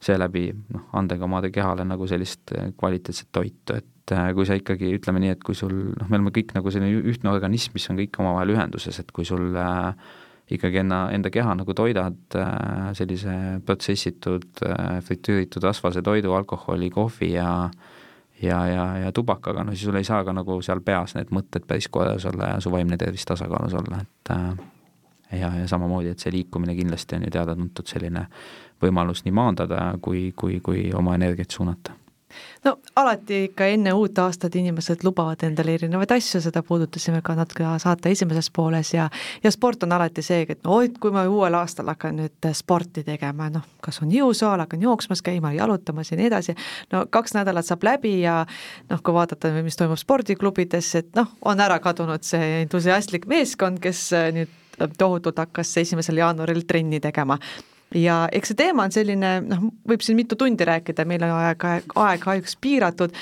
seeläbi 0.05 0.49
noh, 0.75 0.89
anda 0.97 1.19
ka 1.19 1.29
omade 1.29 1.53
kehale 1.55 1.87
nagu 1.89 2.09
sellist 2.11 2.53
kvaliteetset 2.81 3.31
toitu, 3.33 3.79
et 3.79 4.15
kui 4.37 4.45
sa 4.45 4.57
ikkagi, 4.59 4.91
ütleme 4.99 5.23
nii, 5.23 5.33
et 5.33 5.45
kui 5.47 5.57
sul, 5.57 5.73
noh, 5.95 6.11
me 6.11 6.19
oleme 6.19 6.35
kõik 6.35 6.53
nagu 6.57 6.73
selline 6.73 7.07
ühtne 7.09 7.33
organism, 7.33 7.73
mis 7.77 7.89
on 7.89 7.97
kõik 8.03 8.21
omavahel 8.21 8.53
ühenduses, 8.53 8.99
et 9.01 9.15
kui 9.17 9.25
sul 9.25 9.55
äh, 9.57 9.95
ikkagi 10.53 10.83
enna, 10.83 11.07
enda 11.15 11.33
keha 11.33 11.55
nagu 11.57 11.75
toidad 11.77 12.37
äh, 12.37 12.91
sellise 12.99 13.35
protsessitud 13.65 14.45
äh,, 14.67 14.99
fritüüritud 15.05 15.65
rasvase 15.65 16.03
toidu, 16.05 16.35
alkoholi, 16.37 16.91
kohvi 16.93 17.33
ja 17.39 17.49
ja, 18.45 18.67
ja, 18.67 18.85
ja 18.99 19.13
tubakaga, 19.13 19.65
no 19.65 19.73
siis 19.73 19.89
sul 19.89 19.99
ei 19.99 20.05
saa 20.05 20.25
ka 20.25 20.33
nagu 20.37 20.61
seal 20.63 20.81
peas 20.85 21.17
need 21.19 21.33
mõtted 21.35 21.67
päris 21.67 21.89
korras 21.89 22.27
olla 22.31 22.55
ja 22.55 22.61
su 22.61 22.73
vaimne 22.73 22.99
tervis 23.01 23.25
tasakaalus 23.29 23.75
olla, 23.81 24.01
et 24.05 24.33
äh, 24.37 25.41
ja, 25.41 25.51
ja 25.61 25.69
samamoodi, 25.69 26.13
et 26.15 26.23
see 26.23 26.33
liikumine 26.35 26.77
kindlasti 26.79 27.19
on 27.19 27.27
ju 27.27 27.35
teada-tuntud 27.35 27.91
selline 27.91 28.27
võimalus 28.83 29.25
nii 29.25 29.35
maandada 29.35 29.93
kui, 30.03 30.33
kui, 30.37 30.61
kui 30.61 30.91
oma 30.95 31.15
energiat 31.19 31.51
suunata 31.51 31.97
no 32.65 32.77
alati 32.97 33.45
ikka 33.49 33.67
enne 33.75 33.93
uut 33.93 34.19
aastat 34.19 34.55
inimesed 34.57 35.05
lubavad 35.05 35.43
endale 35.47 35.75
erinevaid 35.79 36.15
asju, 36.17 36.41
seda 36.45 36.63
puudutasime 36.67 37.21
ka 37.25 37.37
natuke 37.39 37.67
saate 37.83 38.13
esimeses 38.15 38.51
pooles 38.55 38.95
ja 38.95 39.09
ja 39.45 39.53
sport 39.53 39.83
on 39.83 39.93
alati 39.93 40.23
see, 40.23 40.47
et 40.49 40.65
no 40.65 40.81
et 40.85 40.99
kui 40.99 41.13
ma 41.15 41.27
uuel 41.29 41.55
aastal 41.59 41.91
hakkan 41.93 42.19
nüüd 42.23 42.51
sporti 42.57 43.05
tegema, 43.05 43.51
noh, 43.53 43.67
kas 43.85 44.01
on 44.03 44.13
jõusaal, 44.13 44.65
hakkan 44.65 44.83
jooksmas 44.83 45.23
käima, 45.25 45.53
jalutamas 45.57 46.13
ja 46.13 46.19
nii 46.21 46.31
edasi, 46.31 46.57
no 46.93 47.05
kaks 47.11 47.37
nädalat 47.37 47.69
saab 47.69 47.85
läbi 47.87 48.17
ja 48.23 48.41
noh, 48.91 49.03
kui 49.03 49.15
vaadata, 49.15 49.53
mis 49.65 49.79
toimub 49.81 50.01
spordiklubides, 50.01 50.95
et 51.01 51.13
noh, 51.19 51.37
on 51.45 51.61
ära 51.61 51.79
kadunud 51.85 52.25
see 52.27 52.63
entusiastlik 52.63 53.29
meeskond, 53.31 53.81
kes 53.83 54.09
nüüd 54.35 54.61
tohutult 54.99 55.39
hakkas 55.39 55.77
esimesel 55.85 56.19
jaanuaril 56.19 56.65
trenni 56.67 57.01
tegema 57.01 57.39
ja 57.95 58.25
eks 58.33 58.53
see 58.53 58.59
teema 58.59 58.87
on 58.89 58.95
selline, 58.95 59.33
noh, 59.47 59.65
võib 59.89 60.05
siin 60.05 60.19
mitu 60.19 60.39
tundi 60.39 60.67
rääkida, 60.67 61.07
meil 61.09 61.25
on 61.27 61.35
aeg, 61.37 61.67
aeg, 61.71 61.97
aeg 62.05 62.23
kahjuks 62.25 62.57
piiratud, 62.61 63.17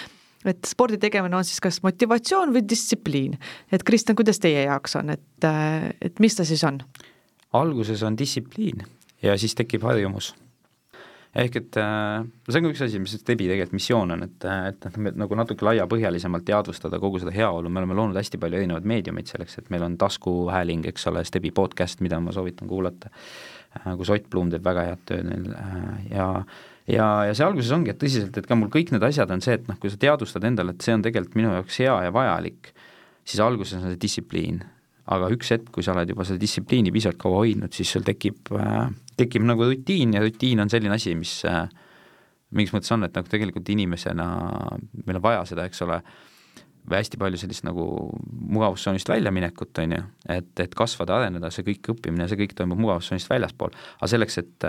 et 0.49 0.69
spordi 0.69 0.99
tegemine 1.03 1.39
on 1.39 1.47
siis 1.47 1.61
kas 1.63 1.81
motivatsioon 1.85 2.55
või 2.55 2.65
distsipliin. 2.69 3.39
et 3.73 3.85
Kristjan, 3.87 4.19
kuidas 4.19 4.41
teie 4.43 4.65
jaoks 4.67 4.97
on, 5.01 5.15
et, 5.15 5.49
et 6.03 6.23
mis 6.23 6.37
ta 6.37 6.47
siis 6.49 6.65
on? 6.69 6.81
alguses 7.53 8.03
on 8.03 8.17
distsipliin 8.19 8.87
ja 9.23 9.37
siis 9.39 9.55
tekib 9.55 9.85
harjumus. 9.85 10.33
Ehk 11.33 11.55
et 11.57 11.77
äh, 11.81 12.25
see 12.45 12.61
on 12.61 12.67
ka 12.67 12.71
üks 12.75 12.83
asi, 12.85 12.99
mis 13.01 13.15
Debi 13.25 13.47
tegelikult 13.49 13.73
missioon 13.73 14.11
on, 14.13 14.25
et, 14.27 14.45
et 14.69 14.89
noh, 15.01 15.15
nagu 15.23 15.37
natuke 15.39 15.65
laiapõhjalisemalt 15.65 16.45
teadvustada 16.45 17.01
kogu 17.01 17.23
seda 17.23 17.33
heaolu, 17.33 17.71
me 17.73 17.81
oleme 17.81 17.97
loonud 17.97 18.19
hästi 18.21 18.41
palju 18.41 18.59
erinevaid 18.59 18.89
meediumeid 18.89 19.33
selleks, 19.33 19.57
et 19.63 19.71
meil 19.73 19.87
on 19.87 19.97
taskuhääling, 20.01 20.85
eks 20.93 21.09
ole, 21.09 21.25
Debi 21.33 21.55
podcast, 21.57 22.05
mida 22.05 22.21
ma 22.21 22.37
soovitan 22.37 22.69
kuulata. 22.69 23.09
Äh, 23.09 23.62
kus 23.99 24.13
Ott 24.13 24.29
Blum 24.31 24.51
teeb 24.53 24.65
väga 24.67 24.85
head 24.91 25.03
tööd 25.09 25.27
neil 25.29 25.49
äh, 25.57 25.97
ja 26.13 26.29
ja, 26.91 27.07
ja 27.29 27.35
see 27.37 27.47
alguses 27.47 27.71
ongi, 27.75 27.93
et 27.93 28.01
tõsiselt, 28.01 28.37
et 28.37 28.49
ka 28.49 28.59
mul 28.59 28.71
kõik 28.73 28.93
need 28.95 29.05
asjad 29.07 29.31
on 29.33 29.43
see, 29.45 29.55
et 29.59 29.69
noh, 29.71 29.79
kui 29.81 29.93
sa 29.93 30.01
teadvustad 30.03 30.45
endale, 30.49 30.75
et 30.75 30.85
see 30.85 30.97
on 30.97 31.05
tegelikult 31.05 31.39
minu 31.39 31.53
jaoks 31.55 31.79
hea 31.83 31.95
ja 32.07 32.15
vajalik, 32.15 32.73
siis 33.23 33.43
alguses 33.45 33.79
on 33.79 33.87
see 33.87 34.01
distsipliin. 34.03 34.63
aga 35.13 35.29
üks 35.35 35.49
hetk, 35.51 35.71
kui 35.75 35.83
sa 35.83 35.97
oled 35.97 36.13
juba 36.13 36.23
seda 36.23 36.39
distsipliini 36.39 36.93
piisavalt 36.95 37.19
kaua 37.19 37.41
hoidnud, 37.43 37.73
siis 37.75 37.91
sul 37.91 38.05
tekib 38.07 38.53
äh,, 38.55 38.85
tekib 39.19 39.43
nagu 39.43 39.67
rutiin 39.67 40.15
ja 40.15 40.21
rutiin 40.23 40.63
on 40.63 40.71
selline 40.71 40.95
asi, 40.95 41.17
mis 41.19 41.41
äh, 41.45 41.65
mingis 42.55 42.71
mõttes 42.75 42.95
on, 42.95 43.03
et 43.05 43.17
nagu 43.19 43.27
tegelikult 43.29 43.67
inimesena 43.75 44.27
meil 45.03 45.19
on 45.19 45.25
vaja 45.25 45.43
seda, 45.51 45.67
eks 45.67 45.83
ole 45.87 45.99
äh,, 45.99 46.32
või 46.89 46.99
hästi 46.99 47.19
palju 47.21 47.39
sellist 47.39 47.65
nagu 47.67 47.85
mugavustsoonist 48.33 49.09
väljaminekut, 49.09 49.79
on 49.85 49.95
ju, 49.97 50.01
et, 50.35 50.51
et 50.65 50.75
kasvada, 50.79 51.21
areneda, 51.21 51.51
see 51.55 51.67
kõik 51.67 51.93
õppimine, 51.95 52.27
see 52.31 52.41
kõik 52.41 52.57
toimub 52.59 52.81
mugavustsoonist 52.83 53.31
väljaspool. 53.31 53.75
aga 54.01 54.11
selleks, 54.11 54.39
et, 54.43 54.67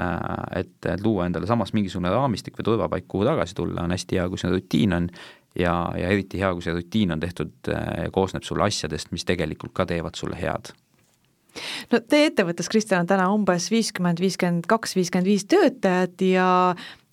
et, 0.59 0.75
et 0.93 1.05
luua 1.05 1.27
endale 1.29 1.49
samas 1.49 1.73
mingisugune 1.73 2.13
raamistik 2.13 2.59
või 2.59 2.69
turvapaik, 2.69 3.07
kuhu 3.09 3.25
tagasi 3.29 3.57
tulla, 3.57 3.87
on 3.87 3.95
hästi 3.95 4.21
hea, 4.21 4.27
kui 4.29 4.41
see 4.41 4.53
rutiin 4.53 4.99
on. 4.99 5.09
Ja, 5.53 5.73
ja 5.93 6.07
eriti 6.09 6.39
hea, 6.41 6.49
kui 6.53 6.65
see 6.65 6.73
rutiin 6.73 7.13
on 7.13 7.19
tehtud 7.21 7.69
ja 7.69 8.07
koosneb 8.13 8.41
sulle 8.41 8.65
asjadest, 8.65 9.11
mis 9.13 9.25
tegelikult 9.29 9.75
ka 9.77 9.85
teevad 9.85 10.17
sulle 10.17 10.39
head. 10.39 10.71
No 11.91 11.99
teie 12.09 12.31
ettevõttes, 12.31 12.69
Kristjan, 12.71 13.03
on 13.03 13.09
täna 13.11 13.27
umbes 13.29 13.67
viiskümmend, 13.69 14.21
viiskümmend 14.23 14.65
kaks, 14.69 14.95
viiskümmend 14.97 15.29
viis 15.29 15.45
töötajat 15.45 16.23
ja 16.25 16.47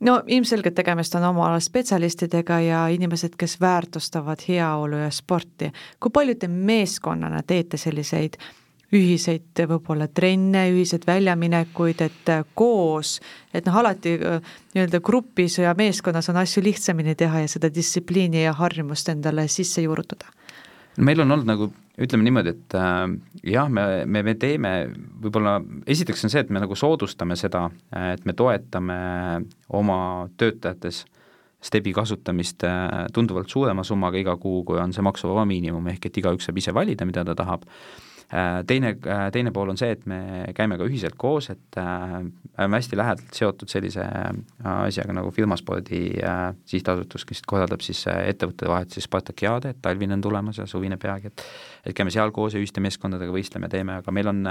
no 0.01 0.23
ilmselgelt 0.27 0.75
tegemist 0.75 1.15
on 1.15 1.25
oma 1.25 1.49
ala 1.49 1.61
spetsialistidega 1.61 2.61
ja 2.61 2.87
inimesed, 2.89 3.37
kes 3.39 3.61
väärtustavad 3.61 4.41
heaolu 4.49 4.97
ja 4.97 5.11
sporti. 5.11 5.73
kui 6.01 6.11
palju 6.11 6.35
te 6.35 6.49
meeskonnana 6.49 7.43
teete 7.43 7.77
selliseid 7.77 8.41
ühiseid 8.93 9.63
võib-olla 9.71 10.09
trenne, 10.09 10.65
ühiseid 10.73 11.05
väljaminekuid, 11.07 12.01
et 12.03 12.33
koos, 12.59 13.21
et 13.55 13.67
noh, 13.67 13.77
alati 13.83 14.17
äh, 14.19 14.41
nii-öelda 14.75 15.01
grupis 15.01 15.61
ja 15.63 15.75
meeskonnas 15.79 16.29
on 16.33 16.41
asju 16.43 16.63
lihtsamini 16.65 17.15
teha 17.15 17.45
ja 17.45 17.49
seda 17.49 17.71
distsipliini 17.75 18.43
ja 18.43 18.53
harjumust 18.59 19.09
endale 19.09 19.47
sisse 19.49 19.87
juurutada? 19.87 20.27
Meil 21.05 21.23
on 21.25 21.37
olnud 21.37 21.49
nagu 21.49 21.71
ütleme 22.01 22.25
niimoodi, 22.25 22.55
et 22.55 22.75
äh, 22.79 23.07
jah, 23.53 23.69
me, 23.73 23.87
me, 24.07 24.25
me 24.25 24.35
teeme 24.41 24.75
võib-olla, 25.21 25.59
esiteks 25.91 26.25
on 26.27 26.33
see, 26.33 26.43
et 26.45 26.53
me 26.53 26.63
nagu 26.63 26.77
soodustame 26.79 27.37
seda, 27.37 27.67
et 28.15 28.25
me 28.29 28.37
toetame 28.37 29.01
oma 29.77 30.03
töötajates 30.41 31.05
Stebi 31.61 31.93
kasutamist 31.93 32.65
äh, 32.65 33.05
tunduvalt 33.13 33.53
suurema 33.53 33.85
summaga 33.85 34.17
iga 34.17 34.33
kuu, 34.41 34.63
kui 34.65 34.79
on 34.81 34.95
see 34.97 35.05
maksuvaba 35.05 35.45
miinimum, 35.45 35.91
ehk 35.93 36.07
et 36.09 36.21
igaüks 36.23 36.49
saab 36.49 36.57
ise 36.57 36.73
valida, 36.73 37.05
mida 37.05 37.25
ta 37.29 37.35
tahab 37.37 37.67
teine, 38.67 38.95
äh, 39.07 39.31
teine 39.33 39.51
pool 39.51 39.73
on 39.73 39.79
see, 39.79 39.91
et 39.97 40.05
me 40.09 40.21
käime 40.55 40.79
ka 40.79 40.87
ühiselt 40.87 41.17
koos, 41.19 41.51
et 41.51 41.79
äh, 41.81 42.17
oleme 42.59 42.79
hästi 42.79 42.99
lähedalt 42.99 43.35
seotud 43.35 43.71
sellise 43.73 44.05
asjaga 44.71 45.15
nagu 45.17 45.33
Firmaspordi 45.35 46.03
sihtasutus, 46.69 47.25
kes 47.27 47.43
korraldab 47.49 47.83
siis 47.85 48.05
ettevõtete 48.11 48.71
vahetusi 48.71 49.03
Spartakiade, 49.05 49.75
et 49.75 49.83
talvine 49.83 50.15
on 50.19 50.25
tulemas 50.25 50.61
ja 50.61 50.69
suvine 50.71 51.01
peagi, 51.01 51.33
et 51.33 51.47
et 51.91 51.97
käime 51.97 52.13
seal 52.13 52.31
koos 52.37 52.55
ja 52.55 52.61
ühiste 52.61 52.83
meeskondadega 52.85 53.33
võistleme, 53.33 53.71
teeme, 53.73 53.97
aga 54.03 54.13
meil 54.13 54.29
on 54.29 54.43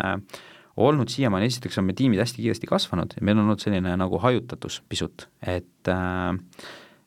olnud 0.80 1.12
siiamaani, 1.14 1.46
esiteks 1.52 1.78
on 1.78 1.86
meie 1.86 2.00
tiimid 2.00 2.20
hästi 2.24 2.42
kiiresti 2.42 2.68
kasvanud 2.68 3.14
ja 3.16 3.24
meil 3.24 3.38
on 3.38 3.46
olnud 3.46 3.62
selline 3.62 3.94
nagu 4.00 4.20
hajutatus 4.24 4.82
pisut, 4.90 5.28
et 5.46 5.94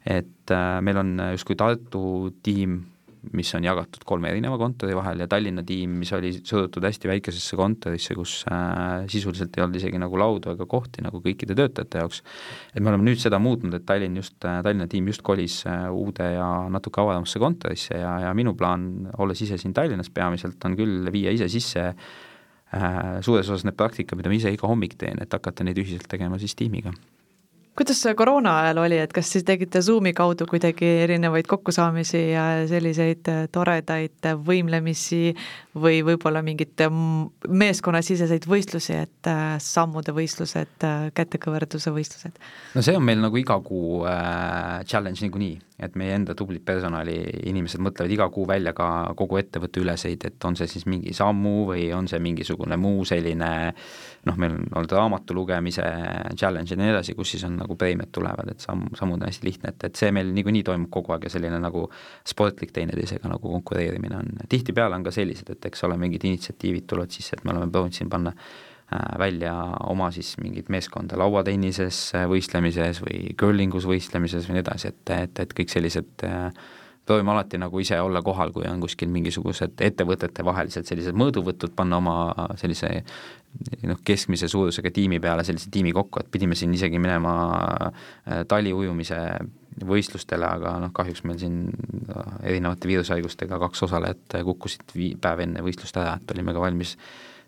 et 0.07 0.55
meil 0.83 0.99
on 0.99 1.13
justkui 1.35 1.59
Tartu 1.59 2.31
tiim 2.43 2.81
mis 3.31 3.53
on 3.55 3.65
jagatud 3.65 4.03
kolme 4.07 4.33
erineva 4.33 4.57
kontori 4.59 4.97
vahel 4.97 5.23
ja 5.23 5.29
Tallinna 5.31 5.63
tiim, 5.67 5.95
mis 6.01 6.11
oli 6.17 6.33
surutud 6.39 6.83
hästi 6.83 7.11
väikesesse 7.11 7.59
kontorisse, 7.59 8.17
kus 8.19 8.41
äh, 8.51 9.05
sisuliselt 9.13 9.55
ei 9.57 9.65
olnud 9.65 9.79
isegi 9.79 10.01
nagu 10.03 10.19
laudu 10.19 10.53
ega 10.57 10.67
kohti 10.69 11.05
nagu 11.07 11.23
kõikide 11.23 11.55
töötajate 11.59 12.03
jaoks. 12.03 12.23
et 12.75 12.83
me 12.83 12.91
oleme 12.91 13.07
nüüd 13.07 13.23
seda 13.23 13.39
muutnud, 13.43 13.75
et 13.79 13.87
Tallinn 13.87 14.19
just 14.19 14.37
äh,, 14.43 14.59
Tallinna 14.67 14.89
tiim 14.91 15.07
just 15.13 15.23
kolis 15.23 15.61
äh, 15.71 15.87
uude 15.95 16.33
ja 16.35 16.51
natuke 16.73 17.03
avaramasse 17.05 17.43
kontorisse 17.43 18.03
ja, 18.03 18.19
ja 18.27 18.35
minu 18.35 18.57
plaan, 18.59 19.09
olles 19.23 19.43
ise 19.47 19.61
siin 19.61 19.75
Tallinnas 19.77 20.11
peamiselt, 20.11 20.59
on 20.67 20.77
küll 20.79 21.07
viia 21.15 21.31
ise 21.31 21.49
sisse 21.53 21.89
äh, 21.93 23.01
suures 23.23 23.47
osas 23.49 23.69
need 23.69 23.79
praktikad, 23.79 24.19
mida 24.19 24.33
ma 24.33 24.41
ise 24.41 24.53
iga 24.53 24.67
hommik 24.67 24.99
teen, 24.99 25.23
et 25.23 25.33
hakata 25.33 25.65
neid 25.67 25.79
ühiselt 25.79 26.11
tegema 26.11 26.43
siis 26.43 26.59
tiimiga 26.59 26.91
kuidas 27.77 28.03
see 28.05 28.15
koroona 28.15 28.53
ajal 28.63 28.83
oli, 28.85 28.99
et 29.01 29.13
kas 29.17 29.31
siis 29.33 29.45
tegite 29.49 29.81
Zoomi 29.83 30.13
kaudu 30.17 30.47
kuidagi 30.51 30.89
erinevaid 31.07 31.49
kokkusaamisi 31.49 32.21
ja 32.35 32.45
selliseid 32.69 33.31
äh, 33.33 33.45
toredaid 33.53 34.29
võimlemisi 34.45 35.33
või 35.75 36.03
võib-olla 36.05 36.43
mingeid 36.45 36.85
meeskonnasiseseid 37.49 38.47
võistlusi, 38.49 38.97
et 39.07 39.31
äh, 39.31 39.57
sammude 39.63 40.13
võistlused, 40.17 40.77
äh, 40.85 41.09
kätekõverduse 41.17 41.95
võistlused? 41.95 42.37
no 42.75 42.85
see 42.85 42.97
on 42.99 43.07
meil 43.09 43.23
nagu 43.25 43.41
iga 43.41 43.57
kuu 43.65 44.03
äh, 44.09 44.83
challenge 44.89 45.25
niikuinii, 45.25 45.57
et 45.85 45.97
meie 45.99 46.15
enda 46.17 46.35
tublid 46.39 46.65
personaliinimesed 46.67 47.83
mõtlevad 47.83 48.15
iga 48.15 48.29
kuu 48.33 48.47
välja 48.49 48.73
ka 48.77 48.87
kogu 49.19 49.39
ettevõtte 49.41 49.83
üleseid, 49.83 50.27
et 50.29 50.47
on 50.49 50.57
see 50.59 50.71
siis 50.71 50.87
mingi 50.91 51.15
sammu 51.17 51.67
või 51.73 51.89
on 51.97 52.09
see 52.11 52.21
mingisugune 52.23 52.79
muu 52.81 53.05
selline 53.09 53.51
noh, 54.29 54.39
meil 54.39 54.57
on 54.57 54.67
olnud 54.79 54.95
raamatu 54.97 55.35
lugemise 55.37 55.85
challenge 56.39 56.75
ja 56.75 56.79
nii 56.79 56.93
edasi, 56.93 57.17
kus 57.19 57.35
siis 57.35 57.47
on 57.49 57.59
nagu 57.61 57.77
preemiad 57.79 58.13
tulevad, 58.15 58.53
et 58.55 58.63
samm, 58.63 58.89
sammud 58.99 59.21
on 59.21 59.29
hästi 59.29 59.49
lihtne, 59.49 59.75
et, 59.75 59.89
et 59.91 59.99
see 59.99 60.13
meil 60.15 60.31
niikuinii 60.37 60.65
toimub 60.67 60.93
kogu 60.95 61.17
aeg 61.17 61.27
ja 61.27 61.33
selline 61.35 61.59
nagu 61.63 61.89
sportlik 62.29 62.75
teineteisega 62.77 63.31
nagu 63.33 63.57
konkureerimine 63.57 64.21
on, 64.21 64.45
tihtipeale 64.49 64.99
on 64.99 65.07
ka 65.07 65.15
sellised, 65.15 65.51
et 65.57 65.71
eks 65.71 65.89
ole, 65.89 65.99
mingid 66.01 66.25
initsiatiivid 66.29 66.87
tulevad 66.91 67.15
sisse, 67.15 67.39
et 67.39 67.45
me 67.45 67.55
oleme 67.55 67.71
proovinud 67.73 67.99
siin 67.99 68.13
panna 68.13 68.33
välja 69.19 69.55
oma 69.89 70.11
siis 70.15 70.35
mingit 70.43 70.69
meeskonda 70.73 71.19
lauatennises 71.21 72.05
võistlemises 72.31 73.03
või 73.05 73.35
curlingus 73.39 73.89
võistlemises 73.89 74.49
või 74.49 74.59
nii 74.59 74.65
edasi, 74.67 74.93
et, 74.93 75.17
et, 75.17 75.43
et 75.45 75.55
kõik 75.59 75.73
sellised 75.73 76.27
äh, 76.29 76.49
proovime 77.07 77.33
alati 77.33 77.59
nagu 77.59 77.81
ise 77.83 77.99
olla 78.01 78.23
kohal, 78.23 78.53
kui 78.55 78.67
on 78.71 78.81
kuskil 78.83 79.11
mingisugused 79.11 79.81
ettevõtete 79.83 80.45
vahelised 80.47 80.87
sellised 80.87 81.17
mõõduvõtud, 81.19 81.75
panna 81.77 81.99
oma 81.99 82.17
sellise 82.61 82.93
noh, 83.89 83.99
keskmise 84.07 84.49
suurusega 84.49 84.93
tiimi 84.95 85.19
peale 85.21 85.45
sellise 85.45 85.71
tiimi 85.73 85.93
kokku, 85.93 86.23
et 86.23 86.31
pidime 86.31 86.59
siin 86.59 86.75
isegi 86.75 87.03
minema 87.03 87.35
äh, 87.89 88.45
taliujumise 88.49 89.19
võistlustele, 89.89 90.47
aga 90.47 90.77
noh, 90.83 90.93
kahjuks 90.95 91.25
meil 91.27 91.39
siin 91.41 91.63
erinevate 92.45 92.89
viirushaigustega 92.91 93.59
kaks 93.63 93.87
osalejat 93.89 94.39
kukkusid 94.45 94.95
vii-, 94.95 95.15
päev 95.21 95.47
enne 95.47 95.65
võistlust 95.65 95.97
ära, 95.97 96.19
et 96.21 96.35
olime 96.37 96.55
ka 96.55 96.63
valmis 96.63 96.97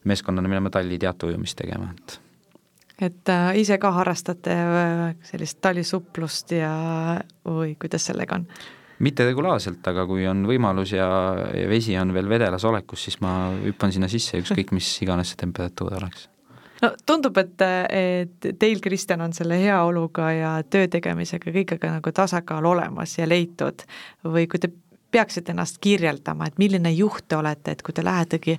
meeskonnana 0.05 0.48
minema 0.48 0.70
talli 0.70 0.98
teateujumist 0.98 1.59
tegema, 1.59 1.90
et 1.96 2.20
et 3.02 3.28
äh, 3.28 3.50
ise 3.59 3.78
ka 3.82 3.90
harrastate 3.96 4.55
äh, 4.55 5.02
sellist 5.26 5.59
talisuplust 5.64 6.55
ja 6.55 6.74
või 7.46 7.74
kuidas 7.80 8.07
sellega 8.11 8.38
on? 8.38 8.46
mitte 9.05 9.24
regulaarselt, 9.26 9.82
aga 9.90 10.05
kui 10.07 10.26
on 10.30 10.44
võimalus 10.46 10.94
ja, 10.94 11.09
ja 11.50 11.66
vesi 11.68 11.96
on 11.98 12.14
veel 12.14 12.28
vedelas 12.30 12.64
olekus, 12.64 13.09
siis 13.09 13.18
ma 13.24 13.50
hüppan 13.64 13.92
sinna 13.92 14.09
sisse, 14.09 14.38
ükskõik 14.38 14.70
mis 14.76 14.92
iganes 15.02 15.34
see 15.34 15.42
temperatuur 15.42 15.98
oleks 15.98 16.28
no 16.84 16.92
tundub, 17.07 17.36
et, 17.42 17.64
et 17.90 18.48
teil, 18.61 18.80
Kristjan, 18.84 19.24
on 19.24 19.34
selle 19.36 19.59
heaoluga 19.62 20.30
ja 20.34 20.55
töö 20.70 20.88
tegemisega 20.90 21.52
kõigega 21.55 21.92
nagu 21.96 22.14
tasakaal 22.14 22.66
olemas 22.74 23.18
ja 23.18 23.28
leitud 23.28 23.84
või 24.24 24.46
kui 24.50 24.62
te 24.62 24.70
peaksite 25.14 25.55
ennast 25.55 25.78
kirjeldama, 25.82 26.48
et 26.48 26.59
milline 26.59 26.90
juht 26.94 27.28
te 27.28 27.38
olete, 27.38 27.74
et 27.74 27.82
kui 27.86 27.94
te 27.94 28.02
lähetegi 28.05 28.59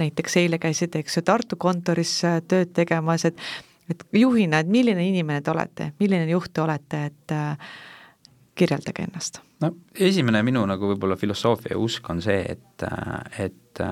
näiteks 0.00 0.36
eile 0.40 0.58
käisite, 0.62 1.02
eks 1.02 1.18
ju, 1.18 1.22
Tartu 1.26 1.58
kontoris 1.60 2.14
äh, 2.28 2.40
tööd 2.48 2.72
tegemas, 2.76 3.26
et 3.28 3.38
et 3.90 4.04
juhina, 4.14 4.60
et 4.62 4.68
milline 4.70 5.02
inimene 5.04 5.42
te 5.42 5.50
olete, 5.50 5.88
milline 6.00 6.28
juht 6.30 6.52
te 6.54 6.62
olete, 6.62 7.00
et 7.10 7.34
äh, 7.34 7.72
kirjeldage 8.56 9.04
ennast. 9.08 9.40
no 9.60 9.72
esimene 9.94 10.42
minu 10.46 10.62
nagu 10.66 10.92
võib-olla 10.92 11.16
filosoofia 11.18 11.74
ja 11.74 11.80
usk 11.82 12.08
on 12.10 12.22
see, 12.24 12.40
et, 12.54 12.86
äh, 12.86 13.48
et 13.48 13.82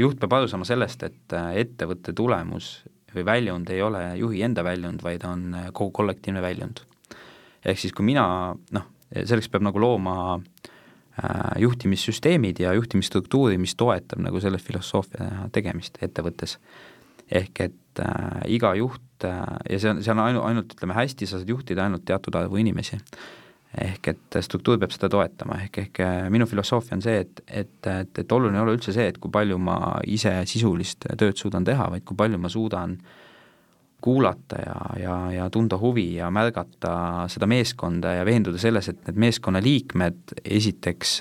juht 0.00 0.18
peab 0.20 0.38
aru 0.38 0.48
saama 0.48 0.66
sellest, 0.68 1.02
et 1.06 1.36
ettevõtte 1.36 2.14
tulemus 2.16 2.82
või 3.14 3.24
väljund 3.28 3.70
ei 3.70 3.82
ole 3.84 4.00
juhi 4.16 4.40
enda 4.42 4.64
väljund, 4.64 5.02
vaid 5.04 5.24
on 5.28 5.50
kogu 5.72 5.92
kollektiivne 6.00 6.42
väljund. 6.42 6.80
ehk 7.64 7.78
siis, 7.78 7.92
kui 7.92 8.04
mina 8.04 8.24
noh, 8.72 8.86
selleks 9.12 9.48
peab 9.52 9.68
nagu 9.68 9.80
looma 9.80 10.16
äh, 10.34 10.40
Äh, 10.40 10.51
juhtimissüsteemid 11.58 12.60
ja 12.60 12.72
juhtimisstruktuuri, 12.72 13.58
mis 13.58 13.74
toetab 13.76 14.22
nagu 14.24 14.40
selle 14.40 14.58
filosoofia 14.58 15.48
tegemist 15.52 15.98
ettevõttes. 16.02 16.58
ehk 17.32 17.60
et 17.60 18.00
äh, 18.00 18.40
iga 18.52 18.74
juht 18.74 19.24
äh, 19.24 19.44
ja 19.70 19.78
see 19.78 19.90
on, 19.90 20.02
see 20.04 20.12
on 20.12 20.18
ainu-, 20.20 20.42
ainult 20.44 20.72
ütleme 20.74 20.96
hästi, 20.96 21.26
sa 21.26 21.38
saad 21.38 21.48
juhtida 21.48 21.84
ainult 21.84 22.04
teatud 22.04 22.34
arvu 22.34 22.56
inimesi. 22.56 22.98
ehk 23.80 24.08
et 24.08 24.38
struktuur 24.40 24.78
peab 24.78 24.92
seda 24.92 25.08
toetama, 25.08 25.60
ehk, 25.64 25.78
ehk 25.78 26.00
äh, 26.00 26.30
minu 26.30 26.46
filosoofia 26.46 26.96
on 26.96 27.04
see, 27.04 27.20
et, 27.20 27.44
et, 27.46 27.86
et, 27.86 28.18
et 28.18 28.32
oluline 28.32 28.56
ei 28.56 28.64
ole 28.64 28.76
üldse 28.76 28.92
see, 28.92 29.06
et 29.08 29.18
kui 29.18 29.30
palju 29.30 29.58
ma 29.58 29.98
ise 30.04 30.32
sisulist 30.48 31.06
tööd 31.18 31.36
suudan 31.36 31.64
teha, 31.64 31.90
vaid 31.92 32.04
kui 32.08 32.16
palju 32.16 32.40
ma 32.40 32.52
suudan 32.52 32.96
äh, 32.96 33.31
kuulata 34.02 34.58
ja, 34.66 35.02
ja, 35.02 35.16
ja 35.32 35.50
tunda 35.50 35.78
huvi 35.78 36.14
ja 36.16 36.30
märgata 36.30 36.94
seda 37.30 37.46
meeskonda 37.50 38.16
ja 38.18 38.24
veenduda 38.26 38.58
selles, 38.58 38.88
et 38.90 39.04
need 39.06 39.20
meeskonnaliikmed 39.26 40.34
esiteks 40.44 41.20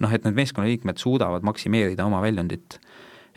noh, 0.00 0.14
et 0.14 0.24
need 0.24 0.38
meeskonnaliikmed 0.38 1.00
suudavad 1.00 1.44
maksimeerida 1.46 2.06
oma 2.08 2.22
väljundit. 2.24 2.78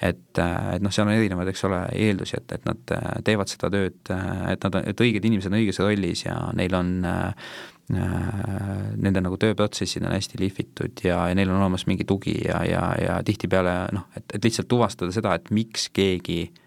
et, 0.01 0.39
et 0.39 0.84
noh, 0.84 0.91
seal 0.91 1.07
on 1.07 1.14
erinevaid, 1.14 1.51
eks 1.51 1.68
ole, 1.68 1.84
eeldusi, 2.07 2.39
et, 2.39 2.55
et 2.57 2.66
nad 2.68 2.95
teevad 3.24 3.51
seda 3.51 3.70
tööd, 3.72 3.99
et 4.51 4.66
nad, 4.66 4.80
et 4.84 5.05
õiged 5.05 5.28
inimesed 5.28 5.51
on 5.51 5.59
õiges 5.59 5.84
rollis 5.84 6.26
ja 6.26 6.39
neil 6.55 6.80
on 6.80 6.97
Nende 7.93 9.20
nagu 9.20 9.36
tööprotsessid 9.36 10.05
on 10.07 10.14
hästi 10.16 10.38
lihvitud 10.39 11.01
ja, 11.03 11.18
ja 11.28 11.36
neil 11.36 11.49
on 11.51 11.59
olemas 11.59 11.84
mingi 11.84 12.05
tugi 12.07 12.38
ja, 12.45 12.61
ja, 12.64 12.84
ja 12.95 13.18
tihtipeale 13.28 13.74
noh, 13.91 14.05
et, 14.16 14.24
et 14.38 14.47
lihtsalt 14.47 14.70
tuvastada 14.72 15.11
seda, 15.11 15.34
et 15.36 15.51
miks 15.51 15.89
keegi 15.91 16.38
äh, 16.45 16.62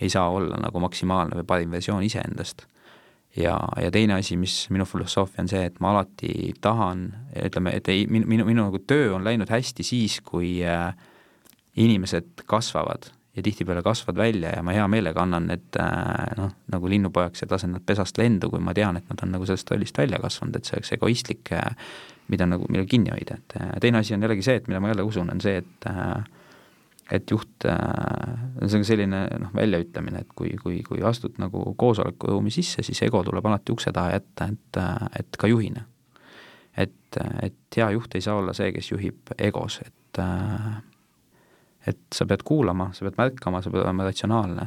ei 0.00 0.10
saa 0.12 0.28
olla 0.30 0.58
nagu 0.60 0.80
maksimaalne 0.80 1.40
või 1.40 1.46
parim 1.48 1.76
versioon 1.76 2.04
iseendast. 2.04 2.66
ja, 3.36 3.58
ja 3.82 3.90
teine 3.90 4.14
asi, 4.14 4.36
mis 4.36 4.66
minu 4.70 4.84
filosoofia 4.84 5.42
on 5.44 5.48
see, 5.48 5.64
et 5.68 5.80
ma 5.80 5.90
alati 5.92 6.54
tahan, 6.60 7.06
ütleme, 7.46 7.74
et 7.76 7.88
ei, 7.92 8.06
minu, 8.10 8.26
minu, 8.26 8.46
minu 8.48 8.64
nagu 8.68 8.78
töö 8.78 9.14
on 9.16 9.24
läinud 9.24 9.50
hästi 9.52 9.84
siis, 9.84 10.20
kui 10.24 10.58
äh, 10.64 10.94
inimesed 11.76 12.46
kasvavad 12.48 13.10
ja 13.36 13.42
tihtipeale 13.44 13.82
kasvavad 13.84 14.16
välja 14.16 14.54
ja 14.56 14.62
ma 14.64 14.72
hea 14.72 14.86
meelega 14.88 15.22
annan 15.22 15.50
need 15.50 15.76
äh, 15.80 16.36
noh, 16.38 16.54
nagu 16.72 16.88
linnupojaks 16.88 17.44
ja 17.44 17.48
lasen 17.50 17.74
nad 17.76 17.84
pesast 17.86 18.18
lendu, 18.18 18.50
kui 18.50 18.60
ma 18.60 18.74
tean, 18.74 18.96
et 18.96 19.08
nad 19.12 19.24
on 19.24 19.34
nagu 19.36 19.48
sellest 19.48 19.70
rollist 19.70 19.98
välja 19.98 20.20
kasvanud, 20.22 20.56
et 20.56 20.64
see 20.64 20.78
oleks 20.78 20.94
egoistlik, 20.96 21.52
äh, 21.52 21.92
mida 22.32 22.48
nagu, 22.48 22.64
millal 22.72 22.88
kinni 22.88 23.12
hoida, 23.12 23.36
et 23.36 23.58
teine 23.84 24.00
asi 24.00 24.16
on 24.16 24.24
jällegi 24.24 24.42
see, 24.42 24.56
et 24.60 24.68
mida 24.68 24.80
ma 24.80 24.88
jälle 24.90 25.04
usun, 25.06 25.28
on 25.30 25.44
see, 25.44 25.60
et 25.60 25.90
äh, 25.90 26.24
et 27.12 27.30
juht, 27.30 27.64
äh, 27.64 28.38
see 28.66 28.80
on 28.80 28.86
selline 28.86 29.20
noh, 29.38 29.52
väljaütlemine, 29.54 30.24
et 30.24 30.32
kui, 30.34 30.54
kui, 30.62 30.80
kui 30.86 31.02
astud 31.06 31.38
nagu 31.42 31.62
koosolekuruumi 31.78 32.50
sisse, 32.50 32.82
siis 32.86 33.02
ego 33.06 33.22
tuleb 33.26 33.46
alati 33.46 33.74
ukse 33.74 33.92
taha 33.94 34.16
jätta, 34.16 34.48
et, 34.50 34.80
et 35.20 35.38
ka 35.38 35.50
juhina. 35.50 35.84
et, 36.76 37.18
et 37.42 37.76
hea 37.76 37.86
juht 37.94 38.14
ei 38.14 38.20
saa 38.20 38.36
olla 38.36 38.52
see, 38.52 38.72
kes 38.74 38.90
juhib 38.90 39.32
egos, 39.38 39.80
et 39.86 40.22
et 41.86 41.98
sa 42.14 42.26
pead 42.26 42.42
kuulama, 42.42 42.88
sa 42.96 43.04
pead 43.06 43.18
märkama, 43.20 43.60
sa 43.62 43.70
pead 43.70 43.84
olema 43.84 44.06
ratsionaalne, 44.08 44.64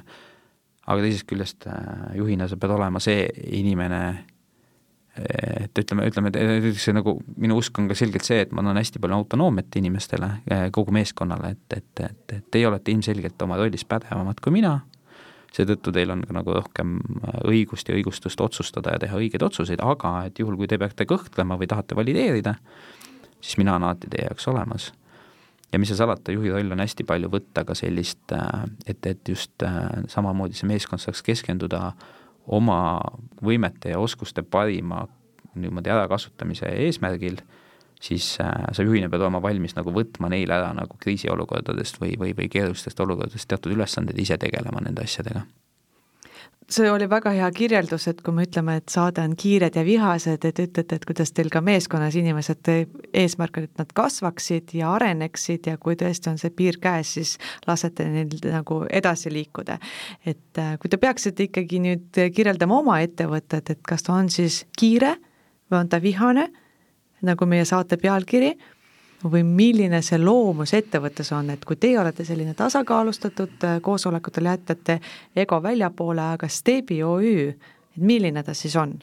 aga 0.88 1.02
teisest 1.04 1.26
küljest 1.28 1.66
juhina 2.16 2.48
sa 2.48 2.58
pead 2.58 2.72
olema 2.78 3.02
see 3.04 3.26
inimene, 3.58 4.00
et 5.20 5.80
ütleme, 5.82 6.06
ütleme, 6.10 6.32
see 6.80 6.94
nagu, 6.96 7.16
minu 7.40 7.58
usk 7.60 7.78
on 7.82 7.90
ka 7.90 7.98
selgelt 7.98 8.28
see, 8.28 8.44
et 8.46 8.54
ma 8.56 8.64
annan 8.64 8.80
hästi 8.80 9.02
palju 9.02 9.18
autonoomiat 9.20 9.80
inimestele, 9.82 10.30
eh, 10.52 10.68
kogu 10.76 10.94
meeskonnale, 10.96 11.54
et, 11.56 11.78
et, 11.78 12.04
et, 12.06 12.36
et 12.38 12.46
teie 12.52 12.68
olete 12.70 12.94
ilmselgelt 12.94 13.42
oma 13.46 13.58
rollis 13.60 13.86
pädevamad 13.90 14.40
kui 14.44 14.54
mina, 14.56 14.78
seetõttu 15.56 15.94
teil 15.96 16.14
on 16.14 16.22
ka 16.28 16.36
nagu 16.36 16.54
rohkem 16.60 17.00
õigust 17.50 17.90
ja 17.90 17.98
õigustust 17.98 18.42
otsustada 18.44 18.94
ja 18.96 19.02
teha 19.02 19.18
õigeid 19.18 19.44
otsuseid, 19.46 19.82
aga 19.82 20.14
et 20.30 20.40
juhul, 20.40 20.60
kui 20.60 20.70
te 20.70 20.78
peate 20.82 21.08
kõhklema 21.10 21.58
või 21.60 21.70
tahate 21.72 21.98
valideerida, 21.98 22.56
siis 23.42 23.58
mina 23.62 23.76
olen 23.76 23.90
alati 23.90 24.12
teie 24.12 24.28
jaoks 24.30 24.48
olemas. 24.52 24.92
ja 25.74 25.80
mis 25.80 25.90
seal 25.92 26.00
salata, 26.00 26.34
juhi 26.34 26.50
roll 26.50 26.72
on 26.74 26.80
hästi 26.82 27.04
palju 27.06 27.30
võtta 27.30 27.66
ka 27.66 27.76
sellist, 27.78 28.24
eh, 28.32 28.64
et, 28.86 29.06
et 29.06 29.36
just 29.36 29.66
eh, 29.66 29.82
samamoodi 30.08 30.58
see 30.58 30.70
meeskond 30.70 31.02
saaks 31.02 31.26
keskenduda 31.26 31.88
äh, 31.90 32.16
oma 32.50 32.82
võimete 33.46 33.94
ja 33.94 34.02
oskuste 34.02 34.44
parima 34.44 35.06
niimoodi 35.60 35.92
ärakasutamise 35.94 36.70
eesmärgil, 36.86 37.40
siis 38.02 38.38
äh, 38.42 38.52
sa 38.72 38.84
juhina 38.84 39.10
pead 39.10 39.22
olema 39.22 39.42
valmis 39.44 39.76
nagu 39.78 39.94
võtma 39.94 40.30
neile 40.32 40.56
ära 40.56 40.74
nagu 40.78 40.98
kriisiolukordadest 41.02 42.02
või, 42.02 42.14
või, 42.20 42.36
või 42.38 42.50
keerulistest 42.52 43.00
olukordadest 43.06 43.50
teatud 43.50 43.76
ülesanded, 43.76 44.18
ise 44.20 44.38
tegelema 44.42 44.82
nende 44.86 45.04
asjadega 45.06 45.46
see 46.70 46.90
oli 46.92 47.08
väga 47.10 47.32
hea 47.34 47.48
kirjeldus, 47.56 48.08
et 48.12 48.22
kui 48.26 48.34
me 48.36 48.46
ütleme, 48.46 48.76
et 48.80 48.94
saade 48.94 49.24
on 49.26 49.36
kiired 49.40 49.76
ja 49.78 49.84
vihased, 49.86 50.46
et 50.46 50.62
ütlete, 50.62 51.00
et 51.00 51.06
kuidas 51.08 51.34
teil 51.36 51.50
ka 51.54 51.62
meeskonnas 51.66 52.16
inimesed, 52.20 52.70
eesmärk 53.14 53.60
on, 53.60 53.68
et 53.70 53.82
nad 53.82 53.94
kasvaksid 53.98 54.74
ja 54.78 54.94
areneksid 54.94 55.70
ja 55.72 55.78
kui 55.82 55.98
tõesti 56.00 56.32
on 56.32 56.40
see 56.42 56.54
piir 56.54 56.80
käes, 56.82 57.16
siis 57.18 57.36
lasete 57.68 58.06
neil 58.10 58.34
nagu 58.54 58.84
edasi 58.90 59.34
liikuda. 59.34 59.80
et 60.26 60.58
äh, 60.58 60.76
kui 60.80 60.90
te 60.90 60.98
peaksite 60.98 61.50
ikkagi 61.50 61.80
nüüd 61.84 62.24
kirjeldama 62.36 62.80
oma 62.80 63.00
ettevõtet, 63.02 63.70
et 63.70 63.82
kas 63.88 64.06
ta 64.06 64.14
on 64.14 64.30
siis 64.30 64.66
kiire 64.78 65.16
või 65.72 65.84
on 65.84 65.90
ta 65.90 66.02
vihane, 66.02 66.50
nagu 67.26 67.46
meie 67.46 67.66
saate 67.66 67.98
pealkiri 67.98 68.54
või 69.24 69.44
milline 69.44 70.02
see 70.06 70.20
loomus 70.22 70.74
ettevõttes 70.78 71.32
on, 71.36 71.52
et 71.54 71.66
kui 71.68 71.76
teie 71.80 72.00
olete 72.00 72.26
selline 72.28 72.54
tasakaalustatud, 72.58 73.58
äh, 73.68 73.78
koosolekutel 73.84 74.48
jätate 74.52 75.00
ego 75.36 75.60
väljapoole, 75.64 76.34
aga 76.38 76.48
Stebi 76.48 77.02
OÜ, 77.04 77.50
et 77.50 78.04
milline 78.04 78.44
ta 78.44 78.56
siis 78.56 78.76
on? 78.80 78.98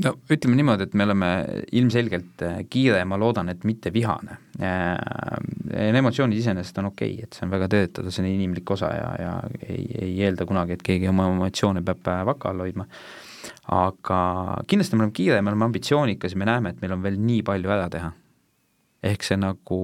no 0.00 0.14
ütleme 0.32 0.56
niimoodi, 0.56 0.86
et 0.88 0.94
me 0.96 1.04
oleme 1.04 1.30
ilmselgelt 1.76 2.42
äh, 2.46 2.60
kiire 2.70 3.02
ja 3.02 3.06
ma 3.06 3.18
loodan, 3.20 3.50
et 3.52 3.66
mitte 3.68 3.92
vihane. 3.92 4.38
Äh, 4.60 5.90
emotsioonid 6.00 6.38
iseenesest 6.40 6.78
on 6.80 6.88
okei 6.90 7.12
okay,, 7.14 7.26
et 7.28 7.36
see 7.36 7.44
on 7.46 7.52
väga 7.52 7.68
töötada, 7.70 8.10
see 8.10 8.24
on 8.24 8.30
inimlik 8.30 8.70
osa 8.72 8.88
ja, 8.96 9.10
ja 9.20 9.34
ei, 9.66 9.84
ei 10.06 10.14
eelda 10.24 10.46
kunagi, 10.48 10.78
et 10.78 10.86
keegi 10.86 11.10
oma 11.10 11.28
emotsioone 11.30 11.84
peab 11.86 12.08
vaka 12.32 12.50
all 12.50 12.64
hoidma. 12.64 12.88
aga 13.70 14.18
kindlasti 14.66 14.96
me 14.96 15.04
oleme 15.04 15.14
kiire, 15.14 15.42
me 15.42 15.52
oleme 15.52 15.68
ambitsioonikas 15.68 16.34
ja 16.34 16.40
me 16.40 16.48
näeme, 16.48 16.74
et 16.74 16.82
meil 16.82 16.96
on 16.96 17.04
veel 17.04 17.20
nii 17.20 17.44
palju 17.46 17.70
ära 17.70 17.86
teha 17.92 18.10
ehk 19.02 19.24
see 19.24 19.38
nagu 19.40 19.80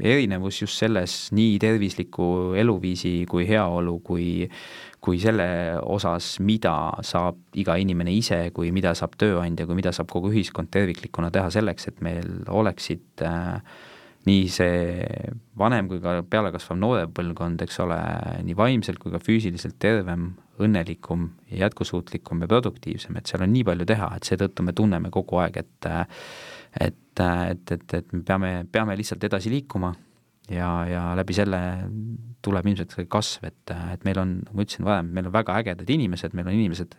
erinevus 0.00 0.62
just 0.62 0.80
selles 0.80 1.28
nii 1.36 1.58
tervisliku 1.60 2.54
eluviisi 2.58 3.26
kui 3.28 3.44
heaolu 3.48 3.98
kui 4.04 4.48
kui 5.02 5.18
selle 5.18 5.46
osas, 5.82 6.36
mida 6.38 6.72
saab 7.02 7.58
iga 7.58 7.74
inimene 7.82 8.12
ise, 8.14 8.52
kui 8.54 8.70
mida 8.70 8.92
saab 8.94 9.16
tööandja, 9.18 9.66
kui 9.66 9.74
mida 9.74 9.90
saab 9.90 10.12
kogu 10.12 10.30
ühiskond 10.30 10.70
terviklikuna 10.70 11.32
teha 11.34 11.50
selleks, 11.50 11.88
et 11.90 11.98
meil 12.06 12.28
oleksid 12.46 13.24
äh, 13.26 13.58
nii 14.28 14.46
see 14.46 15.02
vanem 15.58 15.88
kui 15.90 15.98
ka 16.02 16.20
pealekasvav 16.30 16.78
noorem 16.78 17.10
põlvkond, 17.14 17.64
eks 17.66 17.80
ole, 17.82 17.98
nii 18.46 18.56
vaimselt 18.58 19.02
kui 19.02 19.10
ka 19.10 19.18
füüsiliselt 19.22 19.80
tervem, 19.82 20.30
õnnelikum, 20.62 21.26
jätkusuutlikum 21.50 22.44
ja 22.44 22.50
produktiivsem, 22.54 23.18
et 23.18 23.30
seal 23.30 23.42
on 23.42 23.50
nii 23.50 23.66
palju 23.66 23.88
teha, 23.90 24.12
et 24.16 24.28
seetõttu 24.28 24.62
me 24.62 24.74
tunneme 24.76 25.10
kogu 25.10 25.42
aeg, 25.42 25.58
et 25.64 25.90
et, 26.80 27.01
et, 27.20 27.72
et, 27.72 27.94
et 27.94 28.12
me 28.12 28.22
peame, 28.24 28.52
peame 28.72 28.96
lihtsalt 28.96 29.24
edasi 29.24 29.50
liikuma 29.52 29.92
ja, 30.50 30.70
ja 30.88 31.02
läbi 31.18 31.36
selle 31.36 31.60
tuleb 32.42 32.66
ilmselt 32.66 32.94
see 32.96 33.06
kasv, 33.10 33.46
et, 33.46 33.72
et 33.94 34.04
meil 34.06 34.18
on, 34.22 34.34
nagu 34.42 34.58
ma 34.58 34.66
ütlesin 34.66 34.86
varem, 34.86 35.12
meil 35.14 35.28
on 35.28 35.34
väga 35.34 35.56
ägedad 35.60 35.90
inimesed, 35.94 36.34
meil 36.34 36.48
on 36.50 36.56
inimesed 36.56 36.96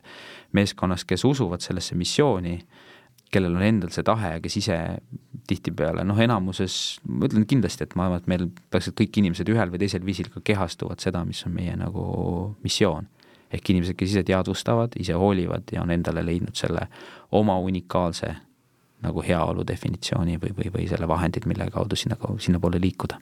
meeskonnas, 0.55 1.03
kes 1.07 1.25
usuvad 1.27 1.63
sellesse 1.65 1.97
missiooni, 1.99 2.55
kellel 3.33 3.57
on 3.57 3.65
endal 3.65 3.91
see 3.93 4.05
tahe 4.05 4.35
ja 4.35 4.43
kes 4.43 4.55
ise 4.61 4.77
tihtipeale 5.49 6.05
noh, 6.07 6.19
enamuses, 6.21 6.77
ma 7.09 7.27
ütlen 7.27 7.47
kindlasti, 7.49 7.87
et 7.87 7.97
ma 7.99 8.07
arvan, 8.07 8.21
et 8.21 8.29
meil 8.31 8.47
peaaegu 8.71 8.93
kõik 9.01 9.19
inimesed 9.23 9.49
ühel 9.51 9.73
või 9.73 9.81
teisel 9.81 10.05
viisil 10.05 10.29
ka 10.31 10.43
kehastuvad 10.45 11.03
seda, 11.03 11.25
mis 11.27 11.43
on 11.49 11.57
meie 11.57 11.75
nagu 11.79 12.05
missioon. 12.63 13.09
ehk 13.53 13.69
inimesed, 13.69 13.93
kes 13.93 14.09
ise 14.09 14.23
teadvustavad, 14.25 14.95
ise 14.97 15.13
hoolivad 15.13 15.69
ja 15.71 15.83
on 15.83 15.91
endale 15.93 16.23
leidnud 16.25 16.55
selle 16.57 16.87
oma 17.37 17.59
unikaalse 17.61 18.31
nagu 19.03 19.23
heaolu 19.25 19.67
definitsiooni 19.67 20.39
või, 20.41 20.55
või, 20.57 20.73
või 20.73 20.89
selle 20.89 21.07
vahendid, 21.07 21.47
mille 21.49 21.69
kaudu 21.73 21.99
sinna, 21.99 22.17
sinnapoole 22.39 22.81
liikuda. 22.81 23.19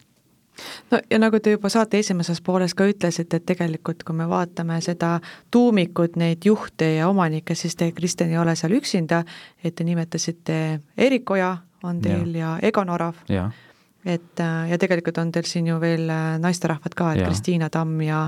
No 0.92 1.00
ja 1.10 1.18
nagu 1.20 1.40
te 1.40 1.54
juba 1.56 1.70
saate 1.72 2.00
esimeses 2.02 2.42
pooles 2.44 2.76
ka 2.78 2.86
ütlesite, 2.90 3.40
et 3.40 3.48
tegelikult 3.48 4.04
kui 4.08 4.16
me 4.18 4.28
vaatame 4.30 4.78
seda 4.84 5.16
tuumikut, 5.52 6.18
neid 6.20 6.46
juhte 6.46 6.94
ja 6.98 7.10
omanikke, 7.10 7.56
siis 7.56 7.78
te, 7.80 7.92
Kristjan, 7.96 8.34
ei 8.34 8.40
ole 8.42 8.56
seal 8.60 8.76
üksinda, 8.78 9.24
et 9.64 9.76
te 9.76 9.88
nimetasite 9.88 10.58
Erik 10.98 11.32
Oja 11.32 11.56
on 11.88 12.02
teil 12.04 12.36
ja, 12.36 12.58
ja 12.58 12.68
Egon 12.68 12.92
Orav. 12.94 13.24
et 14.06 14.42
ja 14.70 14.78
tegelikult 14.82 15.18
on 15.22 15.32
teil 15.32 15.48
siin 15.50 15.68
ju 15.72 15.80
veel 15.82 16.10
äh, 16.10 16.36
naisterahvad 16.42 16.98
ka, 16.98 17.14
et 17.14 17.26
Kristiina 17.26 17.70
Tamm 17.70 18.02
ja 18.06 18.28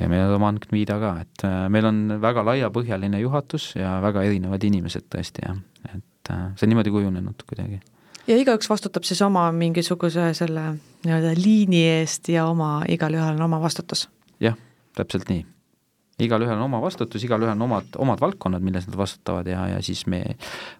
ja 0.00 0.08
meil 0.08 0.28
on 0.28 0.38
oma 0.38 0.48
Ankt-Miida 0.52 0.96
ka, 1.00 1.14
et 1.24 1.44
äh, 1.44 1.66
meil 1.72 1.88
on 1.88 2.20
väga 2.22 2.44
laiapõhjaline 2.46 3.20
juhatus 3.20 3.74
ja 3.76 3.98
väga 4.04 4.24
erinevad 4.28 4.64
inimesed 4.64 5.08
tõesti 5.12 5.44
jah, 5.44 5.58
et 5.92 6.04
äh, 6.30 6.50
see 6.56 6.66
on 6.66 6.74
niimoodi 6.74 6.92
kujunenud 6.94 7.46
kuidagi 7.48 7.80
ja 8.30 8.38
igaüks 8.40 8.68
vastutab 8.70 9.06
siis 9.08 9.20
oma 9.26 9.48
mingisuguse 9.54 10.30
selle 10.38 10.66
nii-öelda 11.04 11.32
liini 11.38 11.84
eest 11.96 12.28
ja 12.32 12.46
oma, 12.50 12.80
igalühel 12.88 13.38
on 13.38 13.46
oma 13.48 13.60
vastutus? 13.62 14.08
jah, 14.40 14.58
täpselt 14.96 15.30
nii. 15.32 15.44
igalühel 16.26 16.58
on 16.58 16.66
oma 16.68 16.82
vastutus, 16.82 17.24
igalühel 17.24 17.54
on 17.56 17.66
omad, 17.68 17.88
omad 17.98 18.20
valdkonnad, 18.20 18.64
milles 18.64 18.88
nad 18.88 18.98
vastutavad 19.00 19.48
ja, 19.48 19.66
ja 19.74 19.80
siis 19.82 20.04
me, 20.06 20.22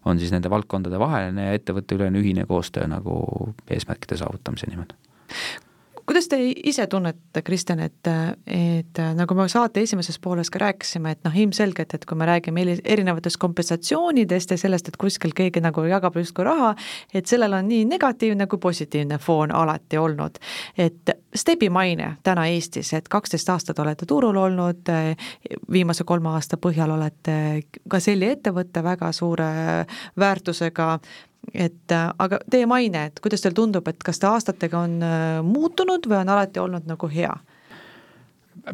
on 0.05 0.19
siis 0.19 0.33
nende 0.33 0.49
valdkondade 0.53 0.99
vaheline 1.01 1.49
ja 1.49 1.57
ettevõtteülene 1.57 2.21
ühine 2.21 2.45
koostöö 2.49 2.87
nagu 2.91 3.17
eesmärkide 3.69 4.19
saavutamise 4.21 4.69
nimel 4.71 4.93
kuidas 6.05 6.27
te 6.27 6.37
ise 6.65 6.87
tunnete, 6.87 7.41
Kristjan, 7.45 7.79
et, 7.79 8.09
et 8.47 9.01
nagu 9.15 9.35
me 9.37 9.47
saate 9.51 9.83
esimeses 9.85 10.19
pooles 10.19 10.49
ka 10.51 10.61
rääkisime, 10.61 11.15
et 11.15 11.23
noh, 11.27 11.35
ilmselgelt, 11.43 11.93
et 11.95 12.05
kui 12.05 12.17
me 12.17 12.27
räägime 12.29 12.65
erinevatest 12.83 13.39
kompensatsioonidest 13.41 14.55
ja 14.55 14.59
sellest, 14.59 14.91
et 14.91 14.99
kuskil 15.01 15.35
keegi 15.37 15.63
nagu 15.63 15.83
jagab 15.89 16.17
justkui 16.19 16.45
raha, 16.47 16.73
et 17.13 17.29
sellel 17.29 17.57
on 17.57 17.67
nii 17.69 17.85
negatiivne 17.93 18.47
kui 18.51 18.61
positiivne 18.61 19.19
foon 19.21 19.55
alati 19.55 19.97
olnud. 19.97 20.39
et 20.77 21.17
Stebi 21.35 21.69
maine 21.69 22.17
täna 22.23 22.45
Eestis, 22.51 22.93
et 22.93 23.07
kaksteist 23.07 23.49
aastat 23.49 23.79
olete 23.79 24.05
turul 24.05 24.35
olnud, 24.35 24.89
viimase 25.71 26.03
kolme 26.03 26.29
aasta 26.35 26.57
põhjal 26.59 26.91
olete 26.91 27.61
ka 27.89 27.99
selline 28.03 28.35
ettevõte 28.35 28.83
väga 28.83 29.11
suure 29.15 29.51
väärtusega 30.19 30.97
et 31.53 31.91
äh, 31.91 32.09
aga 32.19 32.39
teie 32.51 32.67
maine, 32.69 33.07
et 33.09 33.21
kuidas 33.23 33.43
teile 33.43 33.57
tundub, 33.57 33.87
et 33.89 34.03
kas 34.05 34.21
ta 34.21 34.35
aastatega 34.35 34.83
on 34.85 34.99
äh, 35.05 35.39
muutunud 35.45 36.05
või 36.07 36.21
on 36.21 36.35
alati 36.35 36.61
olnud 36.61 36.89
nagu 36.89 37.09
hea? 37.11 37.33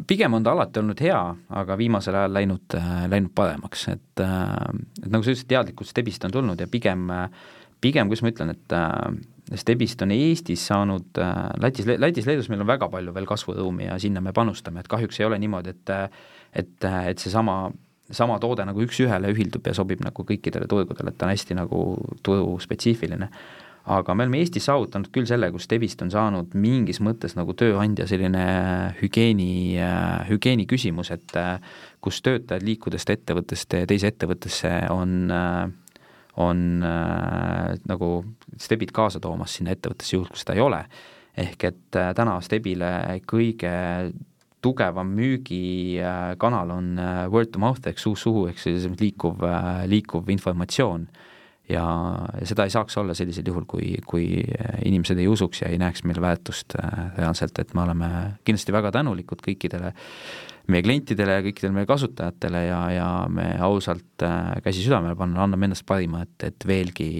pigem 0.06 0.34
on 0.36 0.44
ta 0.44 0.52
alati 0.52 0.82
olnud 0.82 1.00
hea, 1.00 1.20
aga 1.60 1.76
viimasel 1.80 2.16
ajal 2.18 2.34
läinud, 2.34 2.76
äh, 2.76 3.06
läinud 3.08 3.32
paremaks, 3.34 3.86
et, 3.94 4.20
et 4.20 5.08
nagu 5.08 5.24
sa 5.24 5.32
ütlesid, 5.32 5.48
teadlikkus 5.48 5.94
Stebist 5.94 6.26
on 6.28 6.34
tulnud 6.34 6.60
ja 6.60 6.66
pigem, 6.68 7.06
pigem, 7.80 8.10
kuidas 8.10 8.24
ma 8.26 8.32
ütlen, 8.34 8.52
et 8.52 8.76
Stebist 9.56 10.02
on 10.04 10.12
Eestis 10.12 10.66
saanud, 10.68 11.22
Lätis, 11.62 11.88
Lätis, 11.88 12.28
Leedus 12.28 12.50
meil 12.52 12.66
on 12.66 12.68
väga 12.68 12.90
palju 12.92 13.14
veel 13.16 13.30
kasvuruumi 13.30 13.86
ja 13.86 13.96
sinna 14.02 14.20
me 14.20 14.34
panustame, 14.36 14.82
et 14.84 14.90
kahjuks 14.92 15.22
ei 15.22 15.28
ole 15.30 15.38
niimoodi, 15.40 15.72
et 15.72 15.94
et, 16.58 16.84
et 16.84 17.20
seesama 17.22 17.70
sama 18.10 18.38
toode 18.40 18.64
nagu 18.68 18.82
üks-ühele 18.84 19.32
ühildub 19.34 19.66
ja 19.68 19.74
sobib 19.76 20.02
nagu 20.04 20.24
kõikidele 20.26 20.68
turgudele, 20.70 21.12
et 21.12 21.18
ta 21.18 21.26
on 21.26 21.34
hästi 21.34 21.56
nagu 21.58 21.80
turuspetsiifiline. 22.24 23.30
aga 23.88 24.14
me 24.14 24.26
oleme 24.26 24.42
Eestis 24.42 24.66
saavutanud 24.68 25.08
küll 25.08 25.24
selle, 25.24 25.48
kus 25.50 25.64
Devist 25.68 26.02
on 26.04 26.10
saanud 26.12 26.52
mingis 26.52 27.00
mõttes 27.00 27.32
nagu 27.38 27.54
tööandja 27.56 28.04
selline 28.06 28.42
hügieeni, 29.00 29.78
hügieeni 30.28 30.66
küsimus, 30.68 31.10
et 31.10 31.32
kus 32.00 32.20
töötajad 32.20 32.66
liikudest 32.68 33.10
ettevõttest 33.10 33.78
teise 33.88 34.12
ettevõttesse 34.12 34.72
on 34.92 35.32
on 36.38 36.58
nagu 37.88 38.08
stebid 38.60 38.92
kaasa 38.94 39.20
toomas 39.20 39.56
sinna 39.56 39.72
ettevõttesse 39.74 40.14
juhul, 40.14 40.28
kui 40.30 40.38
seda 40.38 40.54
ei 40.54 40.60
ole. 40.62 40.84
ehk 41.38 41.64
et 41.64 41.96
täna 42.18 42.40
stebile 42.42 43.20
kõige 43.30 43.72
tugevam 44.64 45.10
müügikanal 45.14 46.72
on 46.74 46.98
äh, 46.98 47.24
word 47.30 47.52
to 47.54 47.62
mouth 47.62 47.86
ehk 47.88 48.00
suust 48.02 48.26
suhu, 48.26 48.46
ehk 48.50 48.60
siis 48.60 48.86
liikuv, 48.98 49.42
äh, 49.46 49.84
liikuv 49.90 50.30
informatsioon. 50.34 51.08
ja, 51.68 51.84
seda 52.48 52.64
ei 52.64 52.72
saaks 52.72 52.96
olla 52.96 53.12
sellisel 53.12 53.44
juhul, 53.50 53.66
kui, 53.68 53.90
kui 54.08 54.38
inimesed 54.88 55.18
ei 55.20 55.26
usuks 55.28 55.60
ja 55.60 55.68
ei 55.68 55.76
näeks 55.76 56.00
meil 56.08 56.16
väärtust 56.24 56.78
äh, 56.80 57.02
reaalselt, 57.18 57.60
et 57.60 57.74
me 57.76 57.82
oleme 57.82 58.08
kindlasti 58.40 58.72
väga 58.72 58.94
tänulikud 58.96 59.44
kõikidele 59.44 59.92
meie 60.72 60.84
klientidele 60.86 61.36
ja 61.36 61.44
kõikidele 61.44 61.76
meie 61.76 61.88
kasutajatele 61.90 62.64
ja, 62.70 62.80
ja 62.96 63.10
me 63.28 63.50
ausalt 63.60 64.26
käsi 64.64 64.80
südamele 64.84 65.16
panna, 65.16 65.44
anname 65.44 65.68
endast 65.68 65.84
parima, 65.88 66.24
et, 66.24 66.48
et 66.48 66.68
veelgi, 66.68 67.10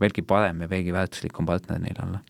veelgi 0.00 0.24
parem 0.24 0.64
ja 0.64 0.72
veelgi 0.72 0.96
väärtuslikum 0.96 1.48
partner 1.48 1.80
neile 1.80 2.08
olla 2.08 2.24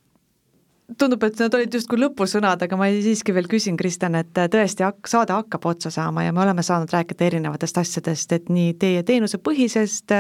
tundub, 0.99 1.23
et 1.25 1.39
need 1.41 1.55
olid 1.57 1.75
justkui 1.77 1.99
lõpusõnad, 2.01 2.63
aga 2.65 2.77
ma 2.79 2.89
siiski 2.93 3.35
veel 3.35 3.47
küsin, 3.51 3.77
Kristjan, 3.81 4.17
et 4.19 4.33
tõesti 4.35 4.85
hak-, 4.85 5.09
saade 5.11 5.35
hakkab 5.35 5.65
otsa 5.71 5.93
saama 5.95 6.25
ja 6.27 6.35
me 6.35 6.43
oleme 6.45 6.65
saanud 6.67 6.91
rääkida 6.93 7.27
erinevatest 7.29 7.79
asjadest, 7.83 8.35
et 8.37 8.51
nii 8.53 8.75
teie 8.81 9.05
teenusepõhisest, 9.07 10.15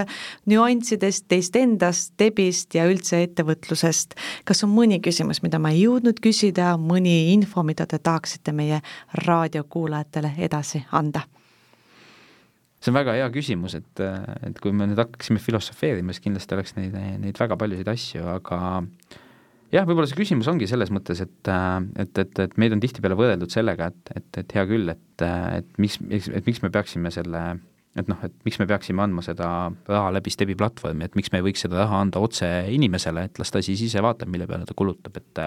nüanssidest, 0.52 1.26
teist 1.30 1.58
endast, 1.58 2.14
debist 2.20 2.74
ja 2.78 2.86
üldse 2.90 3.22
ettevõtlusest. 3.26 4.16
kas 4.48 4.64
on 4.64 4.72
mõni 4.74 5.00
küsimus, 5.04 5.42
mida 5.42 5.60
ma 5.62 5.74
ei 5.74 5.84
jõudnud 5.84 6.22
küsida, 6.22 6.74
mõni 6.78 7.32
info, 7.34 7.64
mida 7.66 7.86
te 7.86 7.98
tahaksite 7.98 8.54
meie 8.56 8.80
raadiokuulajatele 9.26 10.34
edasi 10.38 10.84
anda? 10.92 11.26
see 12.82 12.90
on 12.90 12.96
väga 12.96 13.12
hea 13.14 13.28
küsimus, 13.30 13.76
et, 13.78 14.00
et 14.42 14.56
kui 14.58 14.72
me 14.74 14.88
nüüd 14.90 14.98
hakkaksime 14.98 15.38
filosofeerima, 15.38 16.10
siis 16.10 16.24
kindlasti 16.24 16.56
oleks 16.56 16.74
neid, 16.74 16.96
neid 17.22 17.38
väga 17.38 17.54
paljusid 17.54 17.90
asju, 17.92 18.24
aga 18.26 18.58
jah, 19.72 19.88
võib-olla 19.88 20.08
see 20.10 20.18
küsimus 20.18 20.50
ongi 20.52 20.68
selles 20.70 20.92
mõttes, 20.94 21.22
et, 21.24 21.50
äh, 21.50 21.74
et, 22.04 22.22
et, 22.24 22.40
et 22.46 22.56
meid 22.60 22.74
on 22.76 22.82
tihtipeale 22.82 23.18
võrreldud 23.18 23.52
sellega, 23.52 23.90
et, 23.92 24.16
et, 24.18 24.40
et 24.44 24.56
hea 24.58 24.64
küll, 24.68 24.92
et, 24.92 25.26
et 25.26 25.78
miks, 25.82 25.98
et 26.10 26.48
miks 26.48 26.62
me 26.64 26.72
peaksime 26.74 27.12
selle 27.14 27.44
et 27.98 28.08
noh, 28.08 28.20
et 28.24 28.34
miks 28.46 28.56
me 28.60 28.66
peaksime 28.68 29.02
andma 29.04 29.20
seda 29.24 29.46
raha 29.88 30.12
läbi 30.16 30.32
Stebi 30.32 30.54
platvormi, 30.56 31.04
et 31.08 31.16
miks 31.18 31.32
me 31.32 31.42
ei 31.42 31.48
võiks 31.50 31.64
seda 31.66 31.82
raha 31.82 31.98
anda 32.06 32.22
otse 32.24 32.48
inimesele, 32.72 33.26
et 33.28 33.40
las 33.40 33.52
ta 33.52 33.60
siis 33.64 33.82
ise 33.84 34.00
vaatab, 34.04 34.30
mille 34.32 34.46
peale 34.48 34.68
ta 34.68 34.76
kulutab, 34.76 35.18
et 35.20 35.42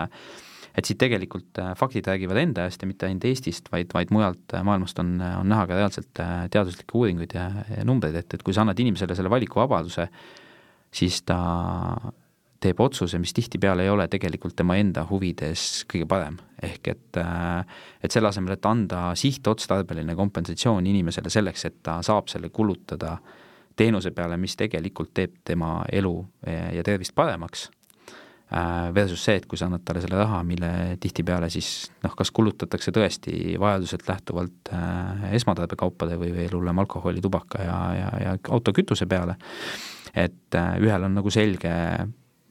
et 0.76 0.84
siit 0.84 0.98
tegelikult 1.00 1.56
äh, 1.64 1.70
faktid 1.80 2.04
räägivad 2.10 2.36
enda 2.42 2.66
eest 2.68 2.82
ja 2.84 2.88
mitte 2.90 3.08
ainult 3.08 3.24
Eestist, 3.30 3.70
vaid, 3.72 3.94
vaid 3.96 4.10
mujalt 4.12 4.58
äh, 4.58 4.64
maailmast 4.68 5.00
on, 5.00 5.14
on 5.24 5.48
näha 5.48 5.64
ka 5.70 5.78
reaalselt 5.78 6.20
teaduslikke 6.52 6.98
uuringuid 7.00 7.32
ja, 7.38 7.46
ja 7.72 7.86
numbreid, 7.88 8.18
et, 8.20 8.36
et 8.36 8.44
kui 8.44 8.54
sa 8.54 8.66
annad 8.66 8.82
inimesele 8.84 9.16
selle 9.16 9.32
valikuvabaduse, 9.32 10.10
siis 11.00 11.22
ta 11.24 11.40
teeb 12.66 12.82
otsuse, 12.82 13.20
mis 13.22 13.34
tihtipeale 13.36 13.86
ei 13.86 13.94
ole 13.94 14.08
tegelikult 14.12 14.58
tema 14.58 14.78
enda 14.82 15.06
huvides 15.10 15.86
kõige 15.92 16.10
parem. 16.10 16.42
ehk 16.66 16.88
et, 16.88 17.18
äh, 17.22 17.66
et 18.02 18.12
selle 18.12 18.32
asemel, 18.32 18.56
et 18.56 18.66
anda 18.66 19.12
sihtotstarbeline 19.16 20.16
kompensatsioon 20.16 20.88
inimesele 20.88 21.30
selleks, 21.30 21.66
et 21.66 21.82
ta 21.84 22.00
saab 22.02 22.28
selle 22.32 22.50
kulutada 22.50 23.18
teenuse 23.76 24.12
peale, 24.12 24.38
mis 24.38 24.56
tegelikult 24.56 25.14
teeb 25.14 25.42
tema 25.44 25.84
elu 25.92 26.14
ja 26.74 26.84
tervist 26.84 27.14
paremaks, 27.16 27.70
äh, 28.54 28.94
versus 28.94 29.24
see, 29.26 29.36
et 29.40 29.46
kui 29.50 29.60
sa 29.60 29.68
annad 29.70 29.84
talle 29.86 30.04
selle 30.04 30.20
raha, 30.20 30.42
mille 30.48 30.72
tihtipeale 31.02 31.50
siis 31.54 31.90
noh, 32.04 32.14
kas 32.18 32.32
kulutatakse 32.36 32.94
tõesti 32.96 33.56
vajaduselt 33.62 34.08
lähtuvalt 34.10 34.74
äh, 34.74 35.26
esmatarbekaupade 35.38 36.20
või 36.22 36.32
veel 36.36 36.56
hullem 36.58 36.84
alkoholi, 36.86 37.24
tubaka 37.24 37.64
ja, 37.66 37.80
ja, 38.00 38.12
ja 38.24 38.36
autokütuse 38.56 39.10
peale, 39.12 39.38
et 40.14 40.58
äh, 40.60 40.78
ühel 40.84 41.10
on 41.10 41.20
nagu 41.20 41.34
selge 41.34 41.74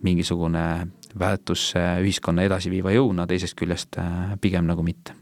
mingisugune 0.02 0.86
väärtus 1.18 1.72
ühiskonna 2.02 2.46
edasiviiva 2.48 2.94
jõuna, 2.94 3.26
teisest 3.30 3.56
küljest 3.58 3.98
äh, 4.00 4.34
pigem 4.40 4.66
nagu 4.66 4.82
mitte 4.82 5.14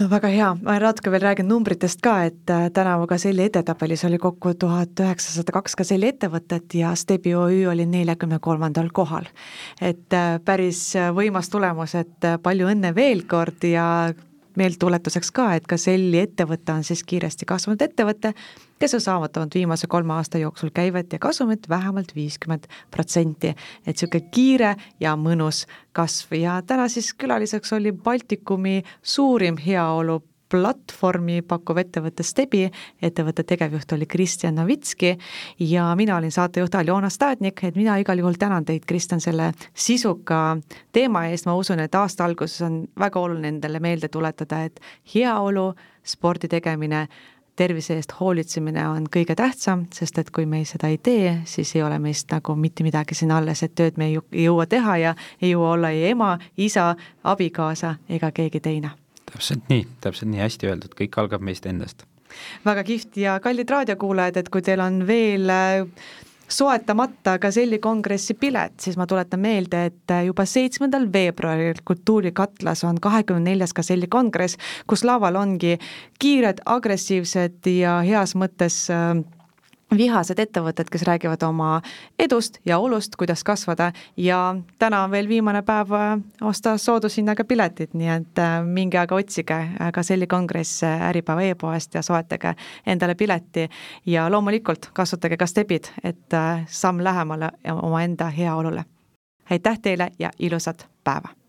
no 0.00 0.08
väga 0.12 0.28
hea, 0.28 0.48
ma 0.60 0.76
natuke 0.80 1.10
veel 1.12 1.24
räägin 1.24 1.48
numbritest 1.48 2.02
ka, 2.04 2.18
et 2.28 2.52
äh, 2.52 2.68
tänavu 2.74 3.06
Gazelli 3.10 3.46
edetabelis 3.48 4.04
oli 4.04 4.18
kokku 4.22 4.54
tuhat 4.54 5.00
üheksasada 5.00 5.54
kaks 5.56 5.76
Gazelli 5.80 6.10
ettevõtet 6.12 6.76
ja 6.76 6.92
Stebi 6.94 7.34
OÜ 7.34 7.64
oli 7.72 7.86
neljakümne 7.88 8.38
kolmandal 8.44 8.92
kohal. 8.92 9.28
et 9.80 10.12
äh, 10.12 10.38
päris 10.44 10.92
võimas 11.16 11.50
tulemus, 11.50 11.94
et 11.94 12.30
palju 12.42 12.70
õnne 12.72 12.94
veel 12.94 13.24
kord 13.28 13.64
ja 13.64 14.12
meeldetuletuseks 14.56 15.30
ka, 15.32 15.50
et 15.54 15.66
Gazelli 15.68 16.20
ettevõte 16.20 16.72
on 16.72 16.84
siis 16.84 17.02
kiiresti 17.04 17.48
kasvanud 17.48 17.82
ettevõte, 17.82 18.32
kes 18.78 18.94
on 18.98 19.04
saavutanud 19.04 19.54
viimase 19.54 19.86
kolme 19.86 20.16
aasta 20.16 20.38
jooksul 20.38 20.70
käivet 20.74 21.12
ja 21.12 21.18
kasumit 21.18 21.68
vähemalt 21.68 22.14
viiskümmend 22.14 22.66
protsenti. 22.90 23.54
et 23.86 23.86
niisugune 23.86 24.30
kiire 24.30 24.76
ja 25.00 25.16
mõnus 25.16 25.66
kasv 25.92 26.34
ja 26.40 26.62
täna 26.62 26.88
siis 26.88 27.14
külaliseks 27.14 27.72
oli 27.72 27.92
Baltikumi 27.92 28.82
suurim 29.02 29.56
heaolu 29.56 30.22
platvormi 30.50 31.40
pakkuv 31.42 31.80
ettevõte 31.82 32.24
Stebi, 32.26 32.64
ettevõtte 33.02 33.44
tegevjuht 33.46 33.92
oli 33.96 34.06
Kristjan 34.06 34.54
Novitski 34.54 35.16
ja 35.58 35.88
mina 35.98 36.16
olin 36.16 36.32
saatejuht 36.32 36.74
Aljona 36.74 37.10
Stadnik, 37.10 37.64
et 37.64 37.76
mina 37.76 37.96
igal 37.98 38.18
juhul 38.18 38.38
tänan 38.38 38.64
teid, 38.64 38.86
Kristjan, 38.86 39.20
selle 39.20 39.52
sisuka 39.74 40.56
teema 40.92 41.26
eest, 41.30 41.46
ma 41.46 41.56
usun, 41.58 41.80
et 41.82 41.94
aasta 41.94 42.24
alguses 42.24 42.62
on 42.66 42.84
väga 42.98 43.20
oluline 43.20 43.56
endale 43.56 43.80
meelde 43.80 44.08
tuletada, 44.08 44.64
et 44.64 44.80
heaolu, 45.14 45.72
spordi 46.06 46.48
tegemine, 46.48 47.06
tervise 47.56 47.96
eest 47.96 48.12
hoolitsemine 48.20 48.84
on 48.88 49.06
kõige 49.12 49.34
tähtsam, 49.34 49.86
sest 49.94 50.18
et 50.20 50.30
kui 50.30 50.46
me 50.46 50.60
seda 50.68 50.90
ei 50.92 50.98
tee, 50.98 51.38
siis 51.48 51.72
ei 51.76 51.82
ole 51.82 51.98
meist 51.98 52.30
nagu 52.32 52.54
mitte 52.60 52.84
midagi 52.84 53.16
siin 53.16 53.32
alles, 53.32 53.64
et 53.64 53.74
tööd 53.74 53.96
me 53.96 54.10
ei 54.12 54.44
jõua 54.44 54.68
teha 54.68 54.98
ja 55.00 55.16
ei 55.40 55.54
jõua 55.54 55.72
olla 55.78 55.90
ei 55.96 56.10
ema, 56.12 56.36
isa, 56.56 56.92
abikaasa 57.24 57.96
ega 58.08 58.30
keegi 58.36 58.60
teine 58.60 58.92
täpselt 59.32 59.72
nii, 59.72 59.86
täpselt 60.00 60.30
nii, 60.32 60.42
hästi 60.44 60.70
öeldud, 60.70 60.94
kõik 60.98 61.18
algab 61.22 61.42
meist 61.44 61.66
endast. 61.66 62.06
väga 62.64 62.84
kihvt 62.84 63.16
ja 63.16 63.40
kallid 63.40 63.70
raadiokuulajad, 63.70 64.36
et 64.36 64.48
kui 64.52 64.62
teil 64.62 64.82
on 64.82 65.02
veel 65.08 65.50
äh, 65.50 65.86
soetamata 66.48 67.38
Gazelli 67.38 67.78
kongressi 67.78 68.34
pilet, 68.34 68.74
siis 68.80 68.96
ma 68.96 69.06
tuletan 69.06 69.40
meelde, 69.40 69.84
et 69.90 70.10
äh, 70.10 70.24
juba 70.26 70.44
seitsmendal 70.46 71.08
veebruaril 71.12 71.82
Kultuurikatlas 71.84 72.84
on 72.84 73.00
kahekümne 73.02 73.50
neljas 73.50 73.74
Gazelli 73.74 74.08
kongress, 74.10 74.58
kus 74.86 75.04
laval 75.04 75.36
ongi 75.36 75.76
kiired, 76.18 76.62
agressiivsed 76.66 77.66
ja 77.78 77.98
heas 78.06 78.36
mõttes 78.38 78.84
äh, 78.94 79.16
vihased 79.94 80.38
ettevõtted, 80.38 80.88
kes 80.90 81.04
räägivad 81.06 81.42
oma 81.46 81.80
edust 82.18 82.58
ja 82.66 82.78
olust, 82.78 83.16
kuidas 83.16 83.44
kasvada 83.44 83.92
ja 84.16 84.56
täna 84.78 85.04
on 85.04 85.10
veel 85.10 85.28
viimane 85.28 85.62
päev 85.62 85.92
äh, 85.94 86.18
osta 86.42 86.76
soodushinnaga 86.78 87.44
piletid, 87.44 87.94
nii 87.94 88.10
et 88.16 88.42
äh, 88.42 88.58
minge 88.64 88.98
aga 88.98 89.14
otsige 89.14 89.60
ka 89.94 90.02
Selli 90.02 90.26
kongress 90.26 90.82
äh, 90.82 91.08
Äripäeva 91.10 91.46
e-poest 91.46 91.94
ja 91.94 92.02
soetage 92.02 92.54
endale 92.86 93.14
pileti 93.14 93.68
ja 94.06 94.28
loomulikult 94.30 94.90
kasutage 94.92 95.36
ka 95.36 95.46
stebid, 95.46 95.92
et 96.04 96.38
samm 96.66 97.04
lähemale 97.04 97.50
omaenda 97.82 98.30
heaolule. 98.30 98.84
aitäh 99.50 99.78
teile 99.78 100.10
ja 100.18 100.30
ilusat 100.38 100.88
päeva! 101.04 101.45